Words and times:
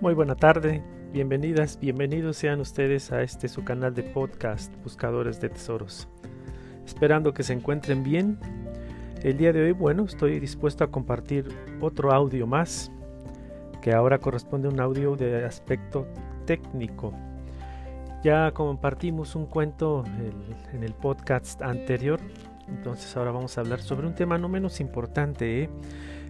Muy 0.00 0.12
buena 0.12 0.34
tarde, 0.34 0.82
bienvenidas, 1.12 1.78
bienvenidos 1.78 2.36
sean 2.36 2.60
ustedes 2.60 3.12
a 3.12 3.22
este 3.22 3.48
su 3.48 3.64
canal 3.64 3.94
de 3.94 4.02
podcast 4.02 4.74
Buscadores 4.82 5.40
de 5.40 5.48
Tesoros. 5.48 6.08
Esperando 6.84 7.32
que 7.32 7.44
se 7.44 7.52
encuentren 7.52 8.02
bien. 8.02 8.38
El 9.22 9.38
día 9.38 9.52
de 9.52 9.62
hoy, 9.62 9.72
bueno, 9.72 10.04
estoy 10.04 10.40
dispuesto 10.40 10.82
a 10.82 10.90
compartir 10.90 11.48
otro 11.80 12.12
audio 12.12 12.46
más, 12.46 12.90
que 13.80 13.92
ahora 13.92 14.18
corresponde 14.18 14.68
a 14.68 14.72
un 14.72 14.80
audio 14.80 15.16
de 15.16 15.44
aspecto 15.44 16.06
técnico. 16.44 17.14
Ya 18.22 18.50
compartimos 18.50 19.36
un 19.36 19.46
cuento 19.46 20.04
en 20.72 20.82
el 20.82 20.92
podcast 20.92 21.62
anterior, 21.62 22.18
entonces 22.68 23.16
ahora 23.16 23.30
vamos 23.30 23.56
a 23.56 23.60
hablar 23.60 23.80
sobre 23.80 24.06
un 24.06 24.14
tema 24.14 24.38
no 24.38 24.48
menos 24.48 24.80
importante, 24.80 25.62
¿eh? 25.62 25.70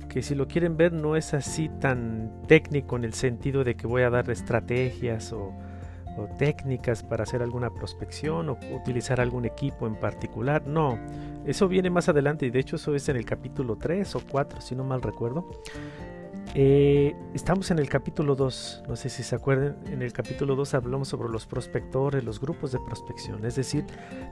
Que 0.09 0.23
si 0.23 0.35
lo 0.35 0.47
quieren 0.47 0.77
ver 0.77 0.93
no 0.93 1.17
es 1.17 1.35
así 1.35 1.69
tan 1.81 2.33
técnico 2.47 2.97
en 2.97 3.05
el 3.05 3.15
sentido 3.15 3.65
de 3.65 3.77
que 3.77 3.87
voy 3.87 4.03
a 4.03 4.11
dar 4.11 4.31
estrategias 4.31 5.33
o, 5.33 5.53
técnicas 6.39 7.03
para 7.03 7.25
hacer 7.25 7.43
alguna 7.43 7.71
prospección 7.75 8.49
o 8.49 8.57
utilizar 8.73 9.21
algún 9.21 9.45
equipo 9.47 9.89
en 9.89 9.97
particular. 9.97 10.65
No, 10.65 10.97
eso 11.45 11.67
viene 11.67 11.91
más 11.91 12.09
adelante 12.09 12.47
y 12.47 12.51
de 12.51 12.61
hecho 12.61 12.77
eso 12.77 12.95
es 12.95 13.09
en 13.09 13.17
el 13.17 13.25
capítulo 13.25 13.75
3 13.75 14.15
o 14.15 14.21
4 14.31 14.61
si 14.61 14.77
no 14.77 14.85
mal 14.85 15.03
recuerdo. 15.03 15.51
Eh, 16.55 17.17
estamos 17.35 17.73
en 17.73 17.81
el 17.81 17.89
capítulo 17.89 18.37
2, 18.37 18.85
no 18.87 18.95
sé 18.95 19.09
si 19.09 19.25
se 19.25 19.35
acuerdan, 19.35 19.77
en 19.87 20.03
el 20.03 20.13
capítulo 20.13 20.55
2 20.55 20.75
hablamos 20.75 21.09
sobre 21.09 21.29
los 21.29 21.47
prospectores, 21.47 22.23
los 22.23 22.41
grupos 22.41 22.71
de 22.71 22.79
prospección, 22.79 23.45
es 23.45 23.57
decir, 23.57 23.85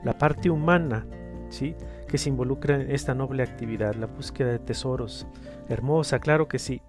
la 0.05 0.17
parte 0.17 0.49
humana 0.49 1.05
¿sí? 1.53 1.77
que 2.09 2.19
se 2.19 2.31
involucra 2.31 2.81
en 2.81 2.91
esta 2.91 3.15
noble 3.15 3.43
actividad, 3.43 3.95
la 3.95 4.07
búsqueda 4.07 4.53
de 4.53 4.59
tesoros. 4.59 5.27
Hermosa, 5.69 6.19
claro 6.19 6.49
que 6.49 6.59
sí. 6.59 6.83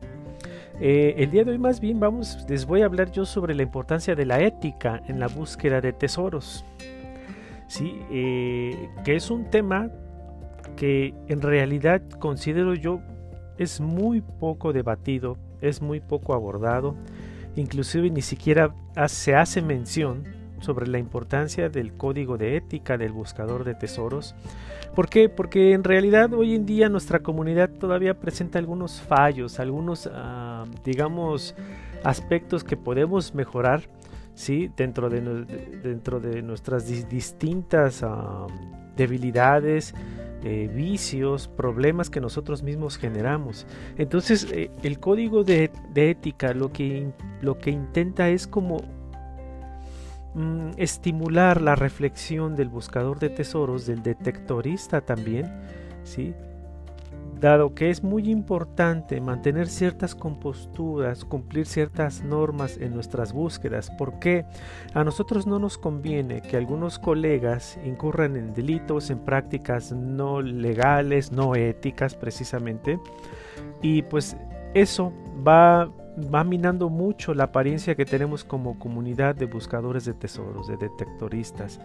Eh, 0.80 1.16
el 1.18 1.30
día 1.30 1.44
de 1.44 1.52
hoy 1.52 1.60
más 1.60 1.80
bien 1.80 2.00
vamos, 2.00 2.46
les 2.50 2.66
voy 2.66 2.82
a 2.82 2.86
hablar 2.86 3.12
yo 3.12 3.26
sobre 3.26 3.54
la 3.54 3.62
importancia 3.62 4.16
de 4.16 4.26
la 4.26 4.40
ética 4.40 5.04
en 5.08 5.20
la 5.20 5.28
búsqueda 5.28 5.82
de 5.82 5.94
tesoros. 5.94 6.66
¿sí? 7.68 8.02
Eh, 8.10 8.90
que 9.04 9.16
es 9.16 9.30
un 9.30 9.50
tema 9.50 9.92
que 10.76 11.14
en 11.28 11.42
realidad 11.42 12.02
considero 12.20 12.74
yo 12.74 13.02
es 13.58 13.80
muy 13.80 14.22
poco 14.22 14.74
debatido, 14.74 15.38
es 15.62 15.82
muy 15.82 16.00
poco 16.00 16.34
abordado, 16.34 16.96
inclusive 17.56 18.10
ni 18.10 18.22
siquiera 18.22 18.74
se 19.08 19.36
hace 19.36 19.62
mención 19.62 20.43
sobre 20.64 20.88
la 20.88 20.98
importancia 20.98 21.70
del 21.70 21.94
código 21.94 22.38
de 22.38 22.56
ética 22.56 22.98
del 22.98 23.12
buscador 23.12 23.64
de 23.64 23.76
tesoros. 23.76 24.34
¿Por 24.96 25.10
qué? 25.10 25.28
Porque 25.28 25.74
en 25.74 25.84
realidad 25.84 26.34
hoy 26.34 26.56
en 26.56 26.66
día 26.66 26.88
nuestra 26.88 27.20
comunidad 27.20 27.70
todavía 27.70 28.20
presenta 28.20 28.60
algunos 28.60 29.02
fallos, 29.02 29.60
algunos, 29.60 30.10
ah, 30.12 30.66
digamos, 30.84 31.56
aspectos 32.04 32.64
que 32.64 32.78
podemos 32.78 33.36
mejorar, 33.36 33.82
¿sí? 34.36 34.72
Dentro 34.78 35.10
de, 35.10 35.22
dentro 35.84 36.20
de 36.20 36.42
nuestras 36.42 36.88
distintas 37.10 38.02
ah, 38.04 38.48
debilidades, 38.96 39.94
eh, 40.44 40.70
vicios, 40.74 41.48
problemas 41.48 42.10
que 42.10 42.22
nosotros 42.22 42.64
mismos 42.64 42.98
generamos. 42.98 43.66
Entonces, 43.98 44.48
eh, 44.52 44.70
el 44.84 45.00
código 45.00 45.44
de, 45.44 45.72
de, 45.94 46.12
ética 46.12 46.54
lo 46.54 46.72
que, 46.72 47.12
lo 47.42 47.58
que 47.58 47.72
intenta 47.72 48.30
es 48.30 48.46
como 48.46 48.82
Mm, 50.36 50.72
estimular 50.78 51.62
la 51.62 51.76
reflexión 51.76 52.56
del 52.56 52.68
buscador 52.68 53.20
de 53.20 53.30
tesoros, 53.30 53.86
del 53.86 54.02
detectorista 54.02 55.02
también, 55.02 55.52
¿sí? 56.04 56.34
dado 57.40 57.76
que 57.76 57.90
es 57.90 58.04
muy 58.04 58.32
importante 58.32 59.20
mantener 59.20 59.68
ciertas 59.68 60.16
composturas, 60.16 61.26
cumplir 61.26 61.66
ciertas 61.66 62.24
normas 62.24 62.78
en 62.78 62.94
nuestras 62.94 63.34
búsquedas, 63.34 63.92
porque 63.98 64.46
a 64.94 65.04
nosotros 65.04 65.46
no 65.46 65.60
nos 65.60 65.78
conviene 65.78 66.42
que 66.42 66.56
algunos 66.56 67.00
colegas 67.00 67.78
incurran 67.86 68.38
en 68.38 68.54
delitos, 68.54 69.10
en 69.10 69.20
prácticas 69.20 69.92
no 69.92 70.42
legales, 70.42 71.34
no 71.34 71.54
éticas 71.56 72.16
precisamente, 72.16 72.98
y 73.82 74.04
pues 74.04 74.38
eso 74.74 75.12
va 75.46 75.92
va 76.34 76.44
minando 76.44 76.90
mucho 76.90 77.34
la 77.34 77.46
apariencia 77.46 77.96
que 77.96 78.06
tenemos 78.06 78.44
como 78.44 78.78
comunidad 78.78 79.36
de 79.36 79.46
buscadores 79.46 80.06
de 80.06 80.14
tesoros, 80.14 80.68
de 80.68 80.78
detectoristas. 80.78 81.80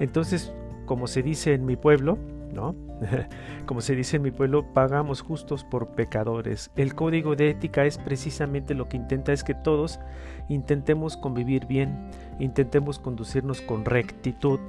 Entonces, 0.00 0.52
como 0.86 1.06
se 1.06 1.22
dice 1.22 1.54
en 1.54 1.66
mi 1.66 1.76
pueblo, 1.76 2.18
¿no? 2.52 2.74
como 3.66 3.80
se 3.80 3.94
dice 3.94 4.16
en 4.16 4.22
mi 4.22 4.30
pueblo, 4.30 4.72
pagamos 4.72 5.20
justos 5.20 5.64
por 5.64 5.88
pecadores. 5.88 6.70
El 6.76 6.94
código 6.94 7.36
de 7.36 7.50
ética 7.50 7.84
es 7.84 7.98
precisamente 7.98 8.74
lo 8.74 8.88
que 8.88 8.96
intenta 8.96 9.32
es 9.32 9.44
que 9.44 9.54
todos 9.54 10.00
intentemos 10.48 11.16
convivir 11.16 11.66
bien, 11.66 12.10
intentemos 12.38 12.98
conducirnos 12.98 13.60
con 13.60 13.84
rectitud, 13.84 14.60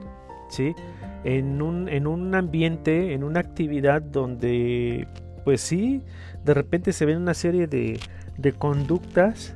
¿sí? 0.49 0.75
En 1.23 1.61
un, 1.61 1.89
en 1.89 2.07
un 2.07 2.35
ambiente, 2.35 3.13
en 3.13 3.23
una 3.23 3.39
actividad 3.39 4.01
donde, 4.01 5.07
pues 5.43 5.61
sí, 5.61 6.03
de 6.43 6.53
repente 6.53 6.93
se 6.93 7.05
ven 7.05 7.17
una 7.17 7.33
serie 7.33 7.67
de 7.67 7.99
de 8.37 8.53
conductas 8.53 9.55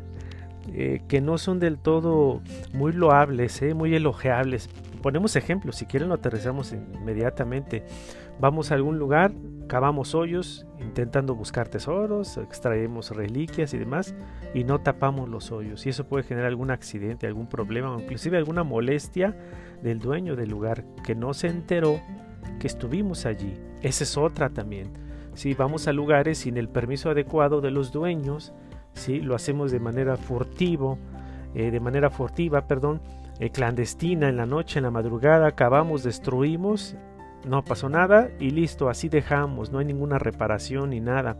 eh, 0.74 1.02
que 1.08 1.22
no 1.22 1.38
son 1.38 1.60
del 1.60 1.78
todo 1.78 2.42
muy 2.74 2.92
loables, 2.92 3.62
eh, 3.62 3.74
muy 3.74 3.96
elogiables. 3.96 4.70
Ponemos 5.02 5.36
ejemplos, 5.36 5.78
si 5.78 5.86
quieren 5.86 6.10
lo 6.10 6.16
aterrizamos 6.16 6.74
inmediatamente. 6.74 7.84
Vamos 8.40 8.72
a 8.72 8.76
algún 8.76 9.00
lugar, 9.00 9.32
cavamos 9.68 10.16
hoyos 10.16 10.66
intentando 10.80 11.36
buscar 11.36 11.68
tesoros, 11.68 12.38
extraemos 12.38 13.12
reliquias 13.12 13.74
y 13.74 13.78
demás 13.78 14.16
y 14.54 14.64
no 14.64 14.80
tapamos 14.80 15.30
los 15.30 15.52
hoyos. 15.52 15.86
Y 15.86 15.90
eso 15.90 16.08
puede 16.08 16.24
generar 16.24 16.48
algún 16.48 16.72
accidente, 16.72 17.28
algún 17.28 17.48
problema 17.48 17.96
inclusive 18.00 18.38
alguna 18.38 18.64
molestia 18.64 19.36
del 19.82 20.00
dueño 20.00 20.36
del 20.36 20.50
lugar 20.50 20.86
que 21.04 21.16
no 21.16 21.34
se 21.34 21.48
enteró 21.48 22.00
que 22.60 22.68
estuvimos 22.68 23.26
allí. 23.26 23.54
Esa 23.82 24.04
es 24.04 24.18
otra 24.18 24.50
también. 24.50 24.92
Si 25.34 25.54
vamos 25.54 25.88
a 25.88 25.94
lugares 25.94 26.40
sin 26.40 26.58
el 26.58 26.68
permiso 26.68 27.10
adecuado 27.10 27.62
de 27.62 27.72
los 27.72 27.92
dueños, 27.92 28.54
lo 29.22 29.36
hacemos 29.36 29.72
de 29.72 29.80
manera 29.80 30.18
furtivo, 30.18 30.98
eh, 31.56 31.72
de 31.72 31.80
manera 31.80 32.10
furtiva, 32.10 32.68
perdón, 32.68 33.02
eh, 33.40 33.50
clandestina 33.50 34.30
en 34.30 34.38
la 34.38 34.46
noche, 34.46 34.80
en 34.80 34.84
la 34.84 34.92
madrugada, 34.92 35.48
acabamos, 35.48 36.04
destruimos, 36.04 36.96
no 37.48 37.64
pasó 37.64 37.88
nada 37.90 38.30
y 38.40 38.52
listo, 38.52 38.90
así 38.90 39.08
dejamos, 39.08 39.72
no 39.72 39.80
hay 39.80 39.86
ninguna 39.86 40.20
reparación 40.20 40.90
ni 40.90 41.00
nada. 41.00 41.38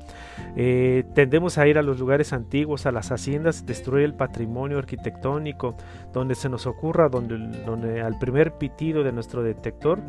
Eh, 0.56 1.04
tendemos 1.14 1.58
a 1.58 1.68
ir 1.68 1.78
a 1.78 1.82
los 1.84 2.00
lugares 2.00 2.32
antiguos, 2.32 2.86
a 2.86 2.92
las 2.92 3.12
haciendas, 3.12 3.66
destruir 3.66 4.06
el 4.06 4.14
patrimonio 4.14 4.78
arquitectónico, 4.78 5.76
donde 6.14 6.36
se 6.36 6.50
nos 6.50 6.68
ocurra, 6.68 7.10
donde, 7.10 7.38
donde 7.66 8.02
al 8.02 8.18
primer 8.18 8.54
pitido 8.54 9.04
de 9.04 9.12
nuestro 9.12 9.44
detector 9.44 10.00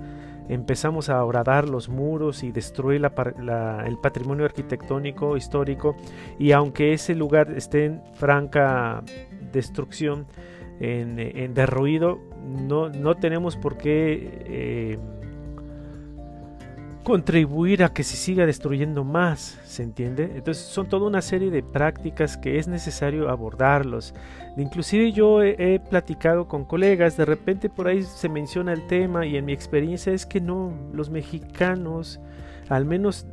empezamos 0.49 1.09
a 1.09 1.25
horadar 1.25 1.69
los 1.69 1.89
muros 1.89 2.43
y 2.43 2.53
destruir 2.53 3.03
el 3.05 3.99
patrimonio 3.99 4.45
arquitectónico 4.45 5.37
histórico 5.37 5.97
y 6.39 6.53
aunque 6.53 6.93
ese 6.93 7.15
lugar 7.15 7.53
esté 7.57 7.87
en 7.87 8.03
franca 8.15 9.03
destrucción, 9.53 10.27
en, 10.81 11.55
derruido, 11.55 12.19
no, 12.43 12.89
no, 12.89 13.15
tenemos 13.17 13.57
por 13.57 13.77
qué 13.77 14.43
eh, 14.47 14.99
contribuir 17.11 17.83
a 17.83 17.93
que 17.93 18.05
se 18.05 18.15
siga 18.15 18.47
destruyendo 18.47 19.03
más, 19.03 19.59
¿se 19.65 19.83
entiende? 19.83 20.31
Entonces 20.37 20.65
son 20.65 20.89
toda 20.89 21.09
una 21.09 21.21
serie 21.21 21.51
de 21.51 21.61
prácticas 21.61 22.37
que 22.37 22.57
es 22.57 22.69
necesario 22.69 23.29
abordarlos. 23.31 24.15
Inclusive 24.57 25.11
yo 25.11 25.43
he, 25.43 25.81
platicado 25.81 26.47
con 26.47 26.65
colegas, 26.65 27.17
de 27.17 27.25
repente 27.25 27.69
por 27.69 27.89
ahí 27.89 28.05
se 28.05 28.29
menciona 28.29 28.73
el 28.73 28.87
tema 28.87 29.27
y 29.27 29.37
en 29.37 29.45
mi 29.45 29.53
experiencia 29.53 30.13
es 30.13 30.25
que 30.25 30.41
no, 30.41 30.73
los 30.93 31.11
mexicanos, 31.11 32.21
al 32.69 32.85
menos 32.85 33.27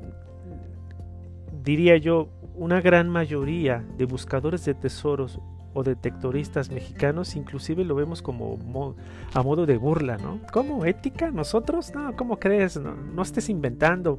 diría 1.63 1.97
yo, 1.97 2.29
una 2.55 2.81
gran 2.81 3.07
mayoría 3.09 3.85
de 3.95 4.05
buscadores 4.05 4.65
de 4.65 4.73
tesoros 4.73 5.39
o 5.77 5.83
detectoristas 5.83 6.71
mexicanos, 6.71 7.35
inclusive 7.35 7.85
lo 7.85 7.93
vemos 7.93 8.23
como 8.23 8.95
a 9.31 9.43
modo 9.43 9.67
de 9.67 9.77
burla, 9.77 10.17
¿no? 10.17 10.39
¿Cómo? 10.51 10.85
¿Ética? 10.85 11.29
¿Nosotros? 11.29 11.93
No, 11.93 12.15
¿cómo 12.15 12.39
crees? 12.39 12.79
No, 12.79 13.21
estés 13.21 13.47
inventando. 13.47 14.17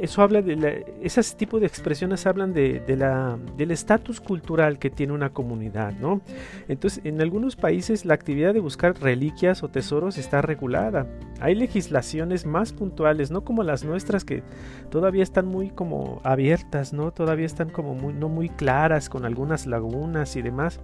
Eso 0.00 0.22
habla 0.22 0.42
de 0.42 0.56
la, 0.56 0.68
ese 1.02 1.22
tipo 1.36 1.60
de 1.60 1.66
expresiones 1.66 2.26
hablan 2.26 2.52
de, 2.52 2.82
la, 2.96 3.38
del 3.56 3.70
estatus 3.70 4.20
cultural 4.20 4.78
que 4.78 4.90
tiene 4.90 5.12
una 5.12 5.30
comunidad, 5.30 5.92
¿no? 5.92 6.20
Entonces, 6.68 7.04
en 7.04 7.20
algunos 7.20 7.56
países 7.56 8.04
la 8.04 8.14
actividad 8.14 8.54
de 8.54 8.60
buscar 8.60 9.00
reliquias 9.00 9.62
o 9.62 9.68
tesoros 9.68 10.18
está 10.18 10.42
regulada. 10.42 11.06
Hay 11.40 11.54
legislaciones 11.54 12.46
más 12.46 12.72
puntuales, 12.72 13.30
no 13.30 13.44
como 13.44 13.62
las 13.62 13.84
nuestras 13.84 14.24
que 14.24 14.42
todavía 14.90 15.22
están 15.22 15.46
muy 15.46 15.70
como 15.70 16.20
abiertas, 16.24 16.92
¿no? 16.92 17.12
Todavía 17.12 17.46
están 17.46 17.70
como 17.70 17.94
muy, 17.94 18.12
no 18.12 18.28
muy 18.28 18.48
claras 18.48 19.08
con 19.08 19.24
algunas 19.24 19.66
lagunas 19.66 20.36
y 20.36 20.42
demás. 20.42 20.80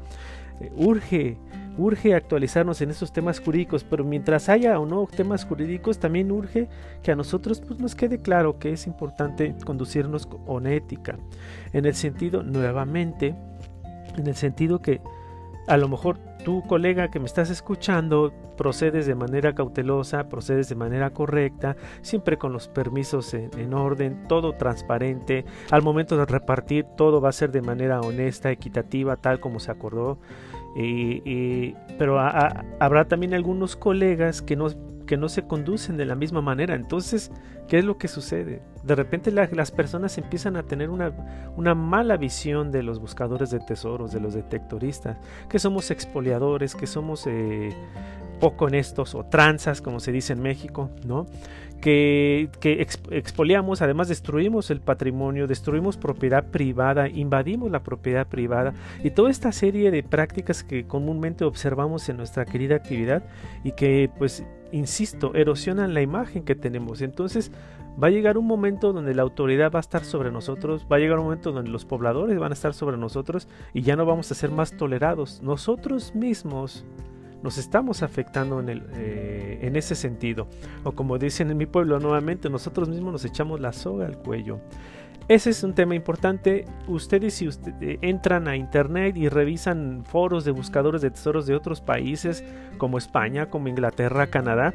Eh, 0.62 0.70
urge, 0.76 1.36
urge 1.76 2.14
actualizarnos 2.14 2.80
en 2.80 2.90
esos 2.90 3.12
temas 3.12 3.40
jurídicos, 3.40 3.84
pero 3.84 4.04
mientras 4.04 4.48
haya 4.48 4.78
o 4.78 4.86
no 4.86 5.06
temas 5.06 5.44
jurídicos, 5.44 5.98
también 5.98 6.30
urge 6.30 6.68
que 7.02 7.12
a 7.12 7.16
nosotros 7.16 7.60
pues, 7.60 7.80
nos 7.80 7.94
quede 7.94 8.20
claro 8.20 8.58
que 8.58 8.72
es 8.72 8.86
importante 8.86 9.54
conducirnos 9.64 10.26
con 10.26 10.66
ética, 10.66 11.18
en 11.72 11.84
el 11.84 11.94
sentido 11.94 12.42
nuevamente 12.42 13.34
en 14.16 14.26
el 14.26 14.34
sentido 14.34 14.80
que 14.80 15.00
a 15.68 15.76
lo 15.76 15.88
mejor 15.88 16.18
tu 16.44 16.62
colega 16.62 17.08
que 17.08 17.20
me 17.20 17.26
estás 17.26 17.50
escuchando 17.50 18.32
procedes 18.56 19.06
de 19.06 19.14
manera 19.14 19.54
cautelosa, 19.54 20.28
procedes 20.28 20.68
de 20.68 20.74
manera 20.74 21.10
correcta, 21.10 21.76
siempre 22.02 22.36
con 22.36 22.52
los 22.52 22.68
permisos 22.68 23.32
en, 23.34 23.72
orden, 23.72 24.26
todo 24.28 24.52
transparente. 24.54 25.44
Al 25.70 25.82
momento 25.82 26.16
de 26.16 26.26
repartir, 26.26 26.84
todo 26.96 27.20
va 27.20 27.28
a 27.28 27.32
ser 27.32 27.52
de 27.52 27.62
manera 27.62 28.00
honesta, 28.00 28.50
equitativa, 28.50 29.16
tal 29.16 29.40
como 29.40 29.60
se 29.60 29.70
acordó. 29.70 30.18
Pero 31.98 32.18
habrá 32.18 33.06
también 33.06 33.34
algunos 33.34 33.76
colegas 33.76 34.42
que 34.42 34.56
no 34.56 34.68
que 35.06 35.16
no 35.16 35.28
se 35.28 35.42
conducen 35.42 35.96
de 35.96 36.06
la 36.06 36.14
misma 36.14 36.40
manera. 36.40 36.74
Entonces, 36.74 37.30
¿qué 37.68 37.78
es 37.78 37.84
lo 37.84 37.98
que 37.98 38.08
sucede? 38.08 38.62
De 38.82 38.94
repente 38.94 39.30
las 39.30 39.70
personas 39.70 40.16
empiezan 40.18 40.56
a 40.56 40.62
tener 40.62 40.90
una, 40.90 41.12
una, 41.56 41.74
mala 41.74 42.16
visión 42.16 42.72
de 42.72 42.82
los 42.82 42.98
buscadores 42.98 43.50
de 43.50 43.60
tesoros, 43.60 44.12
de 44.12 44.20
los 44.20 44.34
detectoristas, 44.34 45.18
que 45.48 45.58
somos 45.58 45.90
expoliadores, 45.90 46.74
que 46.74 46.86
somos 46.86 47.26
eh, 47.26 47.74
poco 48.42 48.64
honestos 48.64 49.14
o 49.14 49.22
tranzas, 49.22 49.80
como 49.80 50.00
se 50.00 50.10
dice 50.10 50.32
en 50.32 50.42
México, 50.42 50.90
¿no? 51.06 51.28
Que, 51.80 52.48
expoliamos, 53.10 53.82
además 53.82 54.08
destruimos 54.08 54.72
el 54.72 54.80
patrimonio, 54.80 55.46
destruimos 55.46 55.96
propiedad 55.96 56.46
privada, 56.46 57.08
invadimos 57.08 57.70
la 57.70 57.84
propiedad 57.84 58.26
privada 58.26 58.74
y 59.04 59.10
toda 59.10 59.30
esta 59.30 59.52
serie 59.52 59.92
de 59.92 60.02
prácticas 60.02 60.64
que 60.64 60.88
comúnmente 60.88 61.44
observamos 61.44 62.08
en 62.08 62.16
nuestra 62.16 62.44
querida 62.44 62.74
actividad 62.74 63.22
y 63.62 63.72
que 63.72 64.10
pues 64.18 64.44
insisto, 64.72 65.34
erosionan 65.36 65.94
la 65.94 66.02
imagen 66.02 66.42
que 66.42 66.56
tenemos. 66.56 67.00
Entonces 67.00 67.52
va 68.02 68.08
a 68.08 68.10
llegar 68.10 68.38
un 68.38 68.46
momento 68.48 68.92
donde 68.92 69.14
la 69.14 69.22
autoridad 69.22 69.70
va 69.70 69.78
a 69.78 69.86
estar 69.86 70.04
sobre 70.04 70.32
nosotros, 70.32 70.84
va 70.90 70.96
a 70.96 70.98
llegar 70.98 71.18
un 71.20 71.26
momento 71.26 71.52
donde 71.52 71.70
los 71.70 71.84
pobladores 71.84 72.40
van 72.40 72.50
a 72.50 72.54
estar 72.54 72.74
sobre 72.74 72.96
nosotros 72.96 73.46
y 73.72 73.82
ya 73.82 73.94
no 73.94 74.04
vamos 74.04 74.32
a 74.32 74.34
ser 74.34 74.50
más 74.50 74.76
tolerados. 74.76 75.42
Nosotros 75.42 76.12
mismos 76.16 76.84
nos 77.42 77.58
estamos 77.58 78.02
afectando 78.02 78.60
en, 78.60 78.68
el, 78.68 78.82
eh, 78.94 79.58
en 79.62 79.76
ese 79.76 79.94
sentido. 79.94 80.48
O 80.84 80.92
como 80.92 81.18
dicen 81.18 81.50
en 81.50 81.56
mi 81.56 81.66
pueblo 81.66 81.98
nuevamente, 81.98 82.48
nosotros 82.48 82.88
mismos 82.88 83.12
nos 83.12 83.24
echamos 83.24 83.60
la 83.60 83.72
soga 83.72 84.06
al 84.06 84.18
cuello. 84.18 84.60
Ese 85.28 85.50
es 85.50 85.62
un 85.62 85.74
tema 85.74 85.94
importante. 85.94 86.64
Ustedes 86.88 87.34
si 87.34 87.48
eh, 87.80 87.98
entran 88.02 88.48
a 88.48 88.56
internet 88.56 89.16
y 89.16 89.28
revisan 89.28 90.04
foros 90.04 90.44
de 90.44 90.50
buscadores 90.50 91.00
de 91.00 91.10
tesoros 91.10 91.46
de 91.46 91.54
otros 91.54 91.80
países 91.80 92.44
como 92.78 92.98
España, 92.98 93.48
como 93.48 93.68
Inglaterra, 93.68 94.26
Canadá, 94.26 94.74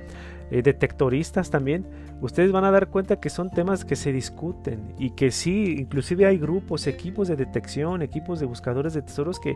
eh, 0.49 0.61
detectoristas 0.61 1.49
también, 1.49 1.85
ustedes 2.21 2.51
van 2.51 2.63
a 2.63 2.71
dar 2.71 2.87
cuenta 2.87 3.19
que 3.19 3.29
son 3.29 3.49
temas 3.49 3.85
que 3.85 3.95
se 3.95 4.11
discuten 4.11 4.93
y 4.97 5.11
que 5.11 5.31
sí, 5.31 5.75
inclusive 5.77 6.25
hay 6.25 6.37
grupos, 6.37 6.87
equipos 6.87 7.27
de 7.27 7.35
detección, 7.35 8.01
equipos 8.01 8.39
de 8.39 8.45
buscadores 8.45 8.93
de 8.93 9.01
tesoros 9.01 9.39
que, 9.39 9.55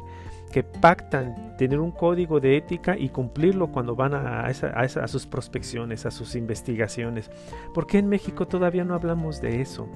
que 0.51 0.63
pactan 0.63 1.55
tener 1.57 1.79
un 1.79 1.91
código 1.91 2.39
de 2.39 2.57
ética 2.57 2.97
y 2.97 3.09
cumplirlo 3.09 3.71
cuando 3.71 3.95
van 3.95 4.13
a, 4.13 4.45
a, 4.45 5.07
sus 5.07 5.25
prospecciones, 5.25 6.05
a 6.05 6.11
sus 6.11 6.35
investigaciones. 6.35 7.31
¿Por 7.73 7.87
qué 7.87 7.99
en 7.99 8.09
México 8.09 8.47
todavía 8.47 8.83
no 8.83 8.93
hablamos 8.93 9.41
de 9.41 9.61
eso? 9.61 9.87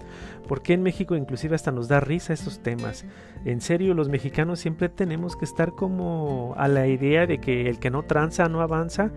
¿Por 0.48 0.62
qué 0.62 0.74
en 0.74 0.84
México 0.84 1.16
inclusive 1.16 1.56
hasta 1.56 1.72
nos 1.72 1.88
da 1.88 2.00
risa 2.00 2.34
esos 2.34 2.60
temas? 2.60 3.06
En 3.44 3.62
serio, 3.62 3.94
los 3.94 4.10
mexicanos 4.10 4.60
siempre 4.60 4.90
tenemos 4.90 5.36
que 5.36 5.46
estar 5.46 5.74
como 5.74 6.54
a 6.58 6.68
la 6.68 6.88
idea 6.88 7.28
de 7.28 7.40
que 7.40 7.70
el 7.70 7.80
que 7.80 7.92
no 7.92 8.04
tranza 8.04 8.48
no 8.48 8.62
avanza. 8.62 9.12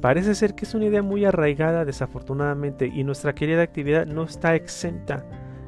Parece 0.00 0.34
ser 0.34 0.54
que 0.54 0.64
es 0.64 0.74
una 0.74 0.86
idea 0.86 1.02
muy 1.02 1.24
arraigada 1.24 1.84
desafortunadamente 1.84 2.86
y 2.86 3.02
nuestra 3.04 3.34
querida 3.34 3.62
actividad 3.62 4.06
no 4.06 4.24
está 4.24 4.54
exenta 4.54 5.24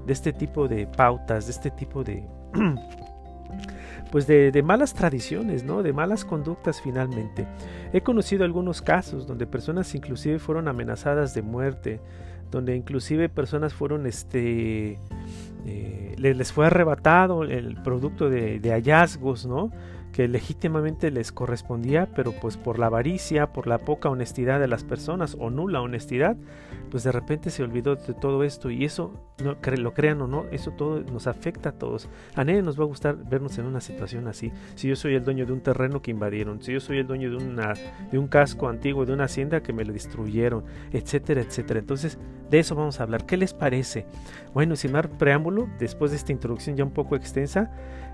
de 0.06 0.12
este 0.12 0.32
tipo 0.32 0.68
de 0.68 0.86
pautas, 0.86 1.46
de 1.46 1.52
este 1.52 1.70
tipo 1.70 2.04
de 2.04 2.24
pues 4.10 4.26
de, 4.26 4.62
malas 4.62 4.94
tradiciones, 4.94 5.64
¿no? 5.64 5.82
De 5.82 5.92
malas 5.92 6.24
conductas 6.24 6.80
finalmente. 6.80 7.46
He 7.92 8.00
conocido 8.02 8.44
algunos 8.44 8.82
casos 8.82 9.26
donde 9.26 9.46
personas 9.46 9.94
inclusive 9.94 10.38
fueron 10.38 10.68
amenazadas 10.68 11.34
de 11.34 11.42
muerte, 11.42 12.00
donde 12.50 12.74
inclusive 12.74 13.28
personas 13.28 13.72
fueron, 13.72 14.06
este, 14.06 14.98
eh, 15.66 16.14
les, 16.18 16.52
fue 16.52 16.66
arrebatado 16.66 17.44
el 17.44 17.80
producto 17.82 18.28
de, 18.28 18.58
de 18.58 18.70
hallazgos, 18.70 19.46
¿no? 19.46 19.70
Que 20.12 20.28
legítimamente 20.28 21.10
les 21.10 21.32
correspondía, 21.32 22.08
pero 22.14 22.32
pues 22.32 22.56
por 22.56 22.78
la 22.78 22.86
avaricia, 22.86 23.52
por 23.52 23.66
la 23.66 23.78
poca 23.78 24.08
honestidad 24.08 24.60
de 24.60 24.68
las 24.68 24.84
personas 24.84 25.36
o 25.38 25.50
nula 25.50 25.80
honestidad, 25.80 26.36
pues 26.90 27.04
de 27.04 27.12
repente 27.12 27.50
se 27.50 27.62
olvidó 27.62 27.96
de 27.96 28.14
todo 28.14 28.42
esto 28.42 28.70
y 28.70 28.84
eso, 28.84 29.12
no, 29.42 29.56
lo 29.76 29.94
crean 29.94 30.20
o 30.22 30.26
no, 30.26 30.44
eso 30.50 30.72
todo 30.72 31.00
nos 31.00 31.26
afecta 31.26 31.70
a 31.70 31.72
todos. 31.72 32.08
A 32.34 32.44
nadie 32.44 32.62
nos 32.62 32.78
va 32.78 32.84
a 32.84 32.88
gustar 32.88 33.16
vernos 33.16 33.58
en 33.58 33.66
una 33.66 33.80
situación 33.80 34.26
así. 34.26 34.52
Si 34.74 34.88
yo 34.88 34.96
soy 34.96 35.14
el 35.14 35.24
dueño 35.24 35.46
de 35.46 35.52
un 35.52 35.60
terreno 35.60 36.02
que 36.02 36.10
invadieron, 36.10 36.60
si 36.62 36.72
yo 36.72 36.80
soy 36.80 36.98
el 36.98 37.06
dueño 37.06 37.30
de, 37.30 37.36
una, 37.36 37.74
de 38.10 38.18
un 38.18 38.26
casco 38.26 38.68
antiguo, 38.68 39.06
de 39.06 39.12
una 39.12 39.24
hacienda 39.24 39.62
que 39.62 39.72
me 39.72 39.84
lo 39.84 39.92
destruyeron, 39.92 40.64
etcétera, 40.92 41.40
etcétera. 41.40 41.80
Entonces, 41.80 42.18
de 42.50 42.58
eso 42.58 42.74
vamos 42.74 42.98
a 42.98 43.04
hablar. 43.04 43.26
¿Qué 43.26 43.36
les 43.36 43.54
parece? 43.54 44.06
Bueno, 44.52 44.74
sin 44.74 44.92
más 44.92 45.06
preámbulo, 45.06 45.68
después 45.78 46.10
de 46.10 46.16
esta 46.16 46.32
introducción 46.32 46.76
ya 46.76 46.84
un 46.84 46.90
poco 46.90 47.14
extensa, 47.14 47.70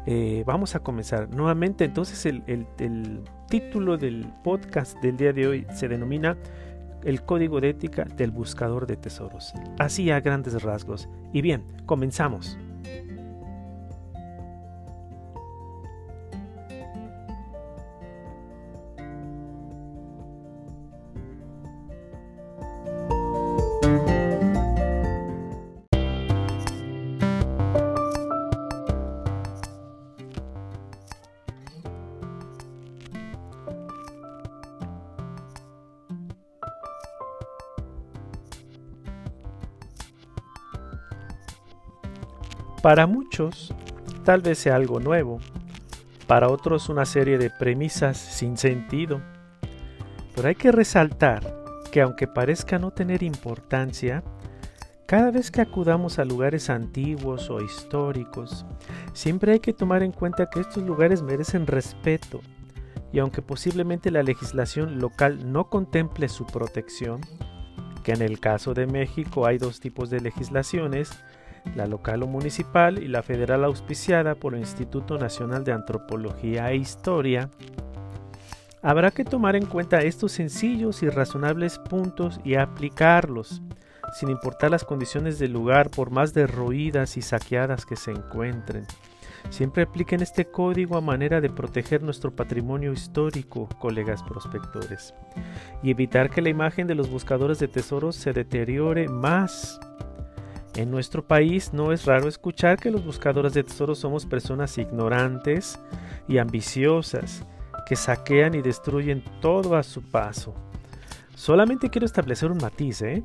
eh, 0.07 0.45
vamos 0.47 0.75
a 0.75 0.81
comenzar. 0.81 1.29
Nuevamente, 1.29 1.85
entonces 1.85 2.25
el, 2.27 2.43
el 2.47 3.23
título 3.49 3.97
del 3.97 4.27
podcast 4.43 5.01
del 5.01 5.17
día 5.17 5.33
de 5.33 5.47
hoy 5.47 5.67
se 5.75 5.89
denomina 5.89 6.37
El 7.05 7.23
código 7.23 7.61
de 7.61 7.71
ética 7.71 8.05
del 8.05 8.31
buscador 8.31 8.87
de 8.87 8.97
tesoros. 8.97 9.53
Así 9.79 10.11
a 10.11 10.21
grandes 10.21 10.63
rasgos. 10.63 11.09
Y 11.33 11.43
bien, 11.43 11.65
comenzamos. 11.87 12.59
Para 42.87 43.09
muchos, 43.09 43.75
tal 44.23 44.43
vez 44.43 44.59
sea 44.59 44.77
algo 44.77 45.01
nuevo, 45.01 45.41
para 46.29 46.49
otros 46.49 46.89
una 46.89 47.05
serie 47.05 47.37
de 47.37 47.51
premisas 47.51 48.17
sin 48.17 48.57
sentido. 48.57 49.21
Pero 50.33 50.47
hay 50.47 50.55
que 50.55 50.71
resaltar 50.71 51.43
que 51.91 52.01
aunque 52.01 52.29
parezca 52.29 52.79
no 52.79 52.93
tener 52.93 53.25
importancia, 53.25 54.23
cada 55.05 55.33
vez 55.33 55.51
que 55.51 55.63
acudamos 55.63 56.21
a 56.21 56.25
lugares 56.25 56.71
antiguos 56.71 57.51
o 57.51 57.61
históricos, 57.61 58.65
siempre 59.15 59.51
hay 59.51 59.59
que 59.59 59.73
tomar 59.73 60.05
en 60.05 60.13
cuenta 60.13 60.49
que 60.49 60.61
estos 60.61 60.85
lugares 60.85 61.23
merecen 61.23 61.67
respeto 61.67 62.41
y 63.13 63.19
aunque 63.19 63.43
posiblemente 63.43 64.13
la 64.13 64.23
legislación 64.23 65.01
local 65.01 65.51
no 65.51 65.71
contemple 65.71 66.29
su 66.29 66.47
protección, 66.47 67.21
que 68.05 68.13
en 68.13 68.23
el 68.23 68.39
caso 68.39 68.75
de 68.75 68.87
México 68.87 69.45
hay 69.45 69.59
dos 69.59 69.81
tipos 69.81 70.09
de 70.09 70.21
legislaciones, 70.21 71.11
la 71.75 71.87
local 71.87 72.23
o 72.23 72.27
municipal 72.27 73.03
y 73.03 73.09
la 73.09 73.23
federal 73.23 73.65
auspiciada 73.65 74.35
por 74.35 74.55
el 74.55 74.61
Instituto 74.61 75.19
Nacional 75.19 75.65
de 75.65 75.73
Antropología 75.73 76.71
e 76.71 76.77
Historia, 76.77 77.51
habrá 78.83 79.11
que 79.11 79.25
tomar 79.25 79.57
en 79.57 79.67
cuenta 79.67 80.01
estos 80.01 80.33
sencillos 80.33 81.03
y 81.03 81.09
razonables 81.09 81.79
puntos 81.79 82.41
y 82.45 82.55
aplicarlos, 82.55 83.63
sin 84.15 84.31
importar 84.31 84.71
las 84.71 84.85
condiciones 84.85 85.39
del 85.39 85.53
lugar, 85.53 85.91
por 85.91 86.11
más 86.11 86.33
derruidas 86.33 87.17
y 87.17 87.23
saqueadas 87.23 87.85
que 87.85 87.97
se 87.97 88.13
encuentren. 88.13 88.87
Siempre 89.51 89.85
apliquen 89.85 90.23
este 90.23 90.45
código 90.47 90.97
a 90.97 91.01
manera 91.01 91.41
de 91.41 91.51
proteger 91.51 92.03
nuestro 92.03 92.35
patrimonio 92.35 92.93
histórico, 92.93 93.69
colegas 93.79 94.23
prospectores, 94.23 95.15
y 95.83 95.91
evitar 95.91 96.31
que 96.31 96.43
la 96.43 96.49
imagen 96.49 96.87
de 96.87 96.95
los 96.95 97.11
buscadores 97.11 97.59
de 97.59 97.69
tesoros 97.69 98.17
se 98.17 98.33
deteriore 98.33 99.09
más 99.09 99.79
en 100.77 100.91
nuestro 100.91 101.27
país 101.27 101.73
no 101.73 101.91
es 101.91 102.05
raro 102.05 102.29
escuchar 102.29 102.79
que 102.79 102.91
los 102.91 103.05
buscadores 103.05 103.55
de 103.55 103.65
tesoros 103.65 103.99
somos 103.99 104.27
personas 104.27 104.77
ignorantes 104.77 105.79
y 106.29 106.39
ambiciosas, 106.39 107.45
que 107.87 107.97
saquean 107.97 108.55
y 108.55 108.63
destruyen 108.63 109.25
todo 109.41 109.77
a 109.77 109.83
su 109.83 110.03
paso. 110.03 110.55
Solamente 111.35 111.89
quiero 111.89 112.05
establecer 112.05 112.51
un 112.51 112.59
matiz, 112.59 113.03
¿eh? 113.03 113.23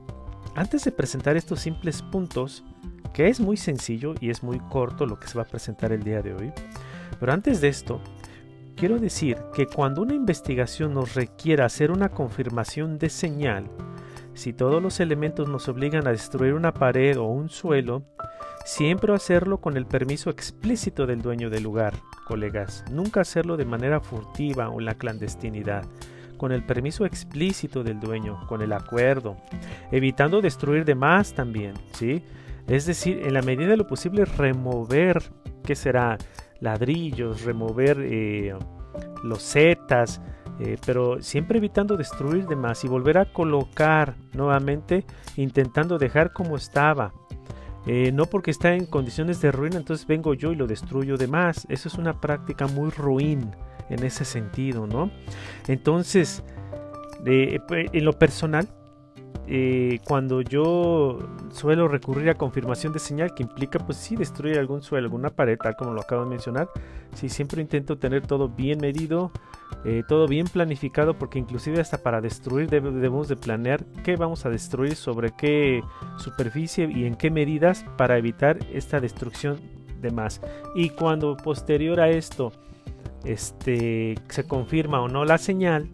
Antes 0.55 0.83
de 0.83 0.91
presentar 0.91 1.35
estos 1.35 1.59
simples 1.59 2.01
puntos, 2.01 2.63
que 3.13 3.27
es 3.27 3.39
muy 3.39 3.57
sencillo 3.57 4.15
y 4.21 4.29
es 4.29 4.43
muy 4.43 4.59
corto 4.69 5.05
lo 5.05 5.19
que 5.19 5.27
se 5.27 5.37
va 5.37 5.43
a 5.43 5.47
presentar 5.47 5.91
el 5.91 6.03
día 6.03 6.21
de 6.21 6.33
hoy, 6.33 6.53
pero 7.19 7.33
antes 7.33 7.59
de 7.59 7.67
esto, 7.67 8.01
quiero 8.75 8.97
decir 8.97 9.37
que 9.53 9.67
cuando 9.67 10.01
una 10.01 10.13
investigación 10.13 10.93
nos 10.93 11.15
requiera 11.15 11.65
hacer 11.65 11.91
una 11.91 12.09
confirmación 12.09 12.97
de 12.97 13.09
señal, 13.09 13.69
si 14.33 14.53
todos 14.53 14.81
los 14.81 14.99
elementos 14.99 15.47
nos 15.49 15.67
obligan 15.67 16.07
a 16.07 16.11
destruir 16.11 16.53
una 16.53 16.73
pared 16.73 17.17
o 17.17 17.25
un 17.25 17.49
suelo, 17.49 18.03
siempre 18.65 19.13
hacerlo 19.13 19.59
con 19.59 19.77
el 19.77 19.85
permiso 19.85 20.29
explícito 20.29 21.05
del 21.05 21.21
dueño 21.21 21.49
del 21.49 21.63
lugar, 21.63 21.93
colegas. 22.27 22.83
Nunca 22.91 23.21
hacerlo 23.21 23.57
de 23.57 23.65
manera 23.65 23.99
furtiva 23.99 24.69
o 24.69 24.79
en 24.79 24.85
la 24.85 24.95
clandestinidad 24.95 25.83
con 26.41 26.51
el 26.51 26.63
permiso 26.63 27.05
explícito 27.05 27.83
del 27.83 27.99
dueño, 27.99 28.47
con 28.47 28.63
el 28.63 28.73
acuerdo, 28.73 29.37
evitando 29.91 30.41
destruir 30.41 30.85
demás 30.85 31.35
también, 31.35 31.75
¿sí? 31.93 32.23
Es 32.67 32.87
decir, 32.87 33.21
en 33.23 33.35
la 33.35 33.43
medida 33.43 33.69
de 33.69 33.77
lo 33.77 33.85
posible 33.85 34.25
remover, 34.25 35.21
¿qué 35.63 35.75
será? 35.75 36.17
Ladrillos, 36.59 37.43
remover 37.43 37.99
eh, 38.01 38.55
los 39.23 39.43
setas, 39.43 40.19
eh, 40.63 40.77
pero 40.85 41.21
siempre 41.23 41.57
evitando 41.57 41.97
destruir 41.97 42.45
demás 42.45 42.83
y 42.83 42.87
volver 42.87 43.17
a 43.17 43.33
colocar 43.33 44.15
nuevamente, 44.33 45.05
intentando 45.35 45.97
dejar 45.97 46.33
como 46.33 46.55
estaba. 46.55 47.13
Eh, 47.87 48.11
no 48.11 48.27
porque 48.27 48.51
está 48.51 48.75
en 48.75 48.85
condiciones 48.85 49.41
de 49.41 49.51
ruina, 49.51 49.77
entonces 49.77 50.05
vengo 50.05 50.35
yo 50.35 50.51
y 50.51 50.55
lo 50.55 50.67
destruyo 50.67 51.17
de 51.17 51.27
más. 51.27 51.65
Eso 51.67 51.87
es 51.87 51.95
una 51.95 52.21
práctica 52.21 52.67
muy 52.67 52.91
ruin 52.91 53.49
en 53.89 54.03
ese 54.03 54.23
sentido, 54.23 54.85
¿no? 54.85 55.09
Entonces, 55.67 56.43
pues, 57.67 57.89
en 57.91 58.05
lo 58.05 58.13
personal, 58.13 58.69
eh, 59.47 59.99
cuando 60.07 60.41
yo 60.41 61.17
suelo 61.51 61.87
recurrir 61.87 62.29
a 62.29 62.35
confirmación 62.35 62.93
de 62.93 62.99
señal, 62.99 63.33
que 63.33 63.43
implica, 63.43 63.79
pues 63.79 63.97
sí, 63.97 64.15
destruir 64.15 64.57
algún 64.57 64.81
suelo, 64.81 65.05
alguna 65.05 65.29
pared, 65.29 65.57
tal 65.57 65.75
como 65.75 65.93
lo 65.93 66.01
acabo 66.01 66.23
de 66.23 66.29
mencionar, 66.29 66.69
sí, 67.15 67.27
siempre 67.27 67.61
intento 67.61 67.97
tener 67.97 68.25
todo 68.25 68.49
bien 68.49 68.79
medido, 68.79 69.31
eh, 69.83 70.03
todo 70.07 70.27
bien 70.27 70.47
planificado, 70.47 71.17
porque 71.17 71.39
inclusive 71.39 71.81
hasta 71.81 71.97
para 71.97 72.21
destruir 72.21 72.69
debemos 72.69 73.27
de 73.27 73.35
planear 73.35 73.83
qué 74.03 74.15
vamos 74.15 74.45
a 74.45 74.49
destruir, 74.49 74.95
sobre 74.95 75.31
qué 75.31 75.81
superficie 76.17 76.89
y 76.91 77.05
en 77.05 77.15
qué 77.15 77.31
medidas 77.31 77.85
para 77.97 78.17
evitar 78.17 78.59
esta 78.71 78.99
destrucción 78.99 79.59
de 80.01 80.11
más. 80.11 80.41
Y 80.75 80.89
cuando 80.89 81.35
posterior 81.37 81.99
a 81.99 82.09
esto, 82.09 82.51
este, 83.23 84.15
se 84.29 84.47
confirma 84.47 85.01
o 85.01 85.07
no 85.07 85.25
la 85.25 85.37
señal, 85.37 85.89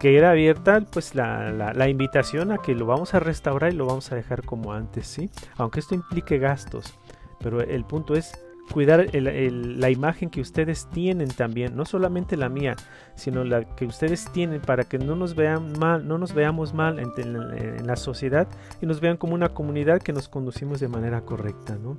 queda 0.00 0.30
abierta 0.30 0.80
pues 0.80 1.14
la, 1.14 1.88
invitación 1.88 2.50
a 2.50 2.58
que 2.58 2.74
lo 2.74 2.86
vamos 2.86 3.14
a 3.14 3.20
restaurar 3.20 3.72
y 3.72 3.76
lo 3.76 3.86
vamos 3.86 4.10
a 4.10 4.16
dejar 4.16 4.42
como 4.44 4.72
antes, 4.72 5.06
¿sí? 5.06 5.30
Aunque 5.56 5.78
esto 5.78 5.94
implique 5.94 6.38
gastos, 6.38 6.98
pero 7.38 7.60
el 7.60 7.84
punto 7.84 8.14
es 8.14 8.32
cuidar 8.72 9.06
la 9.12 9.90
imagen 9.90 10.30
que 10.30 10.40
ustedes 10.40 10.88
tienen 10.90 11.28
también, 11.28 11.76
no 11.76 11.84
solamente 11.84 12.36
la 12.36 12.48
mía, 12.48 12.76
sino 13.14 13.44
la 13.44 13.64
que 13.76 13.84
ustedes 13.84 14.30
tienen 14.32 14.62
para 14.62 14.84
que 14.84 14.98
no 14.98 15.16
nos 15.16 15.34
vean 15.34 15.78
mal, 15.78 16.08
no 16.08 16.16
nos 16.16 16.32
veamos 16.32 16.72
mal 16.72 16.98
en, 16.98 17.12
en 17.18 17.86
la 17.86 17.96
sociedad 17.96 18.48
y 18.80 18.86
nos 18.86 19.00
vean 19.00 19.18
como 19.18 19.34
una 19.34 19.50
comunidad 19.50 20.00
que 20.00 20.14
nos 20.14 20.28
conducimos 20.28 20.80
de 20.80 20.88
manera 20.88 21.20
correcta, 21.22 21.76
¿no? 21.76 21.98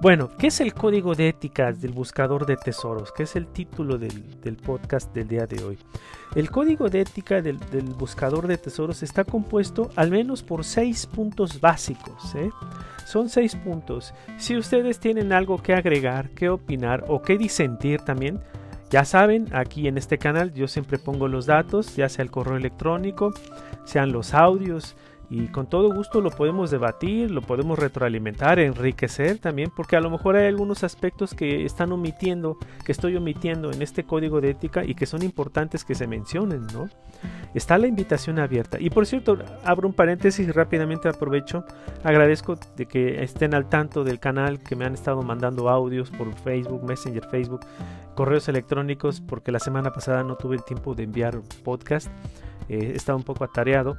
Bueno, 0.00 0.30
¿qué 0.38 0.46
es 0.46 0.62
el 0.62 0.72
código 0.72 1.14
de 1.14 1.28
éticas 1.28 1.82
del 1.82 1.92
buscador 1.92 2.46
de 2.46 2.56
tesoros? 2.56 3.12
¿Qué 3.12 3.24
es 3.24 3.36
el 3.36 3.46
título 3.46 3.98
del, 3.98 4.56
podcast 4.56 5.12
del 5.12 5.28
día 5.28 5.46
de 5.46 5.62
hoy? 5.62 5.78
El 6.34 6.50
código 6.50 6.88
de 6.88 7.02
ética 7.02 7.42
del, 7.42 7.58
buscador 7.98 8.46
de 8.46 8.56
tesoros 8.56 9.02
está 9.02 9.24
compuesto 9.24 9.90
al 9.96 10.10
menos 10.10 10.42
por 10.42 10.64
seis 10.64 11.04
puntos 11.06 11.60
básicos. 11.60 12.34
¿eh? 12.34 12.48
Son 13.04 13.28
seis 13.28 13.54
puntos. 13.56 14.14
Si 14.38 14.56
ustedes 14.56 15.00
tienen 15.00 15.34
algo 15.34 15.62
que 15.62 15.74
agregar, 15.74 16.30
que 16.30 16.48
opinar 16.48 17.04
o 17.06 17.20
que 17.20 17.36
disentir 17.36 18.00
también, 18.00 18.40
ya 18.88 19.04
saben, 19.04 19.48
aquí 19.52 19.86
en 19.86 19.98
este 19.98 20.16
canal 20.16 20.54
yo 20.54 20.66
siempre 20.66 20.98
pongo 20.98 21.28
los 21.28 21.44
datos, 21.44 21.94
ya 21.94 22.08
sea 22.08 22.22
el 22.22 22.30
correo 22.30 22.56
electrónico, 22.56 23.34
sean 23.84 24.12
los 24.12 24.32
audios, 24.32 24.96
y 25.30 25.46
con 25.46 25.68
todo 25.68 25.94
gusto 25.94 26.20
lo 26.20 26.30
podemos 26.30 26.72
debatir, 26.72 27.30
lo 27.30 27.40
podemos 27.40 27.78
retroalimentar, 27.78 28.58
enriquecer 28.58 29.38
también, 29.38 29.70
porque 29.74 29.94
a 29.94 30.00
lo 30.00 30.10
mejor 30.10 30.34
hay 30.34 30.48
algunos 30.48 30.82
aspectos 30.82 31.34
que 31.34 31.64
están 31.64 31.92
omitiendo, 31.92 32.58
que 32.84 32.90
estoy 32.90 33.14
omitiendo 33.14 33.70
en 33.70 33.80
este 33.80 34.02
código 34.02 34.40
de 34.40 34.50
ética 34.50 34.84
y 34.84 34.96
que 34.96 35.06
son 35.06 35.22
importantes 35.22 35.84
que 35.84 35.94
se 35.94 36.08
mencionen, 36.08 36.66
¿no? 36.74 36.88
Está 37.54 37.78
la 37.78 37.86
invitación 37.86 38.40
abierta. 38.40 38.78
Y 38.80 38.90
por 38.90 39.06
cierto, 39.06 39.38
abro 39.64 39.86
un 39.86 39.94
paréntesis 39.94 40.48
y 40.48 40.50
rápidamente 40.50 41.08
aprovecho, 41.08 41.64
agradezco 42.02 42.58
de 42.76 42.86
que 42.86 43.22
estén 43.22 43.54
al 43.54 43.68
tanto 43.68 44.02
del 44.02 44.18
canal, 44.18 44.58
que 44.60 44.74
me 44.74 44.84
han 44.84 44.94
estado 44.94 45.22
mandando 45.22 45.68
audios 45.68 46.10
por 46.10 46.34
Facebook, 46.34 46.82
Messenger, 46.82 47.24
Facebook, 47.28 47.60
correos 48.16 48.48
electrónicos, 48.48 49.20
porque 49.20 49.52
la 49.52 49.60
semana 49.60 49.92
pasada 49.92 50.24
no 50.24 50.34
tuve 50.34 50.56
el 50.56 50.64
tiempo 50.64 50.96
de 50.96 51.04
enviar 51.04 51.40
podcast, 51.62 52.08
eh, 52.68 52.92
estaba 52.96 53.16
un 53.16 53.24
poco 53.24 53.44
atareado. 53.44 53.96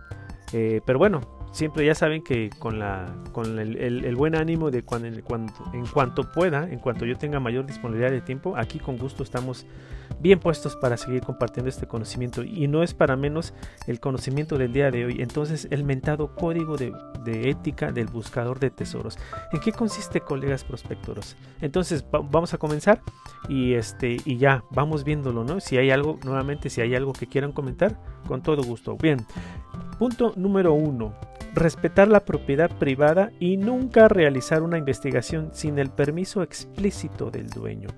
Eh, 0.54 0.82
pero 0.86 1.00
bueno, 1.00 1.22
siempre 1.52 1.86
ya 1.86 1.96
saben 1.96 2.24
que 2.24 2.50
con, 2.60 2.80
la, 2.80 3.14
con 3.32 3.60
el, 3.60 4.16
buen 4.16 4.36
ánimo 4.36 4.72
de 4.72 4.84
cuando, 4.84 5.08
en, 5.08 5.86
cuanto 5.88 6.32
pueda, 6.32 6.70
en 6.70 6.80
cuanto 6.80 7.06
yo 7.06 7.18
tenga 7.18 7.40
mayor 7.40 7.66
disponibilidad 7.66 8.12
de 8.12 8.22
tiempo, 8.22 8.56
aquí 8.58 8.80
con 8.80 8.98
gusto 8.98 9.24
estamos 9.24 9.66
bien 10.20 10.40
puestos 10.40 10.76
para 10.76 10.98
seguir 10.98 11.22
compartiendo 11.22 11.70
este 11.70 11.88
conocimiento 11.88 12.44
y 12.44 12.68
no 12.68 12.84
es 12.84 12.94
para 12.94 13.16
menos 13.16 13.54
el 13.88 14.00
conocimiento 14.00 14.58
del 14.58 14.72
día 14.72 14.92
de 14.92 15.06
hoy. 15.06 15.18
Entonces, 15.20 15.68
el 15.72 15.84
mentado 15.84 16.36
código 16.36 16.78
de, 16.78 16.94
ética 17.50 17.92
del 17.92 18.08
buscador 18.08 18.60
de 18.60 18.70
tesoros. 18.70 19.18
¿En 19.52 19.60
qué 19.60 19.72
consiste, 19.72 20.22
colegas 20.22 20.64
prospectoros? 20.64 21.36
Entonces, 21.62 22.06
vamos 22.12 22.54
a 22.54 22.58
comenzar 22.58 23.02
y 23.50 23.74
este 23.74 24.18
y 24.26 24.38
ya 24.38 24.64
vamos 24.72 25.04
viéndolo, 25.04 25.44
¿no? 25.44 25.60
Si 25.60 25.78
hay 25.78 25.92
algo 25.92 26.20
nuevamente, 26.24 26.70
si 26.70 26.82
hay 26.82 26.96
algo 26.96 27.14
que 27.14 27.28
quieran 27.28 27.52
comentar, 27.52 28.00
con 28.28 28.42
todo 28.42 28.64
gusto. 28.64 28.98
Bien. 28.98 29.26
Punto 29.98 30.34
número 30.36 30.74
uno 30.74 31.14
respetar 31.54 32.08
la 32.08 32.26
propiedad 32.26 32.70
privada 32.78 33.32
y 33.40 33.58
nunca 33.58 34.08
realizar 34.08 34.64
una 34.64 34.78
investigación 34.78 35.50
sin 35.54 35.80
el 35.80 35.90
permiso 35.90 36.44
explícito 36.44 37.30
del 37.32 37.48
dueño. 37.48 37.90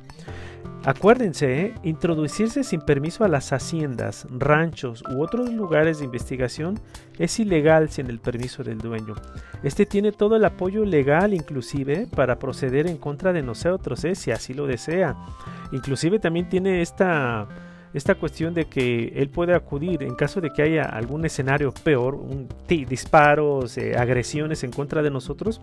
Acuérdense, 0.86 1.62
¿eh? 1.62 1.75
introducirse 1.83 2.65
sin 2.65 2.81
permiso 2.81 3.24
a 3.24 3.29
las 3.29 3.53
haciendas, 3.53 4.27
ranchos 4.29 5.01
u 5.15 5.22
otros 5.22 5.50
lugares 5.50 6.00
de 6.00 6.05
investigación 6.05 6.77
es 7.17 7.39
ilegal 7.39 7.89
sin 7.89 8.07
el 8.07 8.19
permiso 8.19 8.65
del 8.65 8.79
dueño. 8.79 9.15
Este 9.63 9.86
tiene 9.86 10.12
todo 10.12 10.36
el 10.36 10.43
apoyo 10.43 10.83
legal 10.83 11.33
inclusive 11.33 12.05
para 12.13 12.38
proceder 12.38 12.88
en 12.88 12.98
contra 12.98 13.31
de 13.31 13.43
nosotros, 13.43 14.03
¿eh? 14.03 14.13
si 14.15 14.31
así 14.31 14.53
lo 14.53 14.67
desea. 14.67 15.15
Inclusive 15.72 16.19
también 16.19 16.50
tiene 16.50 16.81
esta 16.81 17.48
esta 17.94 18.16
cuestión 18.16 18.54
de 18.54 18.66
que 18.66 19.14
él 19.16 19.30
puede 19.30 19.54
acudir 19.54 20.04
en 20.04 20.16
caso 20.16 20.42
de 20.42 20.52
que 20.52 20.64
haya 20.64 20.84
algún 20.84 21.26
escenario 21.26 21.72
peor, 21.72 22.20
disparos, 22.68 23.78
eh, 23.78 23.96
agresiones 23.98 24.64
en 24.64 24.72
contra 24.72 25.02
de 25.02 25.12
nosotros, 25.12 25.62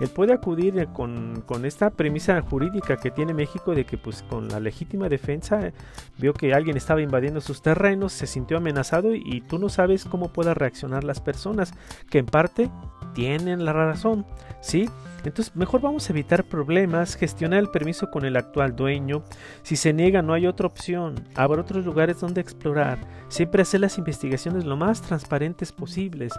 él 0.00 0.08
puede 0.08 0.32
acudir 0.32 0.78
eh, 0.78 0.88
con, 0.92 1.44
esta 1.64 1.90
premisa 1.90 2.40
jurídica 2.40 2.96
que 2.96 3.10
tiene 3.10 3.34
México 3.34 3.74
de 3.74 3.84
que 3.84 3.96
pues 3.98 4.22
con 4.22 4.48
la 4.48 4.60
legítima 4.60 5.08
defensa 5.08 5.68
eh, 5.68 5.72
vio 6.18 6.32
que 6.34 6.54
alguien 6.54 6.76
estaba 6.76 7.00
invadiendo 7.00 7.40
sus 7.40 7.62
terrenos, 7.62 8.12
se 8.12 8.26
sintió 8.26 8.56
amenazado 8.56 9.14
y, 9.14 9.42
tú 9.48 9.58
no 9.58 9.68
sabes 9.68 10.04
cómo 10.04 10.32
puedan 10.32 10.56
reaccionar 10.56 11.04
las 11.04 11.20
personas, 11.20 11.72
que 12.10 12.18
en 12.18 12.26
parte 12.26 12.70
tienen 13.14 13.64
la 13.64 13.72
razón, 13.72 14.26
¿sí? 14.60 14.88
Entonces, 15.24 15.54
mejor 15.56 15.80
vamos 15.80 16.08
a 16.08 16.12
evitar 16.12 16.44
problemas, 16.44 17.16
gestionar 17.16 17.58
el 17.58 17.70
permiso 17.70 18.10
con 18.10 18.24
el 18.24 18.36
actual 18.36 18.76
dueño. 18.76 19.24
Si 19.62 19.76
se 19.76 19.92
niega, 19.92 20.22
no 20.22 20.32
hay 20.32 20.46
otra 20.46 20.66
opción. 20.66 21.24
Habrá 21.34 21.62
otros 21.62 21.84
lugares 21.84 22.20
donde 22.20 22.40
explorar. 22.40 22.98
Siempre 23.28 23.62
hacer 23.62 23.80
las 23.80 23.98
investigaciones 23.98 24.64
lo 24.64 24.76
más 24.76 25.02
transparentes 25.02 25.72
posibles. 25.72 26.32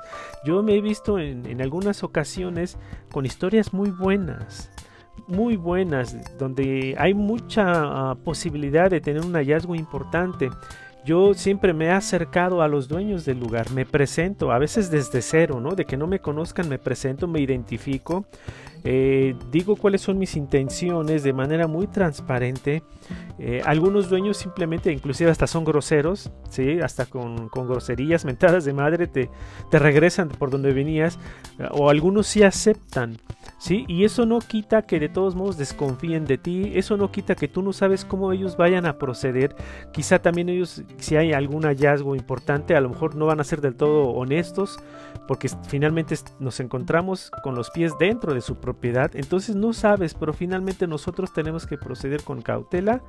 Yo 0.46 0.64
me 0.64 0.76
he 0.76 0.82
visto 0.82 1.20
en, 1.20 1.62
algunas 1.62 2.04
ocasiones 2.04 2.78
con 3.12 3.26
historias 3.26 3.74
muy 3.74 3.92
buenas 3.92 4.72
muy 5.28 5.58
buenas, 5.58 6.16
donde 6.40 6.96
hay 6.98 7.14
mucha 7.14 7.66
ah, 7.68 8.16
posibilidad 8.24 8.90
de 8.90 9.02
tener 9.02 9.22
un 9.22 9.34
hallazgo 9.34 9.76
importante. 9.76 10.50
Yo 11.10 11.34
siempre 11.34 11.74
me 11.74 11.86
he 11.86 11.90
acercado 11.90 12.62
a 12.62 12.68
los 12.68 12.88
dueños 12.88 13.26
del 13.26 13.40
lugar, 13.40 13.72
me 13.72 13.84
presento, 13.84 14.52
a 14.52 14.60
veces 14.60 14.92
desde 14.92 15.24
cero, 15.24 15.60
¿no? 15.60 15.72
De 15.72 15.86
que 15.86 15.98
no 15.98 16.06
me 16.06 16.20
conozcan, 16.20 16.70
me 16.70 16.78
presento, 16.78 17.28
me 17.28 17.42
identifico, 17.42 18.26
eh, 18.84 19.36
digo 19.52 19.76
cuáles 19.76 20.02
son 20.02 20.18
mis 20.18 20.36
intenciones 20.36 21.24
de 21.24 21.34
manera 21.34 21.68
muy 21.68 21.88
transparente. 21.88 22.84
Eh, 23.38 23.62
algunos 23.66 24.10
dueños 24.10 24.38
simplemente, 24.38 24.92
inclusive 24.92 25.32
hasta 25.32 25.48
son 25.48 25.64
groseros, 25.64 26.32
¿sí? 26.50 26.80
hasta 26.82 27.06
con, 27.06 27.50
groserías, 27.54 28.26
mentadas 28.30 28.66
de 28.66 28.74
madre, 28.74 29.08
te, 29.08 29.30
te 29.70 29.80
regresan 29.80 30.30
por 30.30 30.50
donde 30.50 30.74
venías, 30.74 31.20
o 31.72 31.90
algunos 31.90 32.28
sí 32.28 32.44
aceptan. 32.44 33.18
¿sí? 33.58 33.86
Y 33.88 34.06
eso 34.06 34.26
no 34.26 34.40
quita 34.40 34.84
que 34.84 35.00
de 35.00 35.10
todos 35.10 35.36
modos 35.36 35.58
desconfíen 35.58 36.26
de 36.26 36.38
ti, 36.38 36.72
eso 36.76 36.98
no 36.98 37.12
quita 37.12 37.36
que 37.36 37.48
tú 37.48 37.62
no 37.62 37.74
sabes 37.74 38.06
cómo 38.06 38.32
ellos 38.32 38.58
vayan 38.58 38.86
a 38.86 38.98
proceder. 38.98 39.56
Quizá 39.92 40.20
también 40.20 40.50
ellos, 40.50 40.84
si 40.98 41.16
hay 41.16 41.34
algún 41.34 41.64
hallazgo 41.64 42.16
importante, 42.16 42.76
a 42.76 42.82
lo 42.82 42.90
mejor 42.90 43.16
no 43.16 43.26
van 43.26 43.40
a 43.40 43.44
ser 43.44 43.62
del 43.62 43.76
todo 43.76 44.10
honestos, 44.10 44.80
porque 45.28 45.50
finalmente 45.68 46.16
nos 46.40 46.60
encontramos 46.60 47.32
con 47.44 47.56
los 47.56 47.70
pies 47.70 47.94
dentro 48.00 48.34
de 48.34 48.42
su 48.42 48.56
propiedad, 48.70 49.16
entonces 49.16 49.56
no 49.56 49.74
sabes, 49.74 50.14
pero 50.14 50.32
finalmente 50.32 50.86
nosotros 50.86 51.34
tenemos 51.34 51.66
que 51.66 51.76
proceder 51.76 52.22
con 52.22 52.44
cautela 52.44 53.02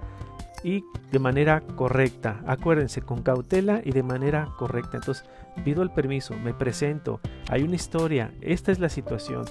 y 0.64 0.84
de 1.12 1.18
manera 1.18 1.60
correcta. 1.76 2.40
Acuérdense, 2.46 3.02
con 3.02 3.22
cautela 3.22 3.82
y 3.84 3.90
de 3.92 4.02
manera 4.02 4.48
correcta. 4.56 4.96
Entonces, 4.96 5.28
pido 5.62 5.82
el 5.82 5.90
permiso, 5.90 6.34
me 6.34 6.54
presento, 6.54 7.20
hay 7.50 7.62
una 7.62 7.74
historia, 7.74 8.32
esta 8.40 8.72
es 8.72 8.78
la 8.78 8.88
situación 8.88 9.44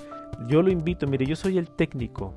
Yo 0.47 0.63
lo 0.63 0.71
invito, 0.71 1.05
mire, 1.05 1.27
yo 1.27 1.35
soy 1.35 1.59
el 1.59 1.69
técnico, 1.69 2.33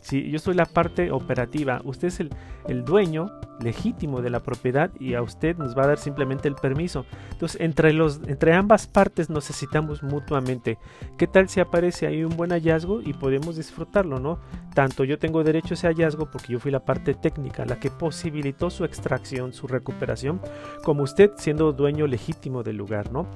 ¿sí? 0.00 0.30
yo 0.30 0.38
soy 0.38 0.54
la 0.54 0.66
parte 0.66 1.10
operativa, 1.10 1.80
usted 1.84 2.08
es 2.08 2.20
el, 2.20 2.30
el 2.68 2.84
dueño 2.84 3.28
legítimo 3.60 4.22
de 4.22 4.30
la 4.30 4.40
propiedad 4.40 4.90
y 4.98 5.14
a 5.14 5.22
usted 5.22 5.56
nos 5.56 5.76
va 5.76 5.84
a 5.84 5.86
dar 5.88 5.98
simplemente 5.98 6.48
el 6.48 6.54
permiso. 6.54 7.06
Entonces, 7.30 7.60
entre, 7.60 7.92
los, 7.92 8.20
entre 8.26 8.52
ambas 8.52 8.86
partes 8.86 9.30
necesitamos 9.30 10.02
mutuamente. 10.02 10.78
¿Qué 11.16 11.26
tal 11.26 11.48
si 11.48 11.60
aparece 11.60 12.06
ahí 12.06 12.24
un 12.24 12.36
buen 12.36 12.50
hallazgo 12.50 13.00
y 13.02 13.12
podemos 13.12 13.56
disfrutarlo, 13.56 14.18
no? 14.18 14.38
Tanto 14.74 15.04
yo 15.04 15.18
tengo 15.18 15.42
derecho 15.42 15.72
a 15.72 15.74
ese 15.74 15.86
hallazgo 15.86 16.30
porque 16.30 16.52
yo 16.52 16.60
fui 16.60 16.70
la 16.70 16.84
parte 16.84 17.14
técnica, 17.14 17.64
la 17.64 17.80
que 17.80 17.90
posibilitó 17.90 18.70
su 18.70 18.84
extracción, 18.84 19.52
su 19.52 19.66
recuperación, 19.66 20.40
como 20.82 21.02
usted 21.02 21.32
siendo 21.36 21.72
dueño 21.72 22.06
legítimo 22.06 22.62
del 22.62 22.76
lugar, 22.76 23.12
¿no? 23.12 23.26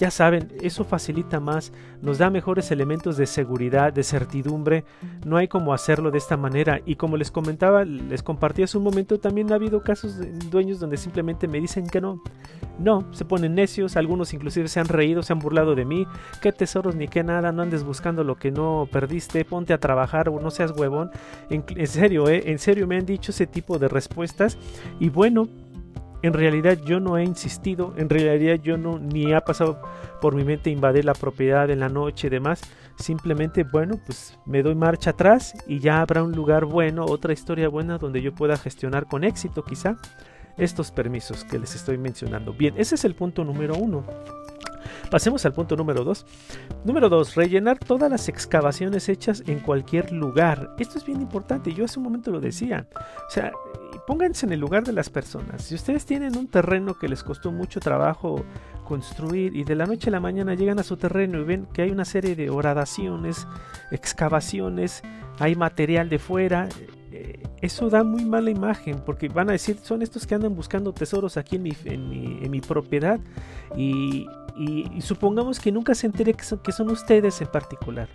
Ya 0.00 0.10
saben, 0.10 0.48
eso 0.62 0.84
facilita 0.84 1.40
más, 1.40 1.74
nos 2.00 2.16
da 2.16 2.30
mejores 2.30 2.70
elementos 2.70 3.18
de 3.18 3.26
seguridad, 3.26 3.92
de 3.92 4.02
certidumbre. 4.02 4.86
No 5.26 5.36
hay 5.36 5.46
como 5.46 5.74
hacerlo 5.74 6.10
de 6.10 6.16
esta 6.16 6.38
manera. 6.38 6.80
Y 6.86 6.96
como 6.96 7.18
les 7.18 7.30
comentaba, 7.30 7.84
les 7.84 8.22
compartí 8.22 8.62
hace 8.62 8.78
un 8.78 8.84
momento, 8.84 9.20
también 9.20 9.52
ha 9.52 9.56
habido 9.56 9.69
casos 9.78 10.18
de 10.18 10.26
dueños 10.50 10.80
donde 10.80 10.96
simplemente 10.96 11.46
me 11.46 11.60
dicen 11.60 11.86
que 11.86 12.00
no. 12.00 12.20
No, 12.80 13.06
se 13.12 13.24
ponen 13.24 13.54
necios, 13.54 13.96
algunos 13.96 14.32
inclusive 14.32 14.66
se 14.66 14.80
han 14.80 14.88
reído, 14.88 15.22
se 15.22 15.32
han 15.32 15.38
burlado 15.38 15.74
de 15.74 15.84
mí. 15.84 16.06
Qué 16.40 16.50
tesoros 16.50 16.96
ni 16.96 17.06
qué 17.08 17.22
nada, 17.22 17.52
no 17.52 17.62
andes 17.62 17.84
buscando 17.84 18.24
lo 18.24 18.36
que 18.36 18.50
no 18.50 18.88
perdiste, 18.90 19.44
ponte 19.44 19.72
a 19.72 19.78
trabajar 19.78 20.28
o 20.30 20.40
no 20.40 20.50
seas 20.50 20.72
huevón. 20.72 21.10
En, 21.50 21.86
serio, 21.86 22.28
¿eh? 22.28 22.42
en 22.46 22.58
serio 22.58 22.86
me 22.86 22.96
han 22.96 23.06
dicho 23.06 23.30
ese 23.30 23.46
tipo 23.46 23.78
de 23.78 23.88
respuestas. 23.88 24.58
Y 24.98 25.10
bueno, 25.10 25.48
en 26.22 26.32
realidad 26.32 26.78
yo 26.84 27.00
no 27.00 27.16
he 27.18 27.24
insistido, 27.24 27.94
en 27.96 28.08
realidad 28.08 28.60
yo 28.62 28.76
no 28.76 28.98
ni 28.98 29.32
ha 29.32 29.40
pasado 29.40 29.80
por 30.20 30.34
mi 30.34 30.44
mente 30.44 30.70
invadir 30.70 31.04
la 31.04 31.14
propiedad 31.14 31.70
en 31.70 31.80
la 31.80 31.88
noche 31.88 32.26
y 32.26 32.30
demás. 32.30 32.62
Simplemente, 33.00 33.64
bueno, 33.64 33.98
pues 34.04 34.38
me 34.44 34.62
doy 34.62 34.74
marcha 34.74 35.10
atrás 35.10 35.54
y 35.66 35.78
ya 35.78 36.02
habrá 36.02 36.22
un 36.22 36.32
lugar 36.32 36.66
bueno, 36.66 37.06
otra 37.06 37.32
historia 37.32 37.68
buena 37.68 37.96
donde 37.96 38.20
yo 38.20 38.34
pueda 38.34 38.56
gestionar 38.56 39.06
con 39.06 39.24
éxito 39.24 39.64
quizá 39.64 39.96
estos 40.58 40.90
permisos 40.92 41.44
que 41.44 41.58
les 41.58 41.74
estoy 41.74 41.96
mencionando. 41.96 42.52
Bien, 42.52 42.74
ese 42.76 42.96
es 42.96 43.04
el 43.06 43.14
punto 43.14 43.42
número 43.42 43.74
uno. 43.74 44.04
Pasemos 45.10 45.44
al 45.44 45.52
punto 45.52 45.76
número 45.76 46.04
2. 46.04 46.26
Número 46.84 47.08
2. 47.08 47.34
Rellenar 47.34 47.78
todas 47.78 48.10
las 48.10 48.28
excavaciones 48.28 49.08
hechas 49.08 49.42
en 49.46 49.58
cualquier 49.58 50.12
lugar. 50.12 50.70
Esto 50.78 50.98
es 50.98 51.04
bien 51.04 51.20
importante. 51.20 51.72
Yo 51.72 51.84
hace 51.84 51.98
un 51.98 52.04
momento 52.04 52.30
lo 52.30 52.40
decía. 52.40 52.86
O 53.26 53.30
sea, 53.30 53.50
pónganse 54.06 54.46
en 54.46 54.52
el 54.52 54.60
lugar 54.60 54.84
de 54.84 54.92
las 54.92 55.10
personas. 55.10 55.62
Si 55.64 55.74
ustedes 55.74 56.06
tienen 56.06 56.36
un 56.36 56.46
terreno 56.46 56.94
que 56.94 57.08
les 57.08 57.24
costó 57.24 57.50
mucho 57.50 57.80
trabajo 57.80 58.44
construir 58.90 59.54
y 59.54 59.62
de 59.62 59.76
la 59.76 59.86
noche 59.86 60.08
a 60.08 60.10
la 60.10 60.18
mañana 60.18 60.56
llegan 60.56 60.80
a 60.80 60.82
su 60.82 60.96
terreno 60.96 61.38
y 61.38 61.44
ven 61.44 61.68
que 61.72 61.82
hay 61.82 61.92
una 61.92 62.04
serie 62.04 62.34
de 62.34 62.50
horadaciones, 62.50 63.46
excavaciones, 63.92 65.02
hay 65.38 65.54
material 65.54 66.08
de 66.08 66.18
fuera, 66.18 66.68
eh, 67.12 67.40
eso 67.60 67.88
da 67.88 68.02
muy 68.02 68.24
mala 68.24 68.50
imagen 68.50 68.98
porque 69.06 69.28
van 69.28 69.48
a 69.48 69.52
decir 69.52 69.76
son 69.80 70.02
estos 70.02 70.26
que 70.26 70.34
andan 70.34 70.56
buscando 70.56 70.92
tesoros 70.92 71.36
aquí 71.36 71.54
en 71.54 71.62
mi, 71.62 71.76
en 71.84 72.50
mi, 72.50 72.60
propiedad. 72.60 73.20
Y, 73.76 74.26
y, 74.56 75.00
supongamos 75.02 75.60
que 75.60 75.70
nunca 75.70 75.94
se 75.94 76.08
entere 76.08 76.34
que 76.34 76.72
son 76.72 76.90
ustedes 76.90 77.40
en 77.40 77.46
particular 77.46 78.08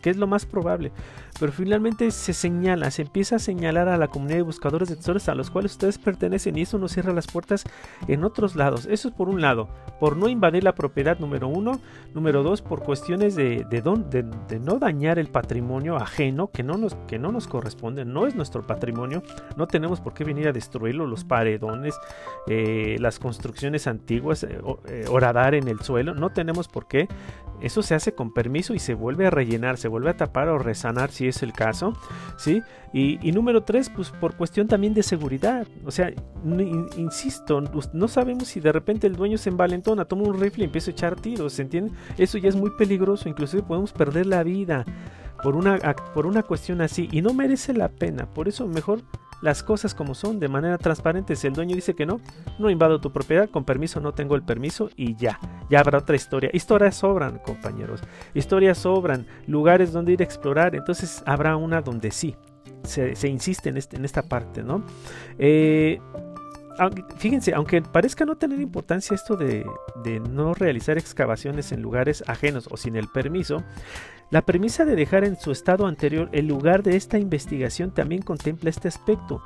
que 0.00 0.10
es 0.10 0.16
lo 0.16 0.26
más 0.26 0.46
probable. 0.46 0.92
Pero 1.40 1.50
finalmente 1.50 2.10
se 2.10 2.34
señala, 2.34 2.90
se 2.90 3.02
empieza 3.02 3.36
a 3.36 3.38
señalar 3.38 3.88
a 3.88 3.96
la 3.96 4.08
comunidad 4.08 4.36
de 4.36 4.42
buscadores 4.42 4.88
de 4.88 4.96
tesoros 4.96 5.28
a 5.28 5.34
los 5.34 5.50
cuales 5.50 5.72
ustedes 5.72 5.98
pertenecen 5.98 6.56
y 6.58 6.62
eso 6.62 6.78
nos 6.78 6.92
cierra 6.92 7.12
las 7.12 7.26
puertas 7.26 7.64
en 8.06 8.22
otros 8.22 8.54
lados. 8.54 8.86
Eso 8.86 9.08
es 9.08 9.14
por 9.14 9.28
un 9.28 9.40
lado, 9.40 9.68
por 9.98 10.16
no 10.16 10.28
invadir 10.28 10.62
la 10.62 10.74
propiedad 10.74 11.18
número 11.18 11.48
uno. 11.48 11.80
Número 12.14 12.42
dos, 12.42 12.60
por 12.60 12.82
cuestiones 12.82 13.34
de, 13.34 13.64
de, 13.64 14.60
no 14.60 14.78
dañar 14.78 15.18
el 15.18 15.28
patrimonio 15.28 15.96
ajeno 15.96 16.48
que 16.48 16.62
no, 16.62 16.76
nos, 16.76 16.94
que 17.08 17.18
no 17.18 17.32
nos 17.32 17.46
corresponde, 17.46 18.04
no 18.04 18.26
es 18.26 18.34
nuestro 18.34 18.66
patrimonio. 18.66 19.22
No 19.56 19.66
tenemos 19.66 20.00
por 20.00 20.12
qué 20.12 20.24
venir 20.24 20.48
a 20.48 20.52
destruirlo, 20.52 21.06
los 21.06 21.24
paredones, 21.24 21.94
eh, 22.46 22.96
las 23.00 23.18
construcciones 23.18 23.86
antiguas, 23.86 24.44
eh, 24.44 24.60
eh, 24.86 25.06
en 25.52 25.68
el 25.68 25.80
suelo. 25.80 26.14
No 26.14 26.30
tenemos 26.30 26.68
por 26.68 26.86
qué. 26.86 27.08
Eso 27.60 27.82
se 27.82 27.94
hace 27.94 28.12
con 28.12 28.34
permiso 28.34 28.74
y 28.74 28.80
se 28.80 28.94
vuelve 28.94 29.26
a 29.26 29.30
rellenar, 29.30 29.71
se 29.78 29.88
vuelve 29.88 30.10
a 30.10 30.16
tapar 30.16 30.48
o 30.48 30.58
resanar 30.58 31.10
si 31.10 31.28
es 31.28 31.42
el 31.42 31.52
caso, 31.52 31.96
¿sí? 32.36 32.62
Y, 32.94 33.32
número 33.32 33.62
tres, 33.62 33.88
pues 33.88 34.10
por 34.10 34.36
cuestión 34.36 34.68
también 34.68 34.92
de 34.92 35.02
seguridad. 35.02 35.66
O 35.84 35.90
sea, 35.90 36.12
insisto, 36.96 37.62
no 37.92 38.08
sabemos 38.08 38.48
si 38.48 38.60
de 38.60 38.70
repente 38.70 39.06
el 39.06 39.16
dueño 39.16 39.38
se 39.38 39.48
envalentona, 39.48 40.04
toma 40.04 40.24
un 40.24 40.38
rifle 40.38 40.64
y 40.64 40.66
empieza 40.66 40.90
a 40.90 40.92
echar 40.92 41.16
tiros, 41.16 41.54
¿se 41.54 41.62
entiende? 41.62 41.92
Eso 42.18 42.36
ya 42.36 42.50
es 42.50 42.56
muy 42.56 42.70
peligroso, 42.76 43.28
inclusive 43.28 43.62
podemos 43.62 43.92
perder 43.92 44.26
la 44.26 44.42
vida 44.42 44.84
por 45.42 45.56
una, 45.56 45.78
por 46.14 46.26
una 46.26 46.42
cuestión 46.42 46.82
así 46.82 47.08
y 47.10 47.22
no 47.22 47.32
merece 47.32 47.72
la 47.72 47.88
pena. 47.88 48.26
Por 48.26 48.46
eso 48.46 48.66
mejor 48.68 49.00
las 49.40 49.62
cosas 49.62 49.94
como 49.94 50.14
son, 50.14 50.38
de 50.38 50.48
manera 50.48 50.78
transparente. 50.78 51.34
Si 51.34 51.46
el 51.46 51.52
dueño 51.52 51.74
dice 51.74 51.94
que 51.94 52.06
no, 52.06 52.20
no 52.58 52.70
invado 52.70 53.00
tu 53.00 53.12
propiedad, 53.12 53.50
con 53.50 53.64
permiso 53.64 54.00
no 54.00 54.12
tengo 54.12 54.36
el 54.36 54.42
permiso 54.42 54.88
y 54.96 55.16
ya, 55.16 55.40
ya 55.68 55.80
habrá 55.80 55.98
otra 55.98 56.14
historia. 56.14 56.50
Historias 56.52 56.94
sobran, 56.94 57.38
compañeros. 57.38 58.00
Historias 58.34 58.78
sobran, 58.78 59.26
lugares 59.46 59.92
donde 59.92 60.12
ir 60.12 60.20
a 60.20 60.24
explorar. 60.24 60.76
Entonces 60.76 61.22
habrá 61.26 61.56
una 61.56 61.82
donde 61.82 62.12
sí. 62.12 62.36
Se, 62.84 63.28
insiste 63.28 63.68
en, 63.68 63.76
este, 63.76 63.96
en, 63.96 64.04
esta 64.04 64.22
parte, 64.22 64.62
¿no? 64.62 64.84
Eh, 65.38 66.00
fíjense, 67.16 67.54
aunque 67.54 67.80
parezca 67.80 68.24
no 68.24 68.36
tener 68.36 68.60
importancia 68.60 69.14
esto 69.14 69.36
de, 69.36 69.64
de, 70.02 70.20
no 70.20 70.52
realizar 70.54 70.98
excavaciones 70.98 71.70
en 71.72 71.80
lugares 71.80 72.24
ajenos 72.26 72.68
o 72.70 72.76
sin 72.76 72.96
el 72.96 73.08
permiso, 73.08 73.62
la 74.32 74.40
premisa 74.40 74.86
de 74.86 74.96
dejar 74.96 75.24
en 75.24 75.38
su 75.38 75.52
estado 75.52 75.86
anterior 75.86 76.30
el 76.32 76.46
lugar 76.46 76.82
de 76.82 76.96
esta 76.96 77.18
investigación 77.18 77.90
también 77.90 78.22
contempla 78.22 78.70
este 78.70 78.88
aspecto. 78.88 79.42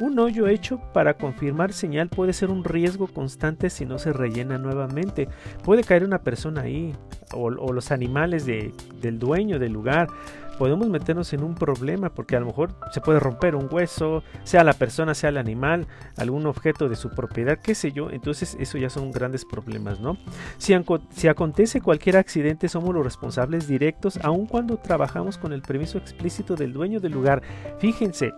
Un 0.00 0.18
hoyo 0.18 0.48
hecho 0.48 0.80
para 0.92 1.14
confirmar 1.14 1.72
señal 1.72 2.08
puede 2.08 2.32
ser 2.32 2.50
un 2.50 2.64
riesgo 2.64 3.06
constante 3.06 3.70
si 3.70 3.86
no 3.86 3.96
se 4.00 4.12
rellena 4.12 4.58
nuevamente. 4.58 5.28
Puede 5.62 5.84
caer 5.84 6.02
una 6.02 6.18
persona 6.18 6.62
ahí 6.62 6.96
o, 7.32 7.48
los 7.48 7.92
animales 7.92 8.44
del 8.44 9.18
dueño 9.20 9.60
del 9.60 9.72
lugar 9.72 10.08
podemos 10.54 10.88
meternos 10.88 11.32
en 11.32 11.42
un 11.42 11.54
problema 11.54 12.10
porque 12.10 12.36
a 12.36 12.40
lo 12.40 12.46
mejor 12.46 12.74
se 12.92 13.00
puede 13.00 13.20
romper 13.20 13.54
un 13.54 13.68
hueso, 13.70 14.22
sea 14.44 14.64
la 14.64 14.72
persona, 14.72 15.14
sea 15.14 15.30
el 15.30 15.38
animal, 15.38 15.86
algún 16.16 16.46
objeto 16.46 16.88
de 16.88 16.96
su 16.96 17.10
propiedad, 17.10 17.58
qué 17.58 17.74
sé 17.74 17.92
yo, 17.92 18.10
entonces 18.10 18.56
eso 18.58 18.78
ya 18.78 18.90
son 18.90 19.10
grandes 19.10 19.44
problemas, 19.44 20.00
¿no? 20.00 20.16
Si, 20.58 20.74
si 21.10 21.28
acontece 21.28 21.80
cualquier 21.80 22.16
accidente 22.16 22.68
somos 22.68 22.94
los 22.94 23.04
responsables 23.04 23.66
directos, 23.66 24.18
aun 24.22 24.46
cuando 24.46 24.76
trabajamos 24.76 25.38
con 25.38 25.52
el 25.52 25.62
permiso 25.62 25.98
explícito 25.98 26.56
del 26.56 26.72
dueño 26.72 27.00
del 27.00 27.12
lugar. 27.12 27.42
Fíjense, 27.78 28.32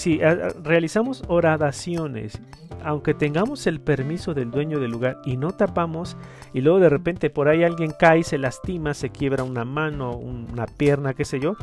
si 0.00 0.18
realizamos 0.64 1.22
horadaciones, 1.28 2.40
aunque 2.82 3.12
tengamos 3.12 3.66
el 3.66 3.80
permiso 3.80 4.32
del 4.32 4.50
dueño 4.50 4.80
del 4.80 4.90
lugar 4.90 5.20
y 5.26 5.36
no 5.36 5.50
tapamos, 5.50 6.16
y 6.54 6.62
luego 6.62 6.80
de 6.80 6.88
repente 6.88 7.28
por 7.28 7.48
ahí 7.48 7.64
alguien 7.64 7.92
cae, 7.98 8.22
se 8.22 8.38
lastima, 8.38 8.94
se 8.94 9.10
quiebra 9.10 9.44
una 9.44 9.66
mano, 9.66 10.16
una 10.16 10.64
pierna, 10.64 11.12
qué 11.12 11.26
sé 11.26 11.38
yo, 11.38 11.54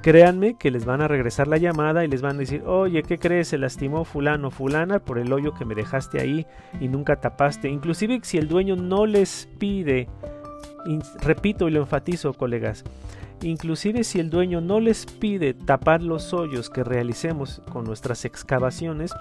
créanme 0.00 0.56
que 0.56 0.70
les 0.70 0.86
van 0.86 1.02
a 1.02 1.08
regresar 1.08 1.48
la 1.48 1.58
llamada 1.58 2.02
y 2.02 2.08
les 2.08 2.22
van 2.22 2.36
a 2.36 2.38
decir, 2.38 2.62
oye, 2.64 3.02
¿qué 3.02 3.18
crees? 3.18 3.48
Se 3.48 3.58
lastimó 3.58 4.06
fulano, 4.06 4.50
fulana 4.50 4.98
por 4.98 5.18
el 5.18 5.30
hoyo 5.30 5.52
que 5.52 5.66
me 5.66 5.74
dejaste 5.74 6.18
ahí 6.18 6.46
y 6.80 6.88
nunca 6.88 7.16
tapaste. 7.16 7.68
Inclusive 7.68 8.20
si 8.22 8.38
el 8.38 8.48
dueño 8.48 8.74
no 8.74 9.04
les 9.04 9.50
pide, 9.58 10.08
repito 11.20 11.68
y 11.68 11.72
lo 11.72 11.80
enfatizo, 11.80 12.32
colegas, 12.32 12.84
Inclusive 13.42 14.04
si 14.04 14.20
el 14.20 14.30
dueño 14.30 14.60
no 14.60 14.78
les 14.78 15.04
pide 15.04 15.52
tapar 15.52 16.00
los 16.00 16.32
hoyos 16.32 16.70
que 16.70 16.84
realicemos 16.84 17.60
con 17.70 17.84
nuestras 17.84 18.24
excavaciones, 18.24 19.12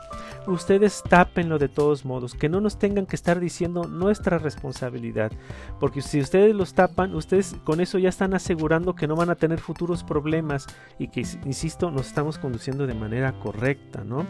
ustedes 0.45 1.01
tápenlo 1.09 1.57
de 1.57 1.69
todos 1.69 2.05
modos, 2.05 2.35
que 2.35 2.47
no 2.47 2.61
nos 2.61 2.77
tengan 2.77 3.07
que 3.07 3.15
estar 3.15 3.39
diciendo 3.39 3.85
nuestra 3.85 4.37
responsabilidad, 4.37 5.31
porque 5.79 6.01
si 6.03 6.19
ustedes 6.19 6.55
los 6.55 6.75
tapan, 6.75 7.15
ustedes 7.15 7.55
con 7.63 7.81
eso 7.81 7.97
ya 7.97 8.09
están 8.09 8.35
asegurando 8.35 8.93
que 8.95 9.07
no 9.07 9.15
van 9.15 9.31
a 9.31 9.35
tener 9.35 9.59
futuros 9.59 10.03
problemas 10.03 10.67
y 10.99 11.07
que, 11.07 11.21
insisto, 11.45 11.89
nos 11.89 12.07
estamos 12.07 12.37
conduciendo 12.37 12.85
de 12.85 12.93
manera 12.93 13.33
correcta, 13.33 14.03
¿no? 14.03 14.27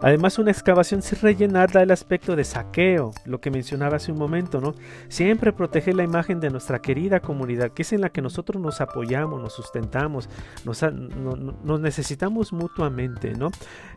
Además, 0.00 0.38
una 0.38 0.52
excavación 0.52 1.02
sin 1.02 1.20
rellenar 1.20 1.70
da 1.70 1.82
el 1.82 1.90
aspecto 1.90 2.34
de 2.34 2.44
saqueo, 2.44 3.12
lo 3.26 3.40
que 3.40 3.50
mencionaba 3.50 3.96
hace 3.96 4.10
un 4.10 4.18
momento, 4.18 4.60
¿no? 4.60 4.74
Siempre 5.08 5.52
proteger 5.52 5.96
la 5.96 6.04
imagen 6.04 6.40
de 6.40 6.50
nuestra 6.50 6.80
querida 6.80 7.20
comunidad, 7.20 7.72
que 7.72 7.82
es 7.82 7.92
en 7.92 8.00
la 8.00 8.10
que 8.10 8.22
nosotros 8.22 8.62
nos 8.62 8.80
apoyamos 8.80 9.17
nos 9.26 9.52
sustentamos, 9.52 10.28
nos, 10.64 11.80
necesitamos 11.80 12.52
mutuamente, 12.52 13.32
¿no? 13.34 13.50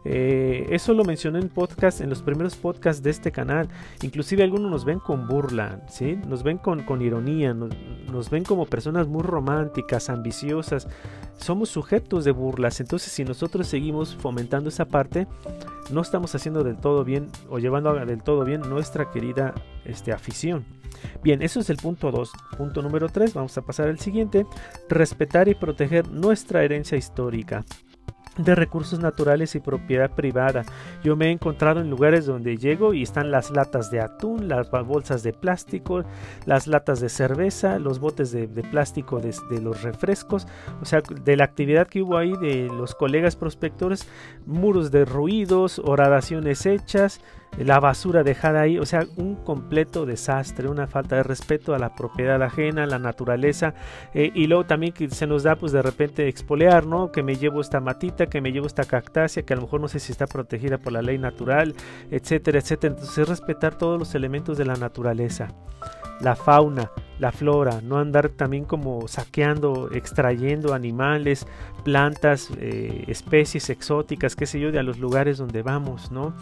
Eh, 0.03 0.67
eso 0.71 0.93
lo 0.93 1.03
mencioné 1.03 1.39
en 1.39 1.49
podcast, 1.49 2.01
en 2.01 2.09
los 2.09 2.21
primeros 2.21 2.55
podcasts 2.55 3.03
de 3.03 3.09
este 3.09 3.31
canal. 3.31 3.69
Inclusive 4.01 4.43
algunos 4.43 4.71
nos 4.71 4.85
ven 4.85 4.99
con 4.99 5.27
burla, 5.27 5.81
¿sí? 5.87 6.17
Nos 6.27 6.43
ven 6.43 6.57
con, 6.57 6.83
con 6.83 7.01
ironía, 7.01 7.53
nos, 7.53 8.29
ven 8.29 8.43
como 8.43 8.65
personas 8.65 9.07
muy 9.07 9.23
románticas, 9.23 10.09
ambiciosas. 10.09 10.87
Somos 11.37 11.69
sujetos 11.69 12.23
de 12.25 12.31
burlas, 12.31 12.79
entonces 12.79 13.11
si 13.11 13.23
nosotros 13.23 13.67
seguimos 13.67 14.15
fomentando 14.15 14.69
esa 14.69 14.85
parte, 14.85 15.27
no 15.91 16.01
estamos 16.01 16.33
haciendo 16.35 16.63
del 16.63 16.77
todo 16.77 17.03
bien 17.03 17.27
o 17.49 17.59
llevando 17.59 17.93
del 17.93 18.23
todo 18.23 18.45
bien 18.45 18.61
nuestra 18.61 19.09
querida 19.11 19.53
este, 19.85 20.11
afición. 20.11 20.80
Bien, 21.23 21.41
eso 21.41 21.59
es 21.59 21.69
el 21.69 21.77
punto 21.77 22.11
2. 22.11 22.31
Punto 22.57 22.81
número 22.81 23.09
3, 23.09 23.33
vamos 23.33 23.57
a 23.57 23.61
pasar 23.61 23.87
al 23.87 23.99
siguiente. 23.99 24.45
Respetar 24.89 25.47
y 25.47 25.55
proteger 25.55 26.09
nuestra 26.09 26.63
herencia 26.63 26.97
histórica 26.97 27.63
de 28.37 28.55
recursos 28.55 28.99
naturales 28.99 29.55
y 29.55 29.59
propiedad 29.59 30.11
privada. 30.11 30.63
Yo 31.03 31.15
me 31.15 31.27
he 31.27 31.31
encontrado 31.31 31.81
en 31.81 31.89
lugares 31.89 32.25
donde 32.25 32.57
llego 32.57 32.93
y 32.93 33.03
están 33.03 33.31
las 33.31 33.51
latas 33.51 33.91
de 33.91 33.99
atún, 33.99 34.47
las 34.47 34.69
bolsas 34.71 35.23
de 35.23 35.33
plástico, 35.33 36.03
las 36.45 36.67
latas 36.67 37.01
de 37.01 37.09
cerveza, 37.09 37.77
los 37.79 37.99
botes 37.99 38.31
de, 38.31 38.47
plástico 38.47 39.19
de, 39.19 39.33
los 39.61 39.81
refrescos, 39.81 40.47
o 40.81 40.85
sea, 40.85 41.01
de 41.01 41.35
la 41.35 41.43
actividad 41.43 41.87
que 41.87 42.01
hubo 42.01 42.17
ahí 42.17 42.33
de 42.41 42.67
los 42.67 42.95
colegas 42.95 43.35
prospectores, 43.35 44.07
muros 44.45 44.91
de 44.91 45.05
ruidos, 45.05 45.79
horadaciones 45.79 46.65
hechas, 46.65 47.21
la 47.57 47.79
basura 47.79 48.23
dejada 48.23 48.61
ahí, 48.61 48.77
o 48.77 48.85
sea, 48.85 49.05
un 49.17 49.35
completo 49.35 50.05
desastre, 50.05 50.67
una 50.67 50.87
falta 50.87 51.17
de 51.17 51.23
respeto 51.23 51.75
a 51.75 51.79
la 51.79 51.95
propiedad 51.95 52.41
ajena, 52.41 52.83
a 52.83 52.87
la 52.87 52.99
naturaleza, 52.99 53.73
eh, 54.13 54.31
y 54.33 54.47
luego 54.47 54.65
también 54.65 54.93
que 54.93 55.09
se 55.09 55.27
nos 55.27 55.43
da 55.43 55.55
pues 55.55 55.71
de 55.71 55.81
repente 55.81 56.27
expolear, 56.27 56.85
¿no? 56.85 57.11
Que 57.11 57.23
me 57.23 57.35
llevo 57.35 57.61
esta 57.61 57.79
matita, 57.79 58.27
que 58.27 58.41
me 58.41 58.51
llevo 58.51 58.67
esta 58.67 58.85
cactácea, 58.85 59.43
que 59.43 59.53
a 59.53 59.57
lo 59.57 59.63
mejor 59.63 59.81
no 59.81 59.87
sé 59.87 59.99
si 59.99 60.11
está 60.11 60.27
protegida 60.27 60.77
por 60.77 60.93
la 60.93 61.01
ley 61.01 61.17
natural, 61.17 61.75
etcétera, 62.09 62.59
etcétera. 62.59 62.93
Entonces 62.93 63.27
respetar 63.27 63.75
todos 63.75 63.99
los 63.99 64.15
elementos 64.15 64.57
de 64.57 64.65
la 64.65 64.75
naturaleza 64.75 65.49
la 66.21 66.35
fauna, 66.35 66.91
la 67.19 67.31
flora, 67.31 67.81
no 67.81 67.97
andar 67.97 68.29
también 68.29 68.65
como 68.65 69.07
saqueando, 69.07 69.89
extrayendo 69.91 70.73
animales, 70.73 71.47
plantas, 71.83 72.49
eh, 72.57 73.05
especies 73.07 73.69
exóticas, 73.69 74.35
qué 74.35 74.45
sé 74.45 74.59
yo, 74.59 74.71
de 74.71 74.79
a 74.79 74.83
los 74.83 74.99
lugares 74.99 75.37
donde 75.37 75.61
vamos, 75.61 76.11
¿no? 76.11 76.33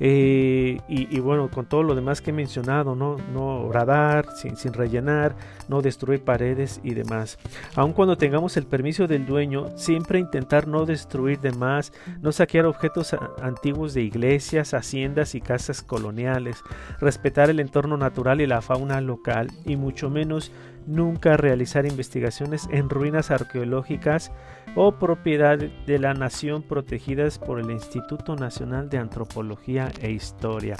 Eh, 0.00 0.80
y, 0.88 1.18
bueno, 1.20 1.50
con 1.50 1.66
todo 1.66 1.82
lo 1.82 1.94
demás 1.94 2.20
que 2.20 2.30
he 2.30 2.32
mencionado, 2.32 2.94
no, 2.94 3.16
no 3.32 3.70
radar 3.72 4.26
sin, 4.36 4.56
sin, 4.56 4.72
rellenar, 4.72 5.34
no 5.68 5.82
destruir 5.82 6.22
paredes 6.22 6.80
y 6.84 6.94
demás. 6.94 7.38
Aun 7.74 7.92
cuando 7.92 8.16
tengamos 8.16 8.56
el 8.56 8.66
permiso 8.66 9.06
del 9.06 9.26
dueño, 9.26 9.76
siempre 9.76 10.18
intentar 10.18 10.68
no 10.68 10.86
destruir 10.86 11.40
demás, 11.40 11.92
no 12.20 12.32
saquear 12.32 12.66
objetos 12.66 13.16
antiguos 13.42 13.94
de 13.94 14.02
iglesias, 14.02 14.74
haciendas 14.74 15.34
y 15.34 15.40
casas 15.40 15.82
coloniales, 15.82 16.62
respetar 17.00 17.50
el 17.50 17.60
entorno 17.60 17.96
natural 17.96 18.40
y 18.40 18.46
la 18.46 18.62
fauna 18.62 19.00
local 19.00 19.48
y 19.64 19.76
mucho 19.76 20.10
menos 20.10 20.52
nunca 20.86 21.36
realizar 21.36 21.86
investigaciones 21.86 22.66
en 22.70 22.88
ruinas 22.88 23.30
arqueológicas 23.30 24.32
o 24.74 24.92
propiedad 24.92 25.58
de 25.58 25.98
la 25.98 26.14
nación 26.14 26.62
protegidas 26.62 27.38
por 27.38 27.60
el 27.60 27.70
Instituto 27.70 28.36
Nacional 28.36 28.88
de 28.88 28.98
Antropología 28.98 29.90
e 30.00 30.10
Historia. 30.10 30.76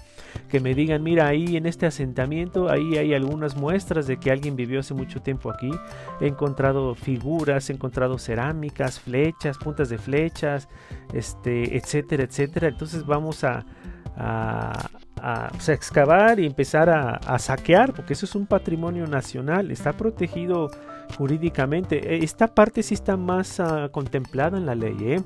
Que 0.48 0.60
me 0.60 0.74
digan, 0.74 1.02
mira, 1.02 1.26
ahí 1.26 1.56
en 1.56 1.66
este 1.66 1.86
asentamiento, 1.86 2.70
ahí 2.70 2.96
hay 2.96 3.14
algunas 3.14 3.56
muestras 3.56 4.06
de 4.06 4.18
que 4.18 4.30
alguien 4.30 4.56
vivió 4.56 4.80
hace 4.80 4.94
mucho 4.94 5.20
tiempo 5.20 5.50
aquí. 5.50 5.70
He 6.20 6.26
encontrado 6.26 6.94
figuras, 6.94 7.70
he 7.70 7.72
encontrado 7.72 8.18
cerámicas, 8.18 9.00
flechas, 9.00 9.58
puntas 9.58 9.88
de 9.88 9.98
flechas, 9.98 10.68
este, 11.12 11.76
etcétera, 11.76 12.24
etcétera. 12.24 12.68
Entonces 12.68 13.04
vamos 13.04 13.44
a, 13.44 13.64
a, 14.16 14.88
a, 15.22 15.50
excavar 15.68 16.40
y 16.40 16.46
empezar 16.46 16.90
a, 16.90 17.38
saquear, 17.38 17.92
porque 17.92 18.12
eso 18.12 18.26
es 18.26 18.34
un 18.34 18.46
patrimonio 18.46 19.06
nacional, 19.06 19.70
está 19.70 19.92
protegido 19.92 20.70
jurídicamente. 21.16 22.14
E, 22.14 22.24
esta 22.24 22.48
parte 22.48 22.82
sí 22.82 22.94
está 22.94 23.16
más 23.16 23.60
ah, 23.60 23.88
contemplada 23.90 24.58
en 24.58 24.66
la 24.66 24.74
ley, 24.74 24.96
¿eh? 25.00 25.22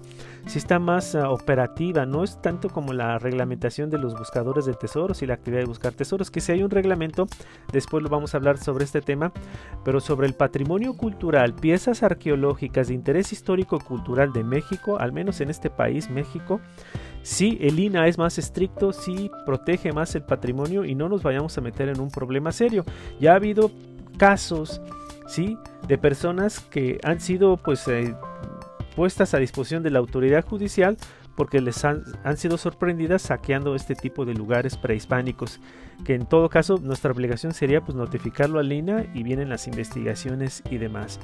sí 0.46 0.58
está 0.58 0.78
más 0.78 1.14
ah, 1.14 1.30
operativa, 1.30 2.06
no 2.06 2.24
es 2.24 2.40
tanto 2.40 2.68
como 2.68 2.92
la 2.92 3.18
reglamentación 3.18 3.90
de 3.90 3.98
los 3.98 4.16
buscadores 4.18 4.64
de 4.64 4.74
tesoros 4.74 5.22
y 5.22 5.26
la 5.26 5.34
actividad 5.34 5.60
de 5.60 5.66
buscar 5.66 5.92
tesoros, 5.92 6.30
que 6.30 6.40
si 6.40 6.52
hay 6.52 6.62
un 6.62 6.70
reglamento, 6.70 7.26
después 7.72 8.02
lo 8.02 8.08
vamos 8.08 8.34
a 8.34 8.38
hablar 8.38 8.58
sobre 8.58 8.84
este 8.84 9.00
tema, 9.00 9.32
pero 9.84 10.00
sobre 10.00 10.26
el 10.26 10.34
patrimonio 10.34 10.96
cultural, 10.96 11.54
piezas 11.54 12.02
arqueológicas 12.02 12.88
de 12.88 12.94
interés 12.94 13.32
histórico-cultural 13.32 14.32
de 14.32 14.44
México, 14.44 14.98
al 14.98 15.12
menos 15.12 15.40
en 15.40 15.50
este 15.50 15.70
país, 15.70 16.10
México, 16.10 16.60
Sí, 17.22 17.56
el 17.60 17.78
INA 17.78 18.08
es 18.08 18.18
más 18.18 18.36
estricto, 18.38 18.92
sí 18.92 19.30
protege 19.46 19.92
más 19.92 20.14
el 20.16 20.22
patrimonio 20.22 20.84
y 20.84 20.96
no 20.96 21.08
nos 21.08 21.22
vayamos 21.22 21.56
a 21.56 21.60
meter 21.60 21.88
en 21.88 22.00
un 22.00 22.10
problema 22.10 22.50
serio. 22.50 22.84
Ya 23.20 23.32
ha 23.32 23.36
habido 23.36 23.70
casos, 24.18 24.80
sí, 25.26 25.56
de 25.86 25.98
personas 25.98 26.60
que 26.60 26.98
han 27.04 27.20
sido 27.20 27.56
pues 27.56 27.86
eh, 27.88 28.14
puestas 28.96 29.34
a 29.34 29.38
disposición 29.38 29.82
de 29.82 29.90
la 29.90 29.98
autoridad 29.98 30.44
judicial 30.44 30.96
porque 31.36 31.62
les 31.62 31.82
han, 31.84 32.04
han, 32.24 32.36
sido 32.36 32.58
sorprendidas 32.58 33.22
saqueando 33.22 33.74
este 33.74 33.94
tipo 33.94 34.26
de 34.26 34.34
lugares 34.34 34.76
prehispánicos 34.76 35.60
que 36.04 36.14
en 36.14 36.26
todo 36.26 36.50
caso 36.50 36.76
nuestra 36.76 37.10
obligación 37.10 37.54
sería 37.54 37.80
pues 37.80 37.96
notificarlo 37.96 38.58
al 38.58 38.70
INA 38.70 39.06
y 39.14 39.22
vienen 39.22 39.48
las 39.48 39.66
investigaciones 39.66 40.62
y 40.70 40.76
demás 40.76 41.20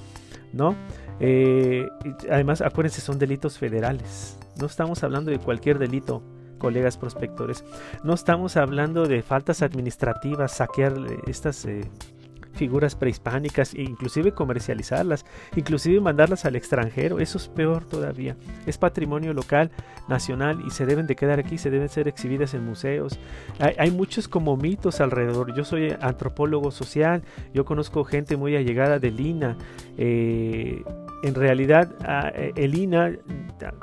no 0.54 0.74
eh, 1.20 1.86
además 2.30 2.62
acuérdense 2.62 3.02
son 3.02 3.18
delitos 3.18 3.58
federales 3.58 4.38
no 4.58 4.66
estamos 4.66 5.04
hablando 5.04 5.30
de 5.30 5.38
cualquier 5.38 5.78
delito, 5.78 6.20
colegas 6.58 6.98
prospectores. 6.98 7.64
No 8.02 8.12
estamos 8.12 8.56
hablando 8.56 9.06
de 9.06 9.22
faltas 9.22 9.62
administrativas, 9.62 10.52
saquear 10.52 10.94
eh, 10.98 11.18
estas 11.28 11.64
figuras 12.58 12.96
prehispánicas 12.96 13.72
e 13.72 13.82
inclusive 13.82 14.32
comercializarlas, 14.32 15.24
inclusive 15.56 16.00
mandarlas 16.00 16.44
al 16.44 16.56
extranjero. 16.56 17.20
Eso 17.20 17.38
es 17.38 17.48
peor 17.48 17.84
todavía. 17.84 18.36
Es 18.66 18.76
patrimonio 18.76 19.32
local, 19.32 19.70
nacional 20.08 20.62
y 20.66 20.70
se 20.70 20.84
deben 20.84 21.06
de 21.06 21.16
quedar 21.16 21.38
aquí, 21.38 21.56
se 21.56 21.70
deben 21.70 21.88
ser 21.88 22.08
exhibidas 22.08 22.54
en 22.54 22.64
museos. 22.64 23.18
Hay, 23.60 23.90
muchos 23.90 24.28
como 24.28 24.56
mitos 24.56 25.00
alrededor. 25.00 25.54
Yo 25.54 25.64
soy 25.64 25.94
antropólogo 26.00 26.70
social, 26.70 27.22
yo 27.54 27.64
conozco 27.64 28.04
gente 28.04 28.36
muy 28.36 28.56
allegada 28.56 28.98
de 28.98 29.10
Lina. 29.10 29.56
Eh, 29.96 30.82
en 31.22 31.34
realidad 31.34 31.94
el 32.56 32.76
INA, 32.76 33.12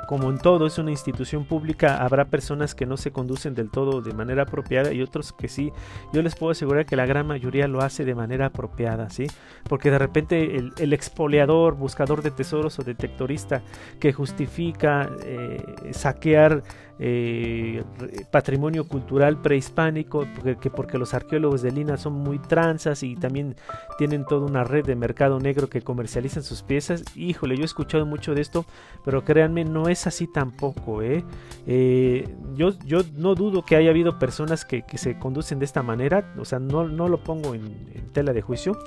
como 0.07 0.29
en 0.29 0.37
todo, 0.37 0.65
es 0.65 0.77
una 0.77 0.91
institución 0.91 1.45
pública. 1.45 1.97
Habrá 2.03 2.25
personas 2.25 2.75
que 2.75 2.85
no 2.85 2.97
se 2.97 3.11
conducen 3.11 3.53
del 3.55 3.69
todo 3.69 4.01
de 4.01 4.13
manera 4.13 4.43
apropiada 4.43 4.93
y 4.93 5.01
otros 5.01 5.33
que 5.33 5.47
sí. 5.47 5.71
Yo 6.13 6.21
les 6.21 6.35
puedo 6.35 6.51
asegurar 6.51 6.85
que 6.85 6.95
la 6.95 7.05
gran 7.05 7.27
mayoría 7.27 7.67
lo 7.67 7.81
hace 7.81 8.05
de 8.05 8.15
manera 8.15 8.47
apropiada, 8.47 9.09
¿sí? 9.09 9.27
Porque 9.67 9.91
de 9.91 9.99
repente 9.99 10.55
el, 10.55 10.93
expoliador, 10.93 11.75
buscador 11.75 12.21
de 12.21 12.31
tesoros 12.31 12.79
o 12.79 12.83
detectorista 12.83 13.61
que 13.99 14.13
justifica 14.13 15.09
eh, 15.23 15.91
saquear 15.91 16.63
eh, 16.97 17.83
patrimonio 18.31 18.87
cultural 18.87 19.41
prehispánico, 19.41 20.25
porque, 20.33 20.57
que 20.57 20.69
porque 20.69 20.97
los 20.97 21.13
arqueólogos 21.13 21.61
de 21.61 21.71
Lina 21.71 21.97
son 21.97 22.13
muy 22.13 22.39
tranzas 22.39 23.03
y 23.03 23.15
también 23.15 23.55
tienen 23.97 24.25
toda 24.25 24.45
una 24.45 24.63
red 24.63 24.85
de 24.85 24.95
mercado 24.95 25.39
negro 25.39 25.69
que 25.69 25.81
comercializan 25.81 26.43
sus 26.43 26.63
piezas. 26.63 27.03
Híjole, 27.15 27.57
yo 27.57 27.63
he 27.63 27.65
escuchado 27.65 28.05
mucho 28.05 28.33
de 28.33 28.41
esto, 28.41 28.65
pero 29.03 29.23
créanme, 29.25 29.65
no 29.65 29.89
es 29.89 30.07
así 30.07 30.27
tampoco. 30.27 31.01
¿eh? 31.01 31.23
Eh, 31.67 32.27
yo, 32.55 32.71
yo 32.85 32.99
no 33.15 33.35
dudo 33.35 33.63
que 33.63 33.75
haya 33.75 33.89
habido 33.89 34.17
personas 34.19 34.65
que, 34.65 34.83
se 34.95 35.19
conducen 35.19 35.59
de 35.59 35.65
esta 35.65 35.83
manera, 35.83 36.33
o 36.37 36.45
sea, 36.45 36.59
no, 36.59 36.87
no 36.87 37.09
lo 37.09 37.21
pongo 37.23 37.53
en, 37.53 38.09
tela 38.13 38.31
de 38.31 38.41
juicio, 38.41 38.77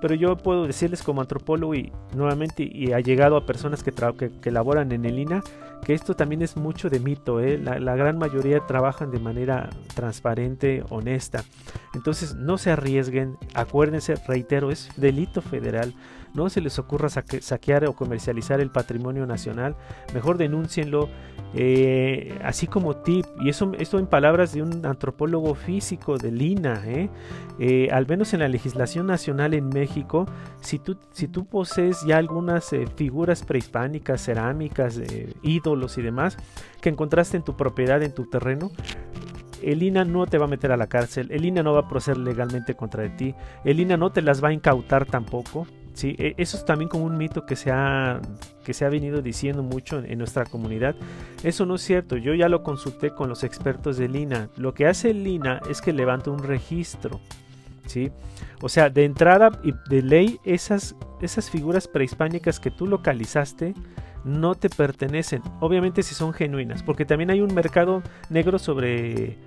pero 0.00 0.14
yo 0.14 0.36
puedo 0.36 0.66
decirles 0.66 1.02
como 1.02 1.20
antropólogo 1.20 1.74
y 1.74 1.92
nuevamente 2.14 2.68
y 2.70 2.92
ha 2.92 3.00
llegado 3.00 3.36
a 3.36 3.46
personas 3.46 3.82
que, 3.82 3.92
que, 3.92 4.30
que 4.40 4.50
laboran 4.50 4.92
en 4.92 5.04
el 5.04 5.18
INA, 5.18 5.42
que 5.84 5.94
esto 5.94 6.14
también 6.14 6.42
es 6.42 6.56
mucho 6.56 6.90
de 6.90 7.00
mito, 7.00 7.40
¿eh? 7.40 7.58
la, 7.58 7.78
la, 7.78 7.96
gran 7.96 8.18
mayoría 8.18 8.60
trabajan 8.66 9.10
de 9.10 9.18
manera 9.18 9.70
transparente, 9.94 10.84
honesta. 10.90 11.44
Entonces 11.94 12.34
no 12.34 12.58
se 12.58 12.70
arriesguen, 12.70 13.36
acuérdense, 13.54 14.14
reitero, 14.26 14.70
es 14.70 14.90
delito 14.96 15.42
federal 15.42 15.94
no 16.36 16.48
se 16.48 16.60
les 16.60 16.78
ocurra 16.78 17.08
saquear 17.08 17.86
o 17.86 17.94
comercializar 17.94 18.60
el 18.60 18.70
patrimonio 18.70 19.26
nacional, 19.26 19.76
mejor 20.14 20.38
denúncienlo. 20.38 21.08
Eh, 21.58 22.38
así 22.44 22.66
como 22.66 22.96
tip, 22.96 23.24
y 23.40 23.48
eso 23.48 23.72
esto 23.78 23.98
en 23.98 24.06
palabras 24.06 24.52
de 24.52 24.62
un 24.62 24.84
antropólogo 24.84 25.54
físico 25.54 26.18
de 26.18 26.30
Lina, 26.30 26.82
¿eh? 26.84 27.08
Eh, 27.58 27.88
al 27.92 28.06
menos 28.06 28.34
en 28.34 28.40
la 28.40 28.48
legislación 28.48 29.06
nacional 29.06 29.54
en 29.54 29.68
México, 29.68 30.26
si 30.60 30.78
tú, 30.78 30.98
si 31.12 31.28
tú 31.28 31.46
posees 31.46 32.04
ya 32.06 32.18
algunas 32.18 32.74
figuras 32.96 33.42
prehispánicas, 33.42 34.22
cerámicas, 34.22 35.00
ídolos 35.42 35.96
y 35.96 36.02
demás, 36.02 36.36
que 36.82 36.90
encontraste 36.90 37.38
en 37.38 37.44
tu 37.44 37.56
propiedad, 37.56 38.02
en 38.02 38.12
tu 38.12 38.28
terreno, 38.28 38.70
el 39.62 39.82
INA 39.82 40.04
no 40.04 40.26
te 40.26 40.38
va 40.38 40.44
a 40.44 40.48
meter 40.48 40.72
a 40.72 40.76
la 40.76 40.86
cárcel, 40.88 41.28
el 41.30 41.44
INA 41.44 41.62
no 41.62 41.72
va 41.72 41.80
a 41.80 41.88
proceder 41.88 42.18
legalmente 42.18 42.74
contra 42.74 43.16
ti, 43.16 43.34
el 43.64 43.80
INA 43.80 43.96
no 43.96 44.10
te 44.10 44.22
las 44.22 44.42
va 44.42 44.48
a 44.48 44.52
incautar 44.52 45.06
tampoco, 45.06 45.66
Sí, 45.96 46.14
e, 46.18 46.34
eso 46.36 46.58
es 46.58 46.64
también 46.66 46.90
como 46.90 47.06
un 47.06 47.16
mito 47.16 47.46
que 47.46 47.56
se 47.56 47.70
ha, 47.72 48.20
que 48.64 48.74
se 48.74 48.84
ha 48.84 48.90
venido 48.90 49.22
diciendo 49.22 49.62
mucho 49.62 49.98
en, 49.98 50.18
nuestra 50.18 50.44
comunidad. 50.44 50.94
Eso 51.42 51.64
no 51.64 51.76
es 51.76 51.82
cierto, 51.82 52.18
yo 52.18 52.34
ya 52.34 52.50
lo 52.50 52.62
consulté 52.62 53.14
con 53.14 53.30
los 53.30 53.42
expertos 53.44 53.96
de 53.96 54.06
Lina. 54.06 54.50
Lo 54.56 54.74
que 54.74 54.86
hace 54.86 55.14
Lina 55.14 55.58
es 55.70 55.80
que 55.80 55.94
levanta 55.94 56.30
un 56.30 56.42
registro. 56.42 57.18
¿sí? 57.86 58.12
O 58.60 58.68
sea, 58.68 58.90
de 58.90 59.06
entrada 59.06 59.58
y 59.64 59.72
de 59.88 60.02
ley, 60.02 60.38
esas, 60.44 60.94
esas 61.22 61.48
figuras 61.48 61.88
prehispánicas 61.88 62.60
que 62.60 62.70
tú 62.70 62.86
localizaste 62.86 63.72
no 64.22 64.54
te 64.54 64.68
pertenecen. 64.68 65.42
Obviamente 65.60 66.02
si 66.02 66.14
son 66.14 66.34
genuinas, 66.34 66.82
porque 66.82 67.06
también 67.06 67.30
hay 67.30 67.40
un 67.40 67.54
mercado 67.54 68.02
negro 68.28 68.58
sobre, 68.58 69.38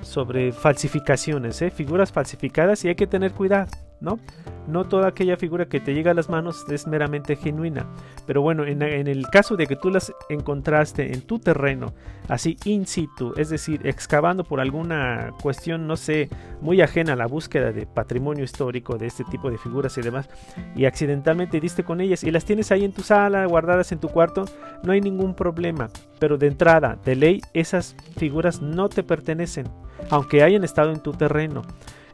sobre 0.00 0.52
falsificaciones, 0.52 1.60
¿eh? 1.60 1.70
figuras 1.70 2.12
falsificadas 2.12 2.82
y 2.86 2.88
hay 2.88 2.94
que 2.94 3.06
tener 3.06 3.32
cuidado. 3.32 3.68
¿No? 4.00 4.18
No 4.66 4.84
toda 4.84 5.08
aquella 5.08 5.36
figura 5.36 5.66
que 5.66 5.80
te 5.80 5.94
llega 5.94 6.10
a 6.10 6.14
las 6.14 6.28
manos 6.28 6.66
es 6.70 6.86
meramente 6.86 7.36
genuina. 7.36 7.86
Pero 8.26 8.42
bueno, 8.42 8.64
en, 8.66 8.82
el 8.82 9.26
caso 9.28 9.56
de 9.56 9.66
que 9.66 9.76
tú 9.76 9.88
las 9.88 10.12
encontraste 10.28 11.14
en 11.14 11.22
tu 11.22 11.38
terreno, 11.38 11.94
así 12.28 12.56
in 12.64 12.86
situ, 12.86 13.32
es 13.36 13.48
decir, 13.48 13.80
excavando 13.86 14.44
por 14.44 14.60
alguna 14.60 15.32
cuestión, 15.40 15.86
no 15.86 15.96
sé, 15.96 16.28
muy 16.60 16.82
ajena 16.82 17.14
a 17.14 17.16
la 17.16 17.26
búsqueda 17.26 17.72
de 17.72 17.86
patrimonio 17.86 18.44
histórico 18.44 18.98
de 18.98 19.06
este 19.06 19.24
tipo 19.24 19.50
de 19.50 19.56
figuras 19.56 19.96
y 19.96 20.02
demás, 20.02 20.28
y 20.76 20.84
accidentalmente 20.84 21.60
diste 21.60 21.82
con 21.82 22.02
ellas 22.02 22.22
y 22.22 22.30
las 22.30 22.44
tienes 22.44 22.70
ahí 22.70 22.84
en 22.84 22.92
tu 22.92 23.02
sala, 23.02 23.46
guardadas 23.46 23.90
en 23.92 24.00
tu 24.00 24.08
cuarto, 24.08 24.44
no 24.82 24.92
hay 24.92 25.00
ningún 25.00 25.34
problema. 25.34 25.88
Pero 26.18 26.36
de 26.36 26.48
entrada, 26.48 26.98
de 27.04 27.16
ley, 27.16 27.40
esas 27.54 27.96
figuras 28.18 28.60
no 28.60 28.88
te 28.88 29.02
pertenecen, 29.02 29.66
aunque 30.10 30.42
hayan 30.42 30.64
estado 30.64 30.92
en 30.92 31.00
tu 31.00 31.12
terreno. 31.12 31.62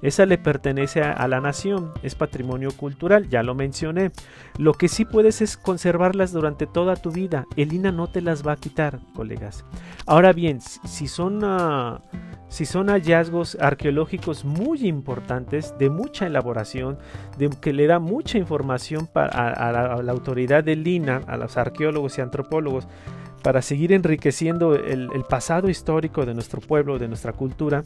Esa 0.05 0.27
le 0.27 0.37
pertenece 0.37 1.03
a, 1.03 1.27
la 1.29 1.41
nación, 1.41 1.93
es 2.03 2.15
patrimonio 2.15 2.73
cultural, 2.77 3.27
ya 3.31 3.43
lo 3.43 3.55
mencioné. 3.55 4.13
Lo 4.59 4.75
que 4.75 4.89
sí 4.89 5.07
puedes 5.07 5.41
es 5.41 5.57
conservarlas 5.57 6.31
durante 6.31 6.67
toda 6.67 6.95
tu 6.95 7.11
vida. 7.11 7.47
El 7.57 7.73
INA 7.73 7.91
no 7.91 8.07
te 8.09 8.21
las 8.21 8.47
va 8.47 8.53
a 8.53 8.57
quitar, 8.57 9.01
colegas. 9.17 9.65
Ahora 10.07 10.35
bien, 10.35 10.61
si 10.61 11.09
son... 11.09 11.41
Ah, 11.43 12.03
si 12.49 12.67
son 12.67 12.89
hallazgos 12.89 13.57
arqueológicos 13.61 14.45
muy 14.45 14.87
importantes, 14.87 15.75
de 15.77 15.91
mucha 15.91 16.27
elaboración, 16.27 16.99
de, 17.37 17.51
que 17.51 17.73
le 17.73 17.89
da 17.89 17.99
mucha 17.99 18.39
información 18.39 19.09
a, 19.15 19.73
la, 20.05 20.13
autoridad 20.13 20.63
del 20.63 20.87
INA, 20.87 21.23
a 21.27 21.37
los 21.37 21.57
arqueólogos 21.57 22.19
y 22.19 22.21
antropólogos, 22.21 22.87
para 23.43 23.61
seguir 23.61 23.93
enriqueciendo 23.93 24.77
el 24.77 25.25
pasado 25.29 25.69
histórico 25.69 26.27
de 26.27 26.35
nuestro 26.35 26.61
pueblo, 26.61 27.01
de 27.01 27.09
nuestra 27.09 27.33
cultura, 27.33 27.83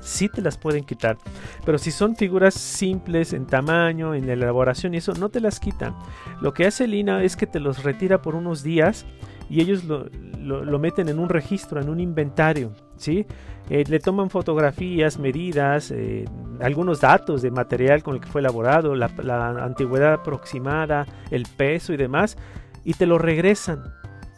sí 0.00 0.28
te 0.28 0.42
las 0.42 0.58
pueden 0.58 0.84
quitar. 0.84 1.18
Pero 1.64 1.78
si 1.78 1.90
son 1.90 2.16
figuras 2.16 2.54
simples 2.54 3.32
en 3.32 3.46
tamaño, 3.46 4.14
en 4.14 4.28
elaboración 4.28 4.94
y 4.94 4.98
eso, 4.98 5.12
no 5.14 5.28
te 5.28 5.40
las 5.40 5.60
quitan. 5.60 5.96
Lo 6.40 6.52
que 6.52 6.66
hace 6.66 6.86
Lina 6.86 7.22
es 7.22 7.36
que 7.36 7.46
te 7.46 7.60
los 7.60 7.82
retira 7.82 8.22
por 8.22 8.34
unos 8.34 8.62
días 8.62 9.06
y 9.50 9.60
ellos 9.60 9.84
lo, 9.84 10.78
meten 10.78 11.08
en 11.08 11.18
un 11.18 11.28
registro, 11.28 11.80
en 11.80 11.88
un 11.88 12.00
inventario. 12.00 12.72
¿sí? 12.96 13.26
Eh, 13.70 13.84
le 13.88 13.98
toman 13.98 14.30
fotografías, 14.30 15.18
medidas, 15.18 15.90
eh, 15.90 16.24
algunos 16.60 17.00
datos 17.00 17.42
de 17.42 17.50
material 17.50 18.02
con 18.02 18.14
el 18.14 18.20
que 18.20 18.28
fue 18.28 18.40
elaborado, 18.40 18.94
la, 18.94 19.10
la 19.22 19.64
antigüedad 19.64 20.14
aproximada, 20.14 21.06
el 21.30 21.46
peso 21.56 21.92
y 21.92 21.96
demás, 21.96 22.36
y 22.84 22.94
te 22.94 23.06
lo 23.06 23.18
regresan. 23.18 23.84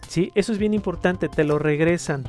¿sí? 0.09 0.31
Eso 0.35 0.53
es 0.53 0.59
bien 0.59 0.75
importante, 0.75 1.29
te 1.29 1.45
lo 1.45 1.59
regresan 1.59 2.25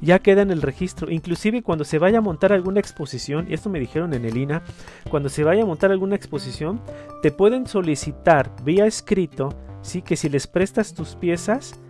ya 0.00 0.18
queda 0.18 0.42
en 0.42 0.50
el 0.50 0.62
registro. 0.62 1.10
Inclusive 1.10 1.62
cuando 1.62 1.84
se 1.84 1.98
vaya 1.98 2.18
a 2.18 2.22
montar 2.22 2.52
alguna 2.52 2.80
exposición, 2.80 3.46
y 3.48 3.54
esto 3.54 3.70
me 3.70 3.80
dijeron 3.80 4.14
en 4.14 4.24
el 4.24 4.36
INA, 4.36 4.62
cuando 5.10 5.28
se 5.28 5.44
vaya 5.44 5.62
a 5.62 5.66
montar 5.66 5.90
alguna 5.90 6.16
exposición, 6.16 6.80
te 7.22 7.30
pueden 7.30 7.66
solicitar 7.66 8.50
vía 8.64 8.86
escrito, 8.86 9.54
sí, 9.82 10.02
que 10.02 10.16
si 10.16 10.28
les 10.28 10.46
prestas 10.46 10.94
tus 10.94 11.16
piezas, 11.16 11.80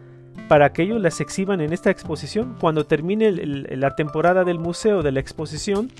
para 0.49 0.73
que 0.73 0.83
ellos 0.83 1.01
las 1.01 1.21
exhiban 1.21 1.61
en 1.61 1.73
esta 1.73 1.90
exposición, 1.90 2.57
cuando 2.59 2.87
termine 2.87 3.31
la 3.33 3.94
temporada 3.94 4.44
del 4.44 4.59
museo 4.59 5.03
de 5.03 5.12
la 5.12 5.21
exposición, 5.21 5.90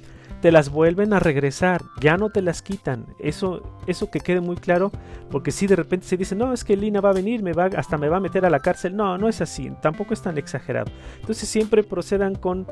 te 0.41 0.53
las 0.53 0.71
vuelven 0.71 1.13
a 1.13 1.19
regresar, 1.19 1.83
ya 2.01 2.17
no 2.17 2.31
te 2.31 2.43
las 2.43 2.63
quitan. 2.63 3.07
Eso, 3.19 3.63
eso 3.87 4.11
que 4.11 4.21
quede 4.21 4.41
muy 4.41 4.57
claro, 4.57 4.93
porque 5.31 5.51
si 5.51 5.67
de 5.67 5.77
repente 5.77 6.07
se 6.07 6.17
dice, 6.17 6.37
no, 6.37 6.53
es 6.53 6.65
que 6.65 6.77
Lina 6.77 7.01
va 7.01 7.11
a 7.11 7.15
venir, 7.15 7.43
me 7.43 7.53
va, 7.53 7.67
hasta 7.67 7.99
me 7.99 8.09
va 8.09 8.19
a 8.19 8.21
meter 8.21 8.47
a 8.47 8.51
la 8.51 8.61
cárcel. 8.61 8.95
No, 8.97 9.19
no 9.19 9.29
es 9.29 9.41
así, 9.41 9.73
tampoco 9.83 10.15
es 10.15 10.23
tan 10.23 10.39
exagerado. 10.39 10.91
Entonces 11.21 11.49
siempre 11.49 11.83
procedan 11.83 12.35
con, 12.37 12.67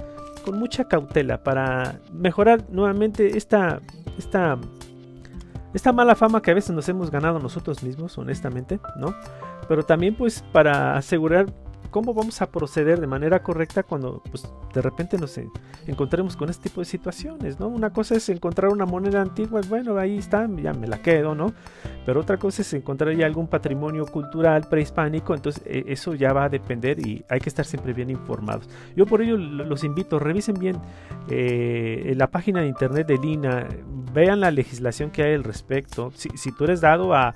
con 0.45 0.59
mucha 0.59 0.85
cautela 0.85 1.43
para 1.43 2.01
mejorar 2.13 2.65
nuevamente 2.71 3.37
esta, 3.37 3.81
esta, 4.17 4.59
esta 5.75 5.93
mala 5.93 6.15
fama 6.15 6.43
que 6.43 6.53
a 6.53 6.55
veces 6.55 6.71
nos 6.71 6.89
hemos 6.89 7.11
ganado 7.11 7.41
nosotros 7.41 7.83
mismos, 7.83 8.17
honestamente, 8.17 8.79
¿no? 8.97 9.15
Pero 9.69 9.83
también 9.83 10.15
pues 10.15 10.45
para 10.53 10.97
asegurar 10.97 11.47
cómo 11.97 12.13
vamos 12.13 12.43
a 12.43 12.51
proceder 12.51 13.01
de 13.01 13.07
manera 13.07 13.43
correcta 13.43 13.83
cuando 13.83 14.23
pues, 14.31 14.47
de 14.75 14.83
repente 14.83 15.17
nos 15.17 15.41
encontremos 15.87 16.37
con 16.37 16.51
este 16.51 16.69
tipo 16.69 16.83
de 16.83 16.85
situaciones, 16.85 17.59
¿no? 17.59 17.69
Una 17.69 17.91
cosa 17.91 18.17
es 18.17 18.29
encontrar 18.29 18.71
una 18.71 18.85
moneda 18.85 19.23
antigua, 19.23 19.63
bueno, 19.67 19.97
ahí 19.97 20.19
está, 20.19 20.47
ya 20.63 20.75
me 20.75 20.89
la 20.89 21.01
quedo, 21.01 21.35
¿no? 21.35 21.55
Pero 22.05 22.21
otra 22.21 22.37
cosa 22.37 22.61
es 22.61 22.75
encontrar 22.75 23.17
ya 23.17 23.25
algún 23.25 23.47
patrimonio 23.47 24.05
cultural 24.05 24.67
prehispánico, 24.69 25.35
entonces 25.35 25.63
e, 25.65 25.85
eso 25.87 26.13
ya 26.13 26.35
va 26.35 26.45
a 26.45 26.49
depender 26.51 26.99
y 27.01 27.25
hay 27.31 27.41
que 27.41 27.49
estar 27.49 27.65
siempre 27.65 27.95
bien 27.95 28.11
informados. 28.11 28.69
Yo 28.95 29.07
por 29.07 29.23
ello 29.23 29.39
los 29.39 29.83
invito, 29.83 30.19
revisen 30.19 30.57
bien 30.57 30.77
eh, 31.31 32.13
la 32.15 32.27
página 32.27 32.61
de 32.61 32.67
internet 32.67 33.07
de 33.07 33.17
Lina, 33.17 33.69
vean 34.13 34.41
la 34.41 34.51
legislación 34.51 35.11
que 35.11 35.23
hay 35.23 35.33
al 35.33 35.45
respecto, 35.45 36.13
si 36.15 36.53
tú 36.53 36.65
eres 36.65 36.83
dado 36.83 37.15
a 37.15 37.35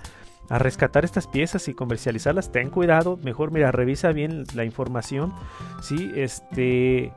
a 0.50 0.58
rescatar 0.58 1.04
estas 1.04 1.26
piezas 1.26 1.68
y 1.68 1.74
comercializarlas, 1.74 2.52
ten 2.52 2.68
cuidado, 2.70 3.18
mejor 3.22 3.52
mira, 3.52 3.70
revisa 3.72 4.12
bien 4.12 4.44
la 4.54 4.64
información, 4.64 5.32
sí, 5.80 6.10
este, 6.16 7.12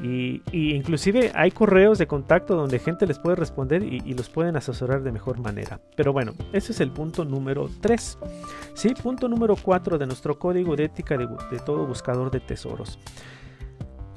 y, 0.00 0.42
inclusive 0.52 1.32
hay 1.34 1.50
correos 1.50 1.98
de 1.98 2.06
contacto 2.06 2.54
donde 2.54 2.78
gente 2.78 3.04
les 3.06 3.18
puede 3.18 3.34
responder 3.34 3.82
y, 3.82 4.14
los 4.14 4.28
pueden 4.28 4.56
asesorar 4.56 5.02
de 5.02 5.10
mejor 5.10 5.40
manera. 5.40 5.80
Pero 5.96 6.12
bueno, 6.12 6.34
ese 6.52 6.72
es 6.72 6.80
el 6.80 6.92
punto 6.92 7.24
número 7.24 7.68
3. 7.80 8.18
Sí, 8.74 8.94
punto 8.94 9.28
número 9.28 9.56
4 9.60 9.98
de 9.98 10.06
nuestro 10.06 10.38
código 10.38 10.76
de 10.76 10.84
ética 10.84 11.16
de 11.16 11.58
todo 11.66 11.84
buscador 11.84 12.30
de 12.30 12.40
tesoros. 12.40 12.98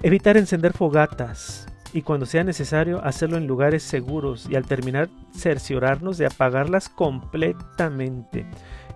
Evitar 0.04 0.38
encender 0.38 0.74
fogatas 0.74 1.68
y 1.94 2.02
cuando 2.02 2.26
sea 2.26 2.44
necesario 2.44 3.04
hacerlo 3.04 3.38
en 3.38 3.48
lugares 3.48 3.84
seguros 3.84 4.48
y 4.50 4.56
al 4.56 4.66
terminar 4.66 5.10
cerciorarnos 5.34 6.18
de 6.18 6.28
apagarlas 6.28 6.90
completamente. 6.90 8.46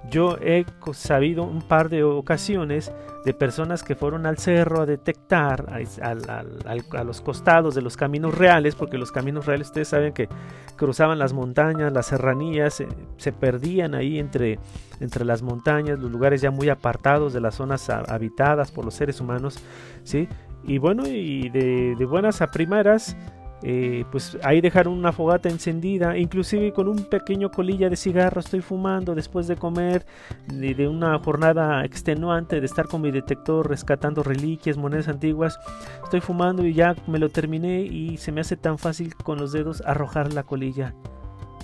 Yo 0.09 0.37
he 0.39 0.65
sabido 0.93 1.43
un 1.43 1.61
par 1.61 1.89
de 1.89 2.03
ocasiones 2.03 2.91
de 3.25 3.33
personas 3.33 3.81
que 3.81 3.95
fueron 3.95 4.27
al 4.27 4.37
cerro 4.37 4.81
a 4.81 4.85
detectar 4.85 5.65
a, 5.99 7.03
los 7.03 7.21
costados 7.21 7.73
de 7.73 7.81
los 7.81 7.97
caminos 7.97 8.37
reales, 8.37 8.75
porque 8.75 8.99
los 8.99 9.11
caminos 9.11 9.47
reales 9.47 9.67
ustedes 9.67 9.87
saben 9.87 10.13
que 10.13 10.29
cruzaban 10.75 11.17
las 11.17 11.33
montañas, 11.33 11.91
las 11.91 12.05
serranías, 12.05 12.83
se 13.17 13.31
perdían 13.31 13.95
ahí 13.95 14.19
entre, 14.19 14.59
entre 14.99 15.25
las 15.25 15.41
montañas, 15.41 15.97
los 15.97 16.11
lugares 16.11 16.39
ya 16.41 16.51
muy 16.51 16.69
apartados 16.69 17.33
de 17.33 17.41
las 17.41 17.55
zonas 17.55 17.89
habitadas 17.89 18.71
por 18.71 18.85
los 18.85 18.93
seres 18.93 19.19
humanos, 19.19 19.57
¿sí? 20.03 20.29
Y 20.67 20.79
bueno, 20.79 21.03
y 21.07 21.49
de, 21.49 22.05
buenas 22.05 22.41
a 22.41 22.47
primeras, 22.47 23.15
eh, 23.61 24.03
pues 24.11 24.37
ahí 24.43 24.61
dejaron 24.61 24.93
una 24.93 25.11
fogata 25.11 25.47
encendida, 25.47 26.17
inclusive 26.17 26.73
con 26.73 26.87
un 26.87 27.05
pequeño 27.05 27.51
colilla 27.51 27.89
de 27.89 27.95
cigarro 27.95 28.39
estoy 28.39 28.61
fumando 28.61 29.13
después 29.13 29.47
de 29.47 29.55
comer, 29.57 30.05
de, 30.47 30.73
de, 30.73 30.87
una 30.87 31.17
jornada 31.19 31.85
extenuante 31.85 32.59
de 32.59 32.65
estar 32.65 32.87
con 32.87 33.01
mi 33.01 33.11
detector 33.11 33.69
rescatando 33.69 34.23
reliquias, 34.23 34.77
monedas 34.77 35.07
antiguas, 35.07 35.59
estoy 36.03 36.21
fumando 36.21 36.65
y 36.65 36.73
ya 36.73 36.95
me 37.07 37.19
lo 37.19 37.29
terminé 37.29 37.81
y 37.81 38.17
se 38.17 38.31
me 38.31 38.41
hace 38.41 38.57
tan 38.57 38.79
fácil 38.79 39.15
con 39.15 39.37
los 39.37 39.51
dedos 39.51 39.81
arrojar 39.85 40.33
la 40.33 40.43
colilla. 40.43 40.95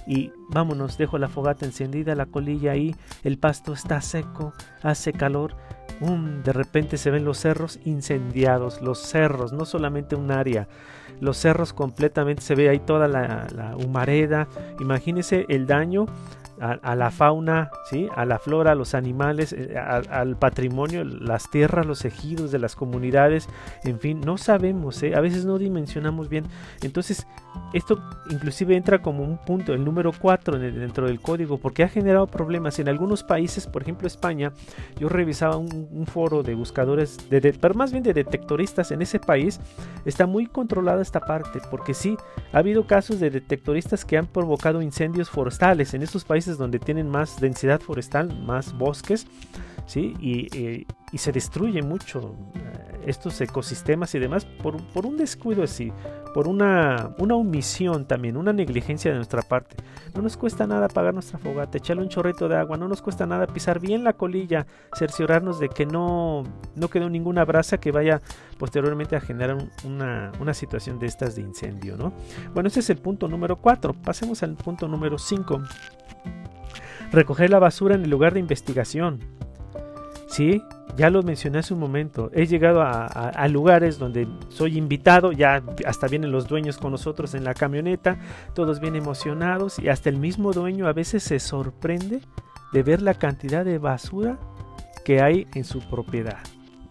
Y 0.07 0.31
vámonos, 0.49 0.97
dejo 0.97 1.17
la 1.17 1.29
fogata 1.29 1.65
encendida, 1.65 2.15
la 2.15 2.25
colilla 2.25 2.71
ahí, 2.71 2.95
el 3.23 3.37
pasto 3.37 3.73
está 3.73 4.01
seco, 4.01 4.53
hace 4.81 5.13
calor 5.13 5.55
de 6.01 6.51
repente 6.53 6.97
se 6.97 7.11
ven 7.11 7.25
los 7.25 7.37
cerros 7.37 7.79
incendiados, 7.85 8.81
los 8.81 8.99
cerros, 8.99 9.53
no 9.53 9.65
solamente 9.65 10.15
un 10.15 10.31
área, 10.31 10.67
los 11.19 11.37
cerros 11.37 11.73
completamente 11.73 12.41
se 12.41 12.55
ve 12.55 12.69
ahí 12.69 12.79
toda 12.79 13.07
la, 13.07 13.47
la 13.55 13.75
humareda. 13.75 14.47
Imagínense 14.79 15.45
el 15.49 15.67
daño 15.67 16.07
a, 16.61 16.95
la 16.95 17.09
fauna, 17.09 17.71
¿sí? 17.89 18.07
a 18.15 18.23
la 18.25 18.37
flora, 18.37 18.73
a 18.73 18.75
los 18.75 18.93
animales, 18.93 19.51
eh, 19.53 19.75
al 19.77 20.37
patrimonio, 20.37 21.03
las 21.03 21.49
tierras, 21.49 21.85
los 21.85 22.05
ejidos 22.05 22.51
de 22.51 22.59
las 22.59 22.75
comunidades, 22.75 23.49
en 23.83 23.99
fin, 23.99 24.21
no 24.21 24.37
sabemos, 24.37 25.01
¿eh? 25.01 25.15
a 25.15 25.21
veces 25.21 25.45
no 25.45 25.57
dimensionamos 25.57 26.29
bien. 26.29 26.45
Entonces, 26.83 27.25
esto 27.73 27.99
inclusive 28.29 28.75
entra 28.75 29.01
como 29.01 29.23
un 29.23 29.37
punto, 29.37 29.73
el 29.73 29.83
número 29.83 30.11
4 30.11 30.59
dentro 30.59 31.07
del 31.07 31.19
código, 31.19 31.57
porque 31.57 31.83
ha 31.83 31.89
generado 31.89 32.27
problemas. 32.27 32.79
En 32.79 32.89
algunos 32.89 33.23
países, 33.23 33.65
por 33.65 33.81
ejemplo 33.81 34.07
España, 34.07 34.51
yo 34.99 35.09
revisaba 35.09 35.57
un, 35.57 36.05
foro 36.05 36.43
de 36.43 36.53
buscadores, 36.53 37.29
de, 37.29 37.53
pero 37.53 37.73
más 37.73 37.91
bien 37.91 38.03
de 38.03 38.13
detectoristas 38.13 38.91
en 38.91 39.01
ese 39.01 39.19
país, 39.19 39.59
está 40.05 40.27
muy 40.27 40.45
controlada 40.45 41.01
esta 41.01 41.21
parte, 41.21 41.59
porque 41.69 41.93
sí, 41.93 42.17
ha 42.51 42.57
habido 42.59 42.85
casos 42.85 43.19
de 43.19 43.29
detectoristas 43.29 44.03
que 44.03 44.17
han 44.17 44.27
provocado 44.27 44.81
incendios 44.81 45.29
forestales 45.29 45.93
en 45.93 46.03
estos 46.03 46.25
países 46.25 46.50
donde 46.57 46.79
tienen 46.79 47.09
más 47.09 47.39
densidad 47.39 47.81
forestal, 47.81 48.41
más 48.43 48.77
bosques, 48.77 49.27
¿sí? 49.85 50.13
Y, 50.19 50.85
y 51.11 51.17
se 51.17 51.31
destruye 51.31 51.81
mucho 51.81 52.35
estos 53.05 53.39
ecosistemas 53.41 54.13
y 54.15 54.19
demás 54.19 54.45
por, 54.45 55.05
un 55.05 55.17
descuido 55.17 55.63
así, 55.63 55.91
por 56.33 56.47
una, 56.47 57.13
una, 57.17 57.35
omisión 57.35 58.05
también, 58.05 58.37
una 58.37 58.53
negligencia 58.53 59.11
de 59.11 59.17
nuestra 59.17 59.41
parte. 59.41 59.75
No 60.13 60.21
nos 60.21 60.37
cuesta 60.37 60.67
nada 60.67 60.85
apagar 60.85 61.13
nuestra 61.13 61.39
fogata, 61.39 61.77
echarle 61.77 62.03
un 62.03 62.09
chorrito 62.09 62.47
de 62.47 62.57
agua, 62.57 62.77
no 62.77 62.87
nos 62.87 63.01
cuesta 63.01 63.25
nada 63.25 63.47
pisar 63.47 63.79
bien 63.79 64.03
la 64.03 64.13
colilla, 64.13 64.67
cerciorarnos 64.95 65.59
de 65.59 65.69
que 65.69 65.85
no, 65.85 66.43
no 66.75 66.87
quedó 66.89 67.09
ninguna 67.09 67.43
brasa 67.43 67.79
que 67.79 67.91
vaya 67.91 68.21
posteriormente 68.57 69.15
a 69.15 69.21
generar 69.21 69.57
una, 69.83 70.31
una, 70.39 70.53
situación 70.53 70.99
de 70.99 71.07
estas 71.07 71.35
de 71.35 71.41
incendio. 71.41 71.97
¿no? 71.97 72.13
Bueno, 72.53 72.67
ese 72.67 72.81
es 72.81 72.89
el 72.89 72.97
punto 72.97 73.27
número 73.27 73.57
4. 73.57 73.93
Pasemos 73.93 74.43
al 74.43 74.55
punto 74.55 74.87
número 74.87 75.17
5. 75.17 75.61
Recoger 77.11 77.49
la 77.49 77.59
basura 77.59 77.95
en 77.95 78.03
el 78.03 78.09
lugar 78.09 78.33
de 78.33 78.39
investigación. 78.39 79.19
¿Sí? 80.27 80.63
Ya 80.97 81.09
lo 81.09 81.23
mencioné 81.23 81.59
hace 81.59 81.73
un 81.73 81.79
momento, 81.79 82.29
he 82.33 82.45
llegado 82.45 82.81
a, 82.81 83.47
lugares 83.47 83.97
donde 83.97 84.27
soy 84.49 84.77
invitado, 84.77 85.31
ya 85.31 85.63
hasta 85.85 86.07
vienen 86.07 86.31
los 86.31 86.47
dueños 86.47 86.77
con 86.77 86.91
nosotros 86.91 87.33
en 87.33 87.43
la 87.43 87.53
camioneta, 87.53 88.19
todos 88.53 88.79
bien 88.79 88.95
emocionados 88.95 89.79
y 89.79 89.87
hasta 89.89 90.09
el 90.09 90.17
mismo 90.17 90.51
dueño 90.51 90.87
a 90.87 90.93
veces 90.93 91.23
se 91.23 91.39
sorprende 91.39 92.21
de 92.73 92.83
ver 92.83 93.01
la 93.01 93.13
cantidad 93.13 93.63
de 93.63 93.77
basura 93.77 94.37
que 95.05 95.21
hay 95.21 95.47
en 95.55 95.63
su 95.63 95.79
propiedad. 95.79 96.39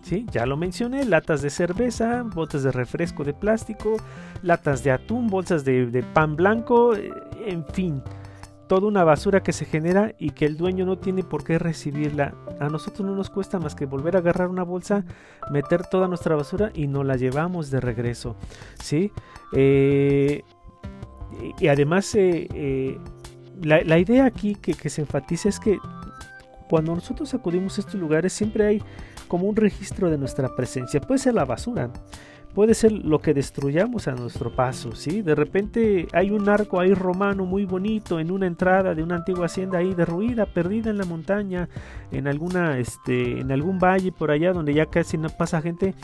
¿Sí? 0.02 0.26
Ya 0.32 0.46
lo 0.46 0.56
mencioné, 0.56 1.04
latas 1.04 1.42
de 1.42 1.50
cerveza, 1.50 2.22
botes 2.22 2.62
de 2.62 2.72
refresco 2.72 3.22
de 3.22 3.34
plástico, 3.34 3.96
latas 4.42 4.82
de 4.82 4.92
atún, 4.92 5.28
bolsas 5.28 5.64
de 5.64 6.04
pan 6.14 6.36
blanco, 6.36 6.96
eh, 6.96 7.12
en 7.46 7.66
fin, 7.66 8.02
toda 8.70 8.86
una 8.86 9.02
basura 9.02 9.42
que 9.42 9.52
se 9.52 9.64
genera 9.64 10.14
y 10.16 10.30
que 10.30 10.46
el 10.46 10.56
dueño 10.56 10.86
no 10.86 10.96
tiene 10.96 11.24
por 11.24 11.42
qué 11.42 11.58
recibirla. 11.58 12.36
A 12.60 12.68
nosotros 12.68 13.04
no 13.04 13.16
nos 13.16 13.28
cuesta 13.28 13.58
más 13.58 13.74
que 13.74 13.84
volver 13.84 14.14
a 14.14 14.20
agarrar 14.20 14.46
una 14.46 14.62
bolsa, 14.62 15.04
meter 15.50 15.84
toda 15.88 16.06
nuestra 16.06 16.36
basura 16.36 16.70
y 16.72 16.86
nos 16.86 17.04
la 17.04 17.16
llevamos 17.16 17.72
de 17.72 17.80
regreso. 17.80 18.36
¿sí? 18.80 19.10
Eh, 19.52 20.44
y 21.58 21.66
además, 21.66 22.14
eh, 22.14 22.46
eh, 22.54 22.98
la, 23.60 23.98
idea 23.98 24.24
aquí 24.24 24.54
que, 24.54 24.74
que 24.74 24.88
se 24.88 25.00
enfatiza 25.00 25.48
es 25.48 25.58
que 25.58 25.76
cuando 26.68 26.94
nosotros 26.94 27.34
acudimos 27.34 27.76
a 27.76 27.80
estos 27.80 27.96
lugares 27.96 28.32
siempre 28.32 28.66
hay 28.66 28.82
como 29.26 29.48
un 29.48 29.56
registro 29.56 30.10
de 30.10 30.16
nuestra 30.16 30.54
presencia. 30.54 31.00
Puede 31.00 31.18
ser 31.18 31.34
la 31.34 31.44
basura, 31.44 31.90
puede 32.54 32.74
ser 32.74 32.92
lo 32.92 33.20
que 33.20 33.34
destruyamos 33.34 34.08
a 34.08 34.14
nuestro 34.14 34.50
paso, 34.54 34.94
¿sí? 34.94 35.22
De 35.22 35.34
repente 35.34 36.08
hay 36.12 36.30
un 36.30 36.48
arco 36.48 36.80
ahí 36.80 36.92
romano 36.94 37.44
muy 37.44 37.64
bonito 37.64 38.18
en 38.18 38.30
una 38.30 38.46
entrada 38.46 38.94
de 38.94 39.02
una 39.02 39.16
antigua 39.16 39.46
hacienda 39.46 39.78
ahí 39.78 39.94
derruida, 39.94 40.46
perdida 40.46 40.90
en 40.90 40.98
la 40.98 41.04
montaña, 41.04 41.68
en 42.10 42.26
alguna 42.26 42.78
este 42.78 43.40
en 43.40 43.52
algún 43.52 43.78
valle 43.78 44.12
por 44.12 44.30
allá 44.30 44.52
donde 44.52 44.74
ya 44.74 44.86
casi 44.86 45.16
no 45.16 45.28
pasa 45.28 45.62
gente 45.62 45.94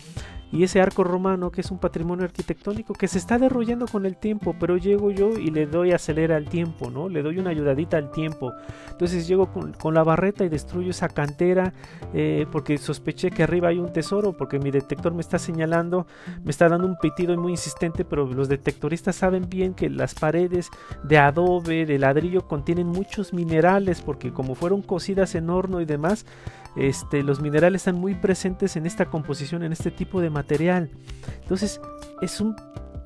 y 0.53 0.63
ese 0.63 0.81
arco 0.81 1.05
romano 1.05 1.51
que 1.51 1.61
es 1.61 1.71
un 1.71 1.79
patrimonio 1.79 2.25
arquitectónico 2.25 2.95
que 2.95 3.09
se 3.09 3.19
está 3.19 3.39
derruyendo 3.39 3.87
con 3.87 4.07
el 4.07 4.17
tiempo, 4.17 4.55
pero 4.59 4.77
llego 4.77 5.11
yo 5.11 5.31
y 5.31 5.51
le 5.51 5.67
doy 5.67 5.93
acelera 5.93 6.37
al 6.37 6.49
tiempo, 6.49 6.91
¿no? 6.91 7.09
Le 7.09 7.23
doy 7.23 7.39
una 7.39 7.51
ayudadita 7.51 7.97
al 7.97 8.11
tiempo. 8.11 8.53
Entonces 8.91 9.27
llego 9.27 9.51
con, 9.53 9.95
la 9.95 10.05
barreta 10.05 10.45
y 10.45 10.49
destruyo 10.49 10.91
esa 10.91 11.09
cantera 11.09 11.73
eh, 12.13 12.47
porque 12.51 12.77
sospeché 12.79 13.31
que 13.31 13.43
arriba 13.43 13.69
hay 13.69 13.79
un 13.79 13.93
tesoro, 13.93 14.37
porque 14.37 14.59
mi 14.59 14.71
detector 14.71 15.15
me 15.15 15.21
está 15.21 15.39
señalando, 15.39 16.07
me 16.45 16.51
está 16.51 16.69
dando 16.69 16.87
un 16.87 16.97
pitido 16.97 17.37
muy 17.37 17.53
insistente, 17.53 18.05
pero 18.05 18.27
los 18.27 18.49
detectoristas 18.49 19.17
saben 19.17 19.49
bien 19.49 19.75
que 19.75 19.89
las 19.89 20.15
paredes 20.15 20.71
de 21.03 21.19
adobe, 21.19 21.87
de 21.87 21.99
ladrillo, 21.99 22.47
contienen 22.47 22.87
muchos 22.87 23.33
minerales, 23.33 24.03
porque 24.03 24.33
como 24.33 24.55
fueron 24.55 24.83
cocidas 24.83 25.35
en 25.35 25.51
horno 25.51 25.81
y 25.81 25.85
demás, 25.85 26.27
este, 26.77 27.23
los 27.23 27.41
minerales 27.41 27.83
están 27.83 27.97
muy 27.97 28.15
presentes 28.15 28.77
en 28.77 28.85
esta 28.85 29.07
composición, 29.07 29.63
en 29.63 29.73
este 29.73 29.91
tipo 29.91 30.21
de 30.21 30.29
material. 30.37 30.91
Entonces, 31.43 31.81
es 32.21 32.41
un 32.41 32.55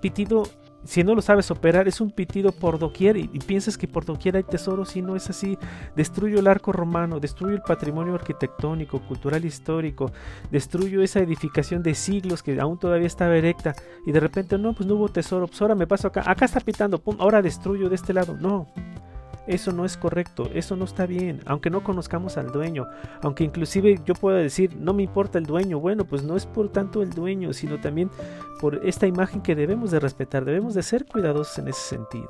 pitido, 0.00 0.42
si 0.84 1.04
no 1.04 1.14
lo 1.14 1.22
sabes 1.22 1.50
operar, 1.50 1.86
es 1.88 2.00
un 2.00 2.10
pitido 2.10 2.52
por 2.52 2.78
doquier 2.78 3.16
y, 3.16 3.28
piensas 3.28 3.78
que 3.78 3.86
por 3.86 4.04
doquier 4.04 4.36
hay 4.36 4.42
tesoros 4.42 4.96
y 4.96 5.02
no 5.02 5.16
es 5.16 5.30
así. 5.30 5.58
Destruyo 5.94 6.40
el 6.40 6.46
arco 6.46 6.72
romano, 6.72 7.20
destruyo 7.20 7.54
el 7.54 7.62
patrimonio 7.62 8.14
arquitectónico, 8.14 9.00
cultural, 9.00 9.44
histórico, 9.44 10.10
destruyo 10.50 11.02
esa 11.02 11.20
edificación 11.20 11.82
de 11.82 11.94
siglos 11.94 12.42
que 12.42 12.60
aún 12.60 12.78
todavía 12.78 13.06
estaba 13.06 13.36
erecta 13.36 13.74
y 14.06 14.12
de 14.12 14.20
repente 14.20 14.58
no, 14.58 14.72
pues 14.74 14.88
no 14.88 14.94
hubo 14.94 15.08
tesoro, 15.08 15.46
pues 15.46 15.60
ahora 15.62 15.74
me 15.74 15.86
paso 15.86 16.08
acá, 16.08 16.22
acá 16.26 16.44
está 16.44 16.60
pitando, 16.60 16.98
pum, 16.98 17.16
ahora 17.18 17.42
destruyo 17.42 17.88
de 17.88 17.94
este 17.94 18.12
lado. 18.12 18.36
No, 18.40 18.66
eso 19.46 19.72
no 19.72 19.84
es 19.84 19.96
correcto, 19.96 20.48
eso 20.54 20.76
no 20.76 20.84
está 20.84 21.06
bien, 21.06 21.40
aunque 21.46 21.70
no 21.70 21.82
conozcamos 21.82 22.36
al 22.36 22.52
dueño, 22.52 22.86
aunque 23.22 23.44
inclusive 23.44 24.00
yo 24.04 24.14
pueda 24.14 24.38
decir, 24.38 24.76
no 24.76 24.92
me 24.92 25.02
importa 25.02 25.38
el 25.38 25.46
dueño, 25.46 25.80
bueno, 25.80 26.04
pues 26.04 26.22
no 26.22 26.36
es 26.36 26.46
por 26.46 26.70
tanto 26.70 27.02
el 27.02 27.10
dueño, 27.10 27.52
sino 27.52 27.80
también 27.80 28.10
por 28.60 28.86
esta 28.86 29.06
imagen 29.06 29.40
que 29.40 29.54
debemos 29.54 29.90
de 29.90 30.00
respetar, 30.00 30.44
debemos 30.44 30.74
de 30.74 30.82
ser 30.82 31.06
cuidadosos 31.06 31.58
en 31.58 31.68
ese 31.68 31.80
sentido. 31.80 32.28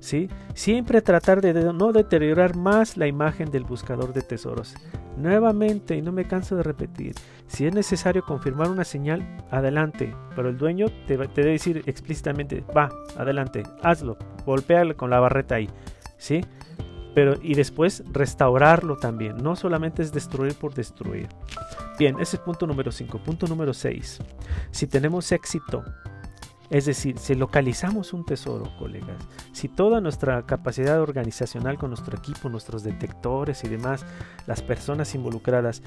¿Sí? 0.00 0.28
Siempre 0.54 1.00
tratar 1.00 1.40
de 1.40 1.54
no 1.72 1.92
deteriorar 1.92 2.56
más 2.56 2.96
la 2.96 3.06
imagen 3.06 3.52
del 3.52 3.62
buscador 3.62 4.12
de 4.12 4.22
tesoros. 4.22 4.74
Nuevamente, 5.16 5.94
y 5.94 6.02
no 6.02 6.10
me 6.10 6.26
canso 6.26 6.56
de 6.56 6.64
repetir, 6.64 7.14
si 7.46 7.66
es 7.66 7.74
necesario 7.74 8.24
confirmar 8.24 8.68
una 8.68 8.82
señal, 8.82 9.24
adelante, 9.50 10.12
pero 10.34 10.48
el 10.48 10.58
dueño 10.58 10.86
te, 11.06 11.16
te 11.18 11.40
debe 11.42 11.52
decir 11.52 11.82
explícitamente, 11.86 12.64
va, 12.76 12.88
adelante, 13.16 13.62
hazlo, 13.82 14.16
golpea 14.44 14.92
con 14.94 15.10
la 15.10 15.20
barreta 15.20 15.56
ahí. 15.56 15.68
¿Sí? 16.22 16.40
Pero, 17.14 17.34
y 17.42 17.54
después 17.54 18.04
restaurarlo 18.10 18.96
también, 18.96 19.36
no 19.38 19.56
solamente 19.56 20.02
es 20.02 20.12
destruir 20.12 20.54
por 20.54 20.72
destruir. 20.72 21.28
Bien, 21.98 22.18
ese 22.20 22.36
es 22.36 22.42
punto 22.42 22.66
número 22.66 22.90
5. 22.90 23.18
Punto 23.18 23.46
número 23.46 23.74
6. 23.74 24.20
Si 24.70 24.86
tenemos 24.86 25.30
éxito, 25.32 25.84
es 26.70 26.86
decir, 26.86 27.18
si 27.18 27.34
localizamos 27.34 28.14
un 28.14 28.24
tesoro, 28.24 28.72
colegas, 28.78 29.20
si 29.52 29.68
toda 29.68 30.00
nuestra 30.00 30.46
capacidad 30.46 31.02
organizacional 31.02 31.76
con 31.76 31.90
nuestro 31.90 32.16
equipo, 32.16 32.48
nuestros 32.48 32.82
detectores 32.82 33.64
y 33.64 33.68
demás, 33.68 34.06
las 34.46 34.62
personas 34.62 35.14
involucradas, 35.14 35.82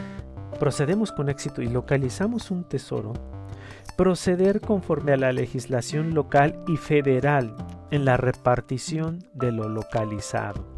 procedemos 0.60 1.12
con 1.12 1.30
éxito 1.30 1.64
y 1.64 1.70
localizamos 1.70 2.52
un 2.52 2.66
tesoro, 2.66 3.14
proceder 3.98 4.62
conforme 4.62 5.14
a 5.14 5.18
la 5.18 5.32
legislación 5.32 6.14
local 6.14 6.62
y 6.68 6.78
federal 6.78 7.56
en 7.92 8.06
la 8.06 8.18
repartición 8.18 9.20
de 9.34 9.52
lo 9.52 9.70
localizado. 9.70 10.75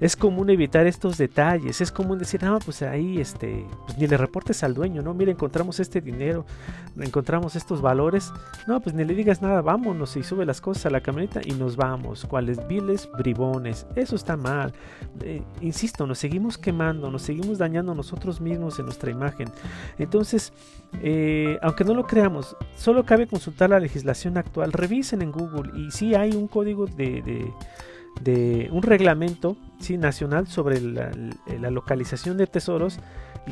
Es 0.00 0.16
común 0.16 0.48
evitar 0.48 0.86
estos 0.86 1.18
detalles, 1.18 1.82
es 1.82 1.92
común 1.92 2.18
decir, 2.18 2.42
no, 2.42 2.58
pues 2.58 2.80
ahí, 2.80 3.20
este, 3.20 3.66
pues 3.84 3.98
ni 3.98 4.06
le 4.06 4.16
reportes 4.16 4.64
al 4.64 4.72
dueño, 4.72 5.02
no, 5.02 5.12
mira, 5.12 5.30
encontramos 5.30 5.78
este 5.78 6.00
dinero, 6.00 6.46
encontramos 6.98 7.54
estos 7.54 7.82
valores, 7.82 8.32
no, 8.66 8.80
pues 8.80 8.94
ni 8.94 9.04
le 9.04 9.14
digas 9.14 9.42
nada, 9.42 9.60
vámonos 9.60 10.16
y 10.16 10.22
sube 10.22 10.46
las 10.46 10.62
cosas 10.62 10.86
a 10.86 10.90
la 10.90 11.02
camioneta 11.02 11.40
y 11.44 11.52
nos 11.52 11.76
vamos, 11.76 12.24
cuales 12.24 12.66
viles 12.66 13.10
bribones, 13.18 13.86
eso 13.94 14.16
está 14.16 14.38
mal, 14.38 14.72
eh, 15.22 15.42
insisto, 15.60 16.06
nos 16.06 16.18
seguimos 16.18 16.56
quemando, 16.56 17.10
nos 17.10 17.20
seguimos 17.20 17.58
dañando 17.58 17.94
nosotros 17.94 18.40
mismos 18.40 18.78
en 18.78 18.86
nuestra 18.86 19.10
imagen, 19.10 19.50
entonces, 19.98 20.54
eh, 21.02 21.58
aunque 21.60 21.84
no 21.84 21.92
lo 21.92 22.06
creamos, 22.06 22.56
solo 22.74 23.04
cabe 23.04 23.26
consultar 23.26 23.68
la 23.68 23.78
legislación 23.78 24.38
actual, 24.38 24.72
revisen 24.72 25.20
en 25.20 25.30
Google 25.30 25.78
y 25.78 25.90
si 25.90 26.14
hay 26.14 26.32
un 26.32 26.48
código 26.48 26.86
de 26.86 27.52
un 28.70 28.82
reglamento 28.82 29.56
¿sí? 29.78 29.96
nacional 29.96 30.46
sobre 30.46 30.80
la, 30.80 31.10
localización 31.70 32.36
de 32.36 32.46
tesoros, 32.46 32.98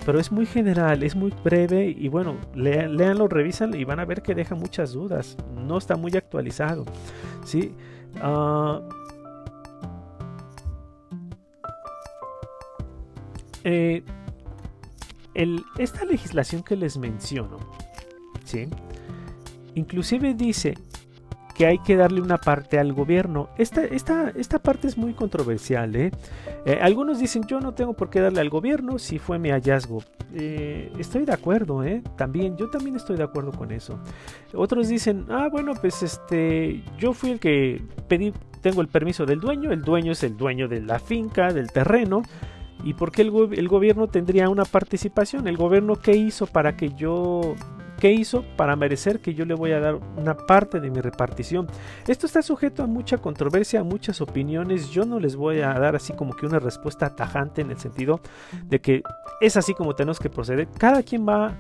pero 0.05 0.21
es 0.21 0.31
muy 0.31 0.47
general, 0.47 1.03
es 1.03 1.17
muy 1.17 1.33
breve 1.43 1.89
y 1.89 2.09
bueno, 2.09 2.37
leanlo, 2.55 3.29
revisan 3.29 3.75
y 3.75 3.85
van 3.85 4.01
a 4.01 4.05
ver 4.05 4.23
que 4.23 4.35
deja 4.35 4.55
muchas 4.55 4.93
dudas, 4.93 5.37
no 5.55 5.79
está 5.79 5.97
muy 5.97 6.13
actualizado. 6.17 6.85
¿sí? 7.45 7.75
Ah, 8.21 8.83
eh, 13.65 14.03
esta 15.79 16.05
legislación 16.05 16.63
que 16.63 16.77
les 16.77 16.99
menciono, 16.99 17.59
¿sí? 18.45 18.69
inclusive 19.75 20.35
dice 20.35 20.75
que 21.59 21.67
hay 21.67 21.81
que 21.81 21.97
darle 21.97 22.21
una 22.21 22.39
parte 22.39 22.79
al 22.79 22.93
gobierno. 22.93 23.49
Esta, 23.59 23.85
esta, 23.85 24.31
esta 24.37 24.61
parte 24.61 24.87
es 24.87 24.97
muy 24.97 25.13
controversial. 25.13 25.97
¿eh? 25.97 26.13
¿eh? 26.65 26.79
algunos 26.81 27.19
dicen 27.19 27.43
yo 27.49 27.59
no 27.59 27.75
tengo 27.75 27.95
por 27.95 28.11
qué 28.11 28.21
darle 28.21 28.41
al 28.41 28.49
gobierno 28.49 29.01
si 29.01 29.19
fue 29.19 29.41
mi 29.41 29.51
hallazgo. 29.51 30.05
Eh, 30.35 30.93
estoy 31.01 31.25
de 31.25 31.33
acuerdo, 31.33 31.83
¿eh? 31.83 32.05
también, 32.17 32.57
yo 32.57 32.71
también 32.71 32.95
estoy 32.95 33.17
de 33.17 33.25
acuerdo 33.25 33.51
con 33.51 33.73
eso. 33.73 33.99
Otros 34.55 34.87
dicen, 34.87 35.27
ah, 35.31 35.49
bueno, 35.51 35.73
pues 35.81 36.01
este, 36.05 36.85
yo 36.97 37.13
fui 37.13 37.33
el 37.33 37.41
que 37.41 37.83
pedí, 38.07 38.33
tengo 38.61 38.81
el 38.81 38.87
permiso 38.87 39.27
del 39.27 39.41
dueño, 39.41 39.73
el 39.73 39.83
dueño 39.83 40.13
es 40.13 40.23
el 40.23 40.37
dueño 40.37 40.69
de 40.69 40.81
la 40.81 41.01
finca, 41.01 41.53
del 41.53 41.73
terreno. 41.73 42.23
¿Y 42.85 42.95
por 42.95 43.11
qué 43.11 43.23
el, 43.23 43.33
el 43.55 43.67
gobierno 43.67 44.07
tendría 44.07 44.49
una 44.49 44.65
participación? 44.65 45.49
¿El 45.49 45.57
gobierno 45.57 45.97
qué 45.97 46.17
hizo 46.17 46.47
para 46.47 46.77
que 46.77 46.91
yo 46.91 47.57
¿Qué 47.99 48.13
hizo 48.13 48.45
para 48.57 48.77
merecer 48.77 49.21
que 49.21 49.35
yo 49.35 49.45
le 49.45 49.55
voy 49.55 49.73
a 49.73 49.81
dar 49.81 49.97
una 50.17 50.37
parte 50.37 50.79
de 50.79 50.89
mi 50.91 51.01
repartición? 51.01 51.67
Esto 52.07 52.27
está 52.27 52.43
sujeto 52.43 52.85
a 52.85 52.87
mucha 52.87 53.19
controversia, 53.19 53.81
a 53.81 53.85
muchas 53.85 54.21
opiniones. 54.21 54.91
Yo 54.91 55.05
no 55.05 55.19
les 55.19 55.35
voy 55.35 55.61
a 55.61 55.73
dar 55.75 55.97
así 55.97 56.13
como 56.13 56.35
que 56.35 56.47
una 56.47 56.61
respuesta 56.61 57.15
tajante 57.17 57.61
en 57.61 57.73
el 57.73 57.79
sentido 57.79 58.21
de 58.65 58.81
que 58.81 59.03
es 59.41 59.57
así 59.57 59.75
como 59.75 59.97
tenemos 59.97 60.21
que 60.21 60.31
proceder. 60.31 60.69
Cada 60.79 61.03
quien 61.03 61.29
va 61.29 61.57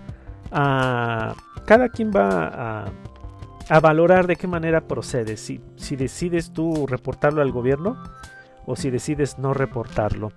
a... 0.52 1.34
Cada 1.66 1.88
quien 1.88 2.12
va 2.12 2.86
a 3.70 3.80
valorar 3.80 4.26
de 4.26 4.36
qué 4.36 4.46
manera 4.46 4.80
procedes, 4.80 5.40
si, 5.40 5.60
si 5.76 5.94
decides 5.94 6.52
tú 6.54 6.86
reportarlo 6.86 7.42
al 7.42 7.52
gobierno 7.52 8.02
o 8.64 8.76
si 8.76 8.90
decides 8.90 9.38
no 9.38 9.52
reportarlo. 9.52 10.32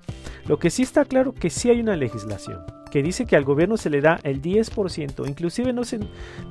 Lo 0.46 0.60
que 0.60 0.70
sí 0.70 0.82
está 0.82 1.06
claro 1.06 1.32
que 1.32 1.50
sí 1.50 1.70
hay 1.70 1.80
una 1.80 1.96
legislación 1.96 2.81
que 2.92 3.02
dice 3.02 3.26
que 3.26 3.36
al 3.36 3.44
gobierno 3.44 3.78
se 3.78 3.90
le 3.90 4.02
da 4.02 4.20
el 4.24 4.42
10%, 4.42 5.28
inclusive 5.28 5.74
no 5.74 5.84
se, 5.84 6.00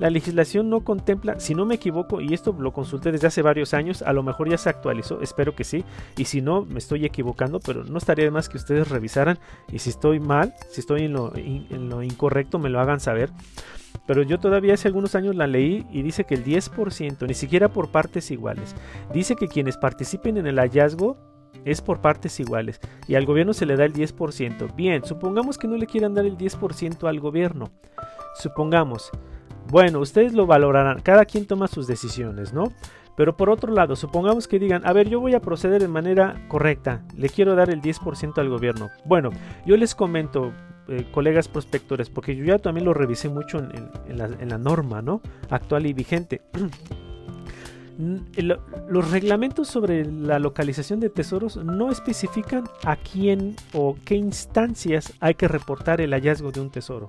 la 0.01 0.11
legislación 0.11 0.69
no 0.69 0.81
contempla, 0.81 1.39
si 1.39 1.55
no 1.55 1.67
me 1.67 1.77
equivoco, 1.77 2.21
y 2.21 2.35
esto 2.35 2.57
lo 2.59 2.73
consulté 2.73 3.13
desde 3.13 3.29
hace 3.29 3.43
varios 3.43 3.75
años, 3.75 4.03
a 4.03 4.13
lo 4.13 4.25
mejor 4.25 4.51
ya 4.51 4.59
se 4.59 4.69
actualizó, 4.69 5.21
espero 5.21 5.55
que 5.55 5.65
sí, 5.65 5.85
y 6.17 6.25
si 6.25 6.41
no, 6.41 6.65
me 6.65 6.79
estoy 6.79 7.05
equivocando, 7.05 7.61
pero 7.61 7.85
no 7.85 7.99
estaría 7.99 8.25
de 8.25 8.31
más 8.33 8.49
que 8.49 8.57
ustedes 8.57 8.89
revisaran, 8.89 9.39
y 9.71 9.79
si 9.79 9.91
estoy 9.91 10.19
mal, 10.19 10.55
si 10.71 10.81
estoy 10.81 11.05
en 11.05 11.13
lo, 11.13 11.33
en 11.37 11.89
lo 11.89 12.03
incorrecto, 12.03 12.59
me 12.59 12.71
lo 12.71 12.81
hagan 12.81 12.99
saber. 12.99 13.31
Pero 14.07 14.23
yo 14.23 14.39
todavía 14.39 14.75
hace 14.75 14.89
algunos 14.89 15.15
años 15.15 15.37
la 15.37 15.47
leí 15.47 15.87
y 15.93 16.03
dice 16.03 16.25
que 16.25 16.35
el 16.35 16.45
10%, 16.45 17.27
ni 17.27 17.35
siquiera 17.35 17.69
por 17.69 17.91
partes 17.91 18.31
iguales, 18.31 18.75
dice 19.13 19.37
que 19.37 19.49
quienes 19.49 19.77
participen 19.77 20.37
en 20.37 20.47
el 20.47 20.59
hallazgo 20.59 21.19
es 21.65 21.81
por 21.81 22.01
partes 22.01 22.41
iguales 22.41 22.81
y 23.07 23.15
al 23.15 23.27
gobierno 23.27 23.53
se 23.53 23.67
le 23.67 23.77
da 23.77 23.85
el 23.85 23.93
10%. 23.93 24.75
Bien, 24.75 25.05
supongamos 25.05 25.59
que 25.59 25.69
no 25.69 25.77
le 25.77 25.87
quieran 25.87 26.15
dar 26.15 26.27
el 26.27 26.37
10% 26.37 27.09
al 27.09 27.21
gobierno. 27.21 27.71
Supongamos, 28.35 29.11
bueno, 29.69 30.01
ustedes 30.01 30.33
lo 30.33 30.47
valorarán, 30.47 31.01
cada 31.01 31.25
quien 31.25 31.47
toma 31.47 31.69
sus 31.69 31.87
decisiones, 31.87 32.53
¿no? 32.53 32.73
Pero 33.17 33.37
por 33.37 33.51
otro 33.51 33.73
lado, 33.73 33.97
supongamos 33.97 34.49
que 34.49 34.59
digan, 34.59 34.87
a 34.87 34.93
ver, 34.93 35.09
yo 35.09 35.21
voy 35.21 35.35
a 35.35 35.41
proceder 35.41 35.83
de 35.83 35.89
manera 35.89 36.47
correcta, 36.49 37.03
le 37.17 37.29
quiero 37.29 37.55
dar 37.55 37.69
el 37.69 37.83
10% 37.83 38.39
al 38.39 38.49
gobierno. 38.49 38.89
Bueno, 39.05 39.31
yo 39.67 39.77
les 39.77 39.95
comento, 39.95 40.53
eh, 40.89 41.07
colegas 41.13 41.49
prospectores, 41.49 42.09
porque 42.09 42.35
yo 42.35 42.45
ya 42.45 42.59
también 42.59 42.87
lo 42.87 42.95
revisé 42.95 43.29
mucho 43.29 43.59
en, 43.59 44.17
la, 44.17 44.25
en 44.25 44.49
la 44.49 44.59
norma, 44.59 45.03
¿no? 45.03 45.21
Actual 45.51 45.87
y 45.87 45.93
vigente. 45.93 46.41
los 48.89 49.11
reglamentos 49.11 49.69
sobre 49.69 50.05
la 50.05 50.39
localización 50.39 51.01
de 51.01 51.11
tesoros 51.11 51.57
no 51.57 51.91
especifican 51.91 52.65
a 52.85 52.97
quién 52.97 53.57
o 53.73 53.97
qué 54.05 54.17
instancias 54.17 55.13
hay 55.21 55.35
que 55.35 55.49
reportar 55.49 56.01
el 56.01 56.13
hallazgo 56.13 56.53
de 56.53 56.61
un 56.61 56.71
tesoro. 56.71 57.09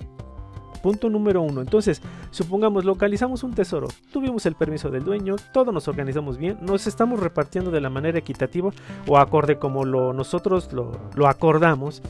Punto 0.82 1.10
número 1.10 1.42
uno. 1.42 1.62
Entonces, 1.62 2.02
supongamos, 2.32 2.86
localizamos 2.86 3.44
un 3.44 3.54
tesoro, 3.54 3.88
tuvimos 4.12 4.46
el 4.48 4.56
permiso 4.56 4.90
del 4.90 5.04
dueño, 5.04 5.36
todos 5.54 5.74
nos 5.74 5.88
organizamos 5.88 6.38
bien, 6.38 6.58
nos 6.62 6.88
estamos 6.88 7.20
repartiendo 7.20 7.70
de 7.70 7.82
la 7.82 7.90
manera 7.90 8.18
equitativa 8.18 8.72
o 9.08 9.18
acorde 9.18 9.60
como 9.60 9.86
lo, 9.86 10.12
nosotros 10.14 10.74
lo, 10.74 10.92
lo 11.16 11.28
acordamos, 11.28 12.02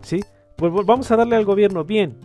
¿sí? 0.00 0.20
Pues 0.56 0.72
vamos 0.86 1.10
a 1.10 1.16
darle 1.16 1.36
al 1.36 1.44
gobierno 1.44 1.84
bien. 1.84 2.18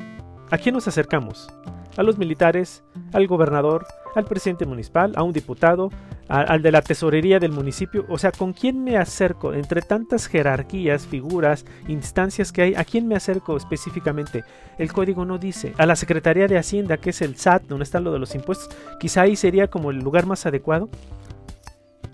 ¿A 0.51 0.57
quién 0.57 0.73
nos 0.73 0.87
acercamos? 0.87 1.49
A 1.97 2.03
los 2.03 2.17
militares, 2.17 2.83
al 3.13 3.27
gobernador, 3.27 3.85
al 4.15 4.25
presidente 4.25 4.65
municipal, 4.65 5.13
a 5.15 5.23
un 5.23 5.33
diputado, 5.33 5.89
al 6.27 6.61
de 6.61 6.71
la 6.71 6.81
tesorería 6.81 7.39
del 7.39 7.51
municipio. 7.51 8.05
O 8.07 8.17
sea, 8.17 8.31
¿con 8.31 8.53
quién 8.53 8.83
me 8.83 8.97
acerco? 8.97 9.53
Entre 9.53 9.81
tantas 9.81 10.27
jerarquías, 10.27 11.07
figuras, 11.07 11.65
instancias 11.87 12.51
que 12.51 12.61
hay, 12.61 12.75
¿a 12.75 12.83
quién 12.83 13.07
me 13.07 13.15
acerco 13.15 13.57
específicamente? 13.57 14.43
El 14.77 14.93
código 14.93 15.25
no 15.25 15.37
dice. 15.37 15.73
A 15.77 15.85
la 15.85 15.95
Secretaría 15.95 16.47
de 16.47 16.57
Hacienda, 16.57 16.97
que 16.97 17.09
es 17.09 17.21
el 17.21 17.35
SAT, 17.35 17.63
donde 17.63 17.83
está 17.83 17.99
lo 17.99 18.11
de 18.11 18.19
los 18.19 18.35
impuestos, 18.35 18.69
quizá 18.99 19.21
ahí 19.21 19.35
sería 19.35 19.67
como 19.67 19.91
el 19.91 19.97
lugar 19.97 20.25
más 20.25 20.45
adecuado. 20.45 20.89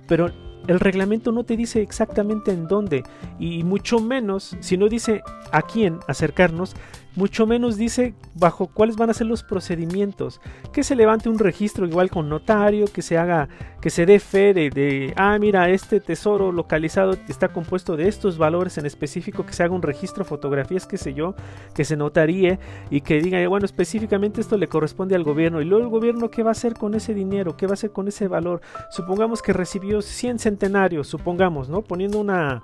Pero 0.08 0.32
el 0.68 0.80
reglamento 0.80 1.32
no 1.32 1.44
te 1.44 1.58
dice 1.58 1.82
exactamente 1.82 2.52
en 2.52 2.68
dónde 2.68 3.04
y 3.40 3.64
mucho 3.64 4.00
menos, 4.00 4.56
si 4.62 4.78
no 4.78 4.88
dice 4.88 5.24
a 5.52 5.62
quién 5.62 6.00
acercarnos, 6.08 6.76
mucho 7.16 7.48
menos 7.48 7.78
dice 7.78 8.14
bajo 8.34 8.68
cuáles 8.68 8.96
van 8.96 9.10
a 9.10 9.14
ser 9.14 9.28
los 9.28 9.44
procedimientos, 9.44 10.42
que 10.74 10.84
se 10.84 10.96
levante 10.96 11.30
un 11.30 11.40
registro 11.40 11.86
igual 11.86 12.10
con 12.10 12.30
notario, 12.30 12.86
que 12.88 13.02
se 13.02 13.18
haga, 13.18 13.48
que 13.82 13.90
se 13.90 14.06
dé 14.06 14.20
fe 14.20 14.54
de, 14.54 15.14
ah, 15.16 15.38
mira, 15.40 15.70
este 15.70 16.00
tesoro 16.00 16.52
localizado 16.52 17.16
está 17.28 17.50
compuesto 17.50 17.96
de 17.96 18.08
estos 18.08 18.38
valores 18.38 18.78
en 18.78 18.86
específico, 18.86 19.46
que 19.46 19.54
se 19.54 19.64
haga 19.64 19.74
un 19.74 19.82
registro, 19.82 20.26
fotografías, 20.26 20.86
qué 20.86 20.98
sé 20.98 21.14
yo, 21.14 21.36
que 21.74 21.86
se 21.86 21.96
notaríe 21.96 22.60
y 22.90 23.02
que 23.02 23.22
diga, 23.22 23.46
bueno, 23.48 23.66
específicamente 23.66 24.42
esto 24.42 24.58
le 24.58 24.68
corresponde 24.68 25.16
al 25.16 25.24
gobierno, 25.24 25.62
y 25.62 25.66
luego 25.66 25.84
el 25.84 25.90
gobierno, 25.90 26.30
¿qué 26.30 26.44
va 26.44 26.50
a 26.50 26.52
hacer 26.52 26.74
con 26.74 26.96
ese 26.96 27.14
dinero? 27.14 27.56
¿Qué 27.58 27.68
va 27.68 27.72
a 27.72 27.76
hacer 27.76 27.92
con 27.92 28.08
ese 28.08 28.28
valor? 28.28 28.62
Supongamos 28.90 29.42
que 29.42 29.54
recibió 29.54 30.02
100 30.02 30.40
centenarios, 30.40 31.08
supongamos, 31.08 31.70
¿no? 31.70 31.82
Poniendo 31.82 32.20
una 32.20 32.64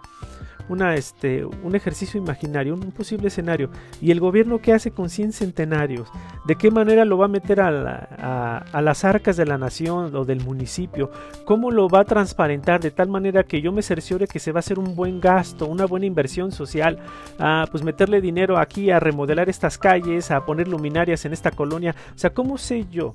una, 0.70 0.96
este, 0.96 1.46
un 1.46 1.76
ejercicio 1.76 2.20
imaginario, 2.20 2.74
un, 2.74 2.92
posible 2.92 3.28
escenario. 3.28 3.70
¿Y 4.02 4.12
el 4.12 4.20
gobierno 4.20 4.60
qué 4.60 4.74
hace 4.74 4.92
con 4.92 5.10
100 5.10 5.34
centenarios? 5.34 6.10
¿De 6.46 6.56
qué 6.56 6.72
manera 6.72 7.06
lo 7.06 7.18
va 7.18 7.26
a 7.26 7.30
meter 7.30 7.62
a, 7.62 8.58
a, 8.58 8.82
las 8.82 9.04
arcas 9.06 9.38
de 9.38 9.46
la 9.46 9.58
nación 9.58 10.16
o 10.16 10.26
del 10.26 10.44
municipio? 10.44 11.12
¿Cómo 11.46 11.72
lo 11.72 11.88
va 11.88 12.02
a 12.02 12.06
transparentar 12.06 12.80
de 12.82 12.92
tal 12.92 13.10
manera 13.10 13.44
que 13.44 13.62
yo 13.62 13.72
me 13.72 13.82
cerciore 13.82 14.28
que 14.28 14.40
se 14.40 14.52
va 14.52 14.60
a 14.60 14.62
hacer 14.62 14.80
un 14.80 14.96
buen 14.96 15.20
gasto, 15.20 15.68
una 15.68 15.86
buena 15.86 16.06
inversión 16.06 16.52
social? 16.52 17.00
A, 17.40 17.66
pues 17.72 17.84
meterle 17.84 18.22
dinero 18.22 18.58
aquí 18.58 18.92
a 18.92 19.00
remodelar 19.00 19.50
estas 19.50 19.78
calles, 19.78 20.32
a 20.32 20.46
poner 20.46 20.68
luminarias 20.68 21.26
en 21.26 21.34
esta 21.34 21.52
colonia. 21.52 21.96
O 22.16 22.18
sea, 22.18 22.34
¿cómo 22.34 22.58
sé 22.58 22.86
yo? 22.90 23.14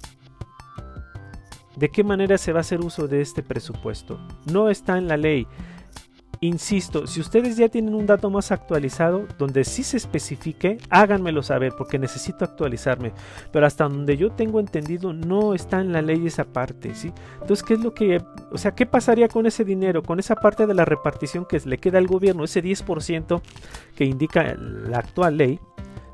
¿De 1.76 1.90
qué 1.90 2.02
manera 2.02 2.38
se 2.38 2.52
va 2.52 2.60
a 2.60 2.62
hacer 2.62 2.80
uso 2.80 3.06
de 3.06 3.20
este 3.20 3.42
presupuesto? 3.42 4.18
No 4.50 4.70
está 4.70 4.96
en 4.96 5.08
la 5.08 5.18
ley. 5.18 5.46
Insisto, 6.40 7.06
si 7.06 7.20
ustedes 7.20 7.56
ya 7.56 7.68
tienen 7.68 7.94
un 7.94 8.06
dato 8.06 8.30
más 8.30 8.52
actualizado 8.52 9.26
donde 9.38 9.64
sí 9.64 9.82
se 9.82 9.96
especifique, 9.96 10.78
háganmelo 10.90 11.42
saber 11.42 11.72
porque 11.76 11.98
necesito 11.98 12.44
actualizarme. 12.44 13.12
Pero 13.52 13.66
hasta 13.66 13.84
donde 13.84 14.16
yo 14.16 14.30
tengo 14.30 14.60
entendido 14.60 15.12
no 15.12 15.54
está 15.54 15.80
en 15.80 15.92
la 15.92 16.02
ley 16.02 16.26
esa 16.26 16.44
parte, 16.44 16.94
¿sí? 16.94 17.12
Entonces, 17.40 17.62
¿qué 17.62 17.74
es 17.74 17.80
lo 17.80 17.94
que, 17.94 18.22
o 18.52 18.58
sea, 18.58 18.74
qué 18.74 18.86
pasaría 18.86 19.28
con 19.28 19.46
ese 19.46 19.64
dinero, 19.64 20.02
con 20.02 20.18
esa 20.18 20.36
parte 20.36 20.66
de 20.66 20.74
la 20.74 20.84
repartición 20.84 21.46
que 21.46 21.60
le 21.64 21.78
queda 21.78 21.98
al 21.98 22.06
gobierno, 22.06 22.44
ese 22.44 22.62
10% 22.62 23.40
que 23.94 24.04
indica 24.04 24.54
la 24.54 24.98
actual 24.98 25.38
ley, 25.38 25.60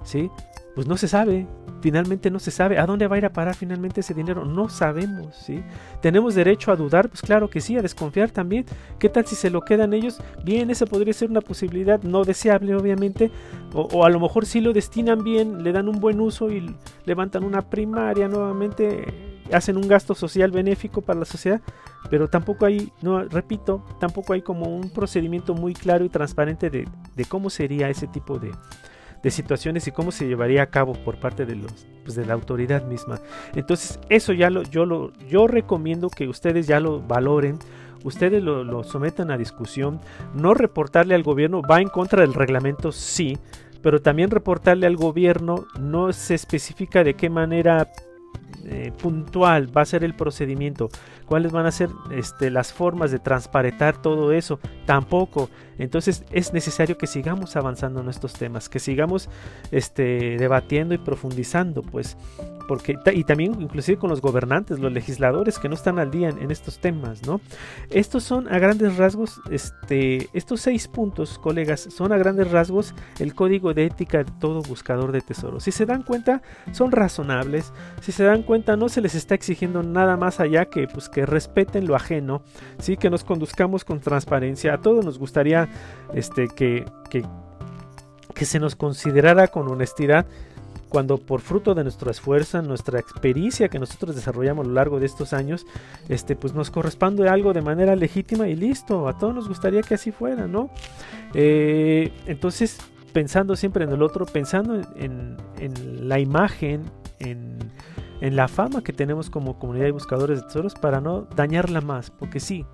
¿sí? 0.04 0.30
Pues 0.74 0.86
no 0.86 0.96
se 0.96 1.06
sabe, 1.06 1.46
finalmente 1.82 2.30
no 2.30 2.38
se 2.38 2.50
sabe. 2.50 2.78
¿A 2.78 2.86
dónde 2.86 3.06
va 3.06 3.16
a 3.16 3.18
ir 3.18 3.26
a 3.26 3.32
parar 3.32 3.54
finalmente 3.54 4.00
ese 4.00 4.14
dinero? 4.14 4.46
No 4.46 4.70
sabemos, 4.70 5.36
¿sí? 5.36 5.62
¿Tenemos 6.00 6.34
derecho 6.34 6.72
a 6.72 6.76
dudar? 6.76 7.10
Pues 7.10 7.20
claro 7.20 7.50
que 7.50 7.60
sí, 7.60 7.76
a 7.76 7.82
desconfiar 7.82 8.30
también. 8.30 8.64
¿Qué 8.98 9.10
tal 9.10 9.26
si 9.26 9.34
se 9.34 9.50
lo 9.50 9.60
quedan 9.60 9.92
ellos? 9.92 10.22
Bien, 10.44 10.70
esa 10.70 10.86
podría 10.86 11.12
ser 11.12 11.28
una 11.28 11.42
posibilidad 11.42 12.02
no 12.02 12.24
deseable, 12.24 12.74
obviamente. 12.74 13.30
O, 13.74 14.04
a 14.04 14.08
lo 14.08 14.18
mejor 14.18 14.46
sí 14.46 14.62
lo 14.62 14.72
destinan 14.72 15.22
bien, 15.22 15.62
le 15.62 15.72
dan 15.72 15.88
un 15.88 16.00
buen 16.00 16.20
uso 16.20 16.50
y 16.50 16.74
levantan 17.04 17.44
una 17.44 17.68
primaria 17.68 18.26
nuevamente, 18.26 19.42
hacen 19.52 19.76
un 19.76 19.86
gasto 19.86 20.14
social 20.14 20.52
benéfico 20.52 21.02
para 21.02 21.18
la 21.18 21.26
sociedad. 21.26 21.60
Pero 22.08 22.28
tampoco 22.28 22.64
hay, 22.64 22.90
no, 23.02 23.22
repito, 23.24 23.84
tampoco 24.00 24.32
hay 24.32 24.40
como 24.40 24.74
un 24.74 24.88
procedimiento 24.88 25.52
muy 25.52 25.74
claro 25.74 26.06
y 26.06 26.08
transparente 26.08 26.70
de 26.70 27.24
cómo 27.26 27.50
sería 27.50 27.90
ese 27.90 28.06
tipo 28.06 28.38
de 28.38 28.52
de 29.22 29.30
situaciones 29.30 29.86
y 29.86 29.92
cómo 29.92 30.10
se 30.10 30.26
llevaría 30.26 30.62
a 30.62 30.66
cabo 30.66 30.94
por 30.94 31.16
parte 31.18 31.46
de 31.46 31.56
los 31.56 31.86
pues, 32.04 32.16
de 32.16 32.26
la 32.26 32.34
autoridad 32.34 32.84
misma. 32.86 33.20
Entonces, 33.54 34.00
eso 34.08 34.32
ya 34.32 34.50
lo 34.50 34.62
yo 34.62 34.84
lo 34.84 35.12
yo 35.28 35.46
recomiendo 35.46 36.08
que 36.08 36.28
ustedes 36.28 36.66
ya 36.66 36.80
lo 36.80 37.00
valoren, 37.00 37.58
ustedes 38.04 38.42
lo, 38.42 38.64
lo 38.64 38.84
sometan 38.84 39.30
a 39.30 39.38
discusión, 39.38 40.00
no 40.34 40.54
reportarle 40.54 41.14
al 41.14 41.22
gobierno 41.22 41.62
va 41.62 41.80
en 41.80 41.88
contra 41.88 42.22
del 42.22 42.34
reglamento, 42.34 42.92
sí, 42.92 43.38
pero 43.82 44.00
también 44.00 44.30
reportarle 44.30 44.86
al 44.86 44.96
gobierno 44.96 45.66
no 45.78 46.12
se 46.12 46.34
especifica 46.34 47.04
de 47.04 47.14
qué 47.14 47.28
manera 47.28 47.88
eh, 48.64 48.92
puntual 49.02 49.76
va 49.76 49.82
a 49.82 49.86
ser 49.86 50.04
el 50.04 50.14
procedimiento, 50.14 50.88
cuáles 51.32 51.50
van 51.50 51.64
a 51.64 51.70
ser 51.70 51.88
este, 52.10 52.50
las 52.50 52.74
formas 52.74 53.10
de 53.10 53.18
transparentar 53.18 53.96
todo 53.96 54.32
eso, 54.32 54.60
tampoco. 54.84 55.48
Entonces 55.78 56.26
es 56.30 56.52
necesario 56.52 56.98
que 56.98 57.06
sigamos 57.06 57.56
avanzando 57.56 58.02
en 58.02 58.10
estos 58.10 58.34
temas, 58.34 58.68
que 58.68 58.78
sigamos 58.78 59.30
este, 59.70 60.36
debatiendo 60.36 60.92
y 60.92 60.98
profundizando, 60.98 61.80
pues, 61.80 62.18
porque 62.66 62.98
y 63.12 63.24
también 63.24 63.60
inclusive 63.60 63.98
con 63.98 64.10
los 64.10 64.20
gobernantes, 64.20 64.78
los 64.78 64.92
legisladores 64.92 65.58
que 65.58 65.68
no 65.68 65.74
están 65.74 65.98
al 65.98 66.10
día 66.10 66.28
en, 66.28 66.50
estos 66.50 66.78
temas, 66.78 67.26
¿no? 67.26 67.40
Estos 67.90 68.24
son 68.24 68.52
a 68.52 68.58
grandes 68.58 68.96
rasgos, 68.96 69.40
este, 69.50 70.28
estos 70.32 70.60
seis 70.60 70.88
puntos, 70.88 71.38
colegas, 71.38 71.80
son 71.80 72.12
a 72.12 72.18
grandes 72.18 72.50
rasgos 72.50 72.94
el 73.18 73.34
código 73.34 73.74
de 73.74 73.86
ética 73.86 74.18
de 74.18 74.32
todo 74.40 74.62
buscador 74.62 75.12
de 75.12 75.20
tesoros. 75.20 75.64
Si 75.64 75.72
se 75.72 75.86
dan 75.86 76.02
cuenta, 76.02 76.42
son 76.72 76.92
razonables. 76.92 77.72
Si 78.00 78.12
se 78.12 78.24
dan 78.24 78.42
cuenta, 78.42 78.76
no 78.76 78.88
se 78.88 79.00
les 79.00 79.14
está 79.14 79.34
exigiendo 79.34 79.82
nada 79.82 80.16
más 80.16 80.40
allá 80.40 80.66
que, 80.66 80.86
pues, 80.86 81.08
que 81.08 81.26
respeten 81.26 81.86
lo 81.86 81.96
ajeno, 81.96 82.42
sí, 82.78 82.96
que 82.96 83.10
nos 83.10 83.24
conduzcamos 83.24 83.84
con 83.84 84.00
transparencia. 84.00 84.74
A 84.74 84.80
todos 84.80 85.04
nos 85.04 85.18
gustaría, 85.18 85.68
este, 86.14 86.48
que, 86.48 86.84
que, 87.10 87.24
que 88.34 88.44
se 88.44 88.58
nos 88.58 88.76
considerara 88.76 89.48
con 89.48 89.68
honestidad 89.68 90.26
cuando 90.92 91.16
por 91.16 91.40
fruto 91.40 91.74
de 91.74 91.84
nuestro 91.84 92.10
esfuerzo, 92.10 92.60
nuestra 92.60 93.00
experiencia 93.00 93.68
que 93.68 93.78
nosotros 93.78 94.14
desarrollamos 94.14 94.66
a 94.66 94.68
lo 94.68 94.74
largo 94.74 95.00
de 95.00 95.06
estos 95.06 95.32
años, 95.32 95.64
este, 96.10 96.36
pues 96.36 96.52
nos 96.52 96.70
corresponde 96.70 97.26
algo 97.30 97.54
de 97.54 97.62
manera 97.62 97.96
legítima 97.96 98.46
y 98.46 98.54
listo, 98.54 99.08
a 99.08 99.16
todos 99.16 99.34
nos 99.34 99.48
gustaría 99.48 99.80
que 99.80 99.94
así 99.94 100.12
fuera, 100.12 100.46
¿no? 100.46 100.68
Eh, 101.32 102.12
entonces, 102.26 102.78
pensando 103.14 103.56
siempre 103.56 103.84
en 103.84 103.90
el 103.90 104.02
otro, 104.02 104.26
pensando 104.26 104.82
en, 104.96 105.38
la 106.06 106.18
imagen, 106.18 106.82
en, 107.18 107.56
en 108.20 108.36
la 108.36 108.46
fama 108.46 108.84
que 108.84 108.92
tenemos 108.92 109.30
como 109.30 109.58
comunidad 109.58 109.86
de 109.86 109.92
buscadores 109.92 110.42
de 110.42 110.46
tesoros 110.46 110.74
para 110.74 111.00
no 111.00 111.22
dañarla 111.34 111.80
más, 111.80 112.10
porque 112.10 112.38
sí, 112.38 112.66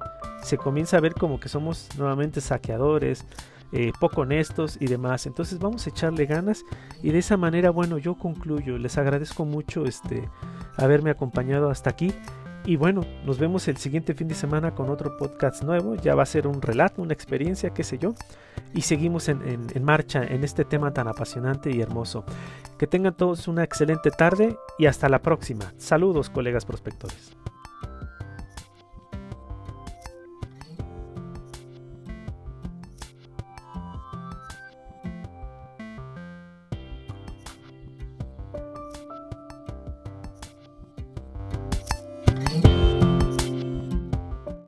se 0.43 0.59
comienza 0.59 0.97
a 0.97 1.01
ver 1.01 1.15
como 1.15 1.39
que 1.39 1.49
somos 1.49 1.89
nuevamente 1.97 2.41
saqueadores, 2.41 3.25
eh, 3.73 3.93
poco 4.01 4.23
honestos 4.23 4.79
y 4.81 4.87
demás. 4.87 5.27
Entonces 5.27 5.59
vamos 5.59 5.87
a 5.87 5.91
echarle 5.91 6.27
ganas 6.27 6.65
y 7.03 7.11
de 7.11 7.19
esa 7.19 7.37
manera, 7.37 7.71
bueno, 7.71 7.99
yo 7.99 8.15
concluyo. 8.17 8.79
Les 8.79 8.99
agradezco 8.99 9.45
mucho 9.45 9.85
este 9.85 10.29
haberme 10.77 11.11
acompañado 11.11 11.71
hasta 11.71 11.91
aquí. 11.91 12.13
Y 12.65 12.77
bueno, 12.77 13.03
nos 13.25 13.39
vemos 13.39 13.67
el 13.69 13.79
siguiente 13.79 14.15
fin 14.15 14.29
de 14.29 14.35
semana 14.35 14.75
con 14.75 14.91
otro 14.91 15.17
podcast 15.17 15.63
nuevo. 15.63 15.95
Ya 15.95 16.15
va 16.15 16.25
a 16.25 16.27
ser 16.27 16.47
un 16.47 16.61
relato, 16.61 17.01
una 17.01 17.15
experiencia, 17.15 17.71
qué 17.71 17.83
sé 17.83 17.99
yo. 17.99 18.15
Y 18.75 18.83
seguimos 18.83 19.29
en, 19.29 19.41
en 19.43 19.85
marcha 19.85 20.23
en 20.23 20.45
este 20.45 20.65
tema 20.65 20.93
tan 20.93 21.09
apasionante 21.09 21.71
y 21.71 21.81
hermoso. 21.81 22.25
Que 22.79 22.87
tengan 22.87 23.17
todos 23.17 23.49
una 23.49 23.65
excelente 23.65 24.11
tarde 24.11 24.57
y 24.79 24.87
hasta 24.87 25.09
la 25.09 25.23
próxima. 25.23 25.73
Saludos, 25.79 26.29
colegas 26.29 26.67
prospectores. 26.67 27.37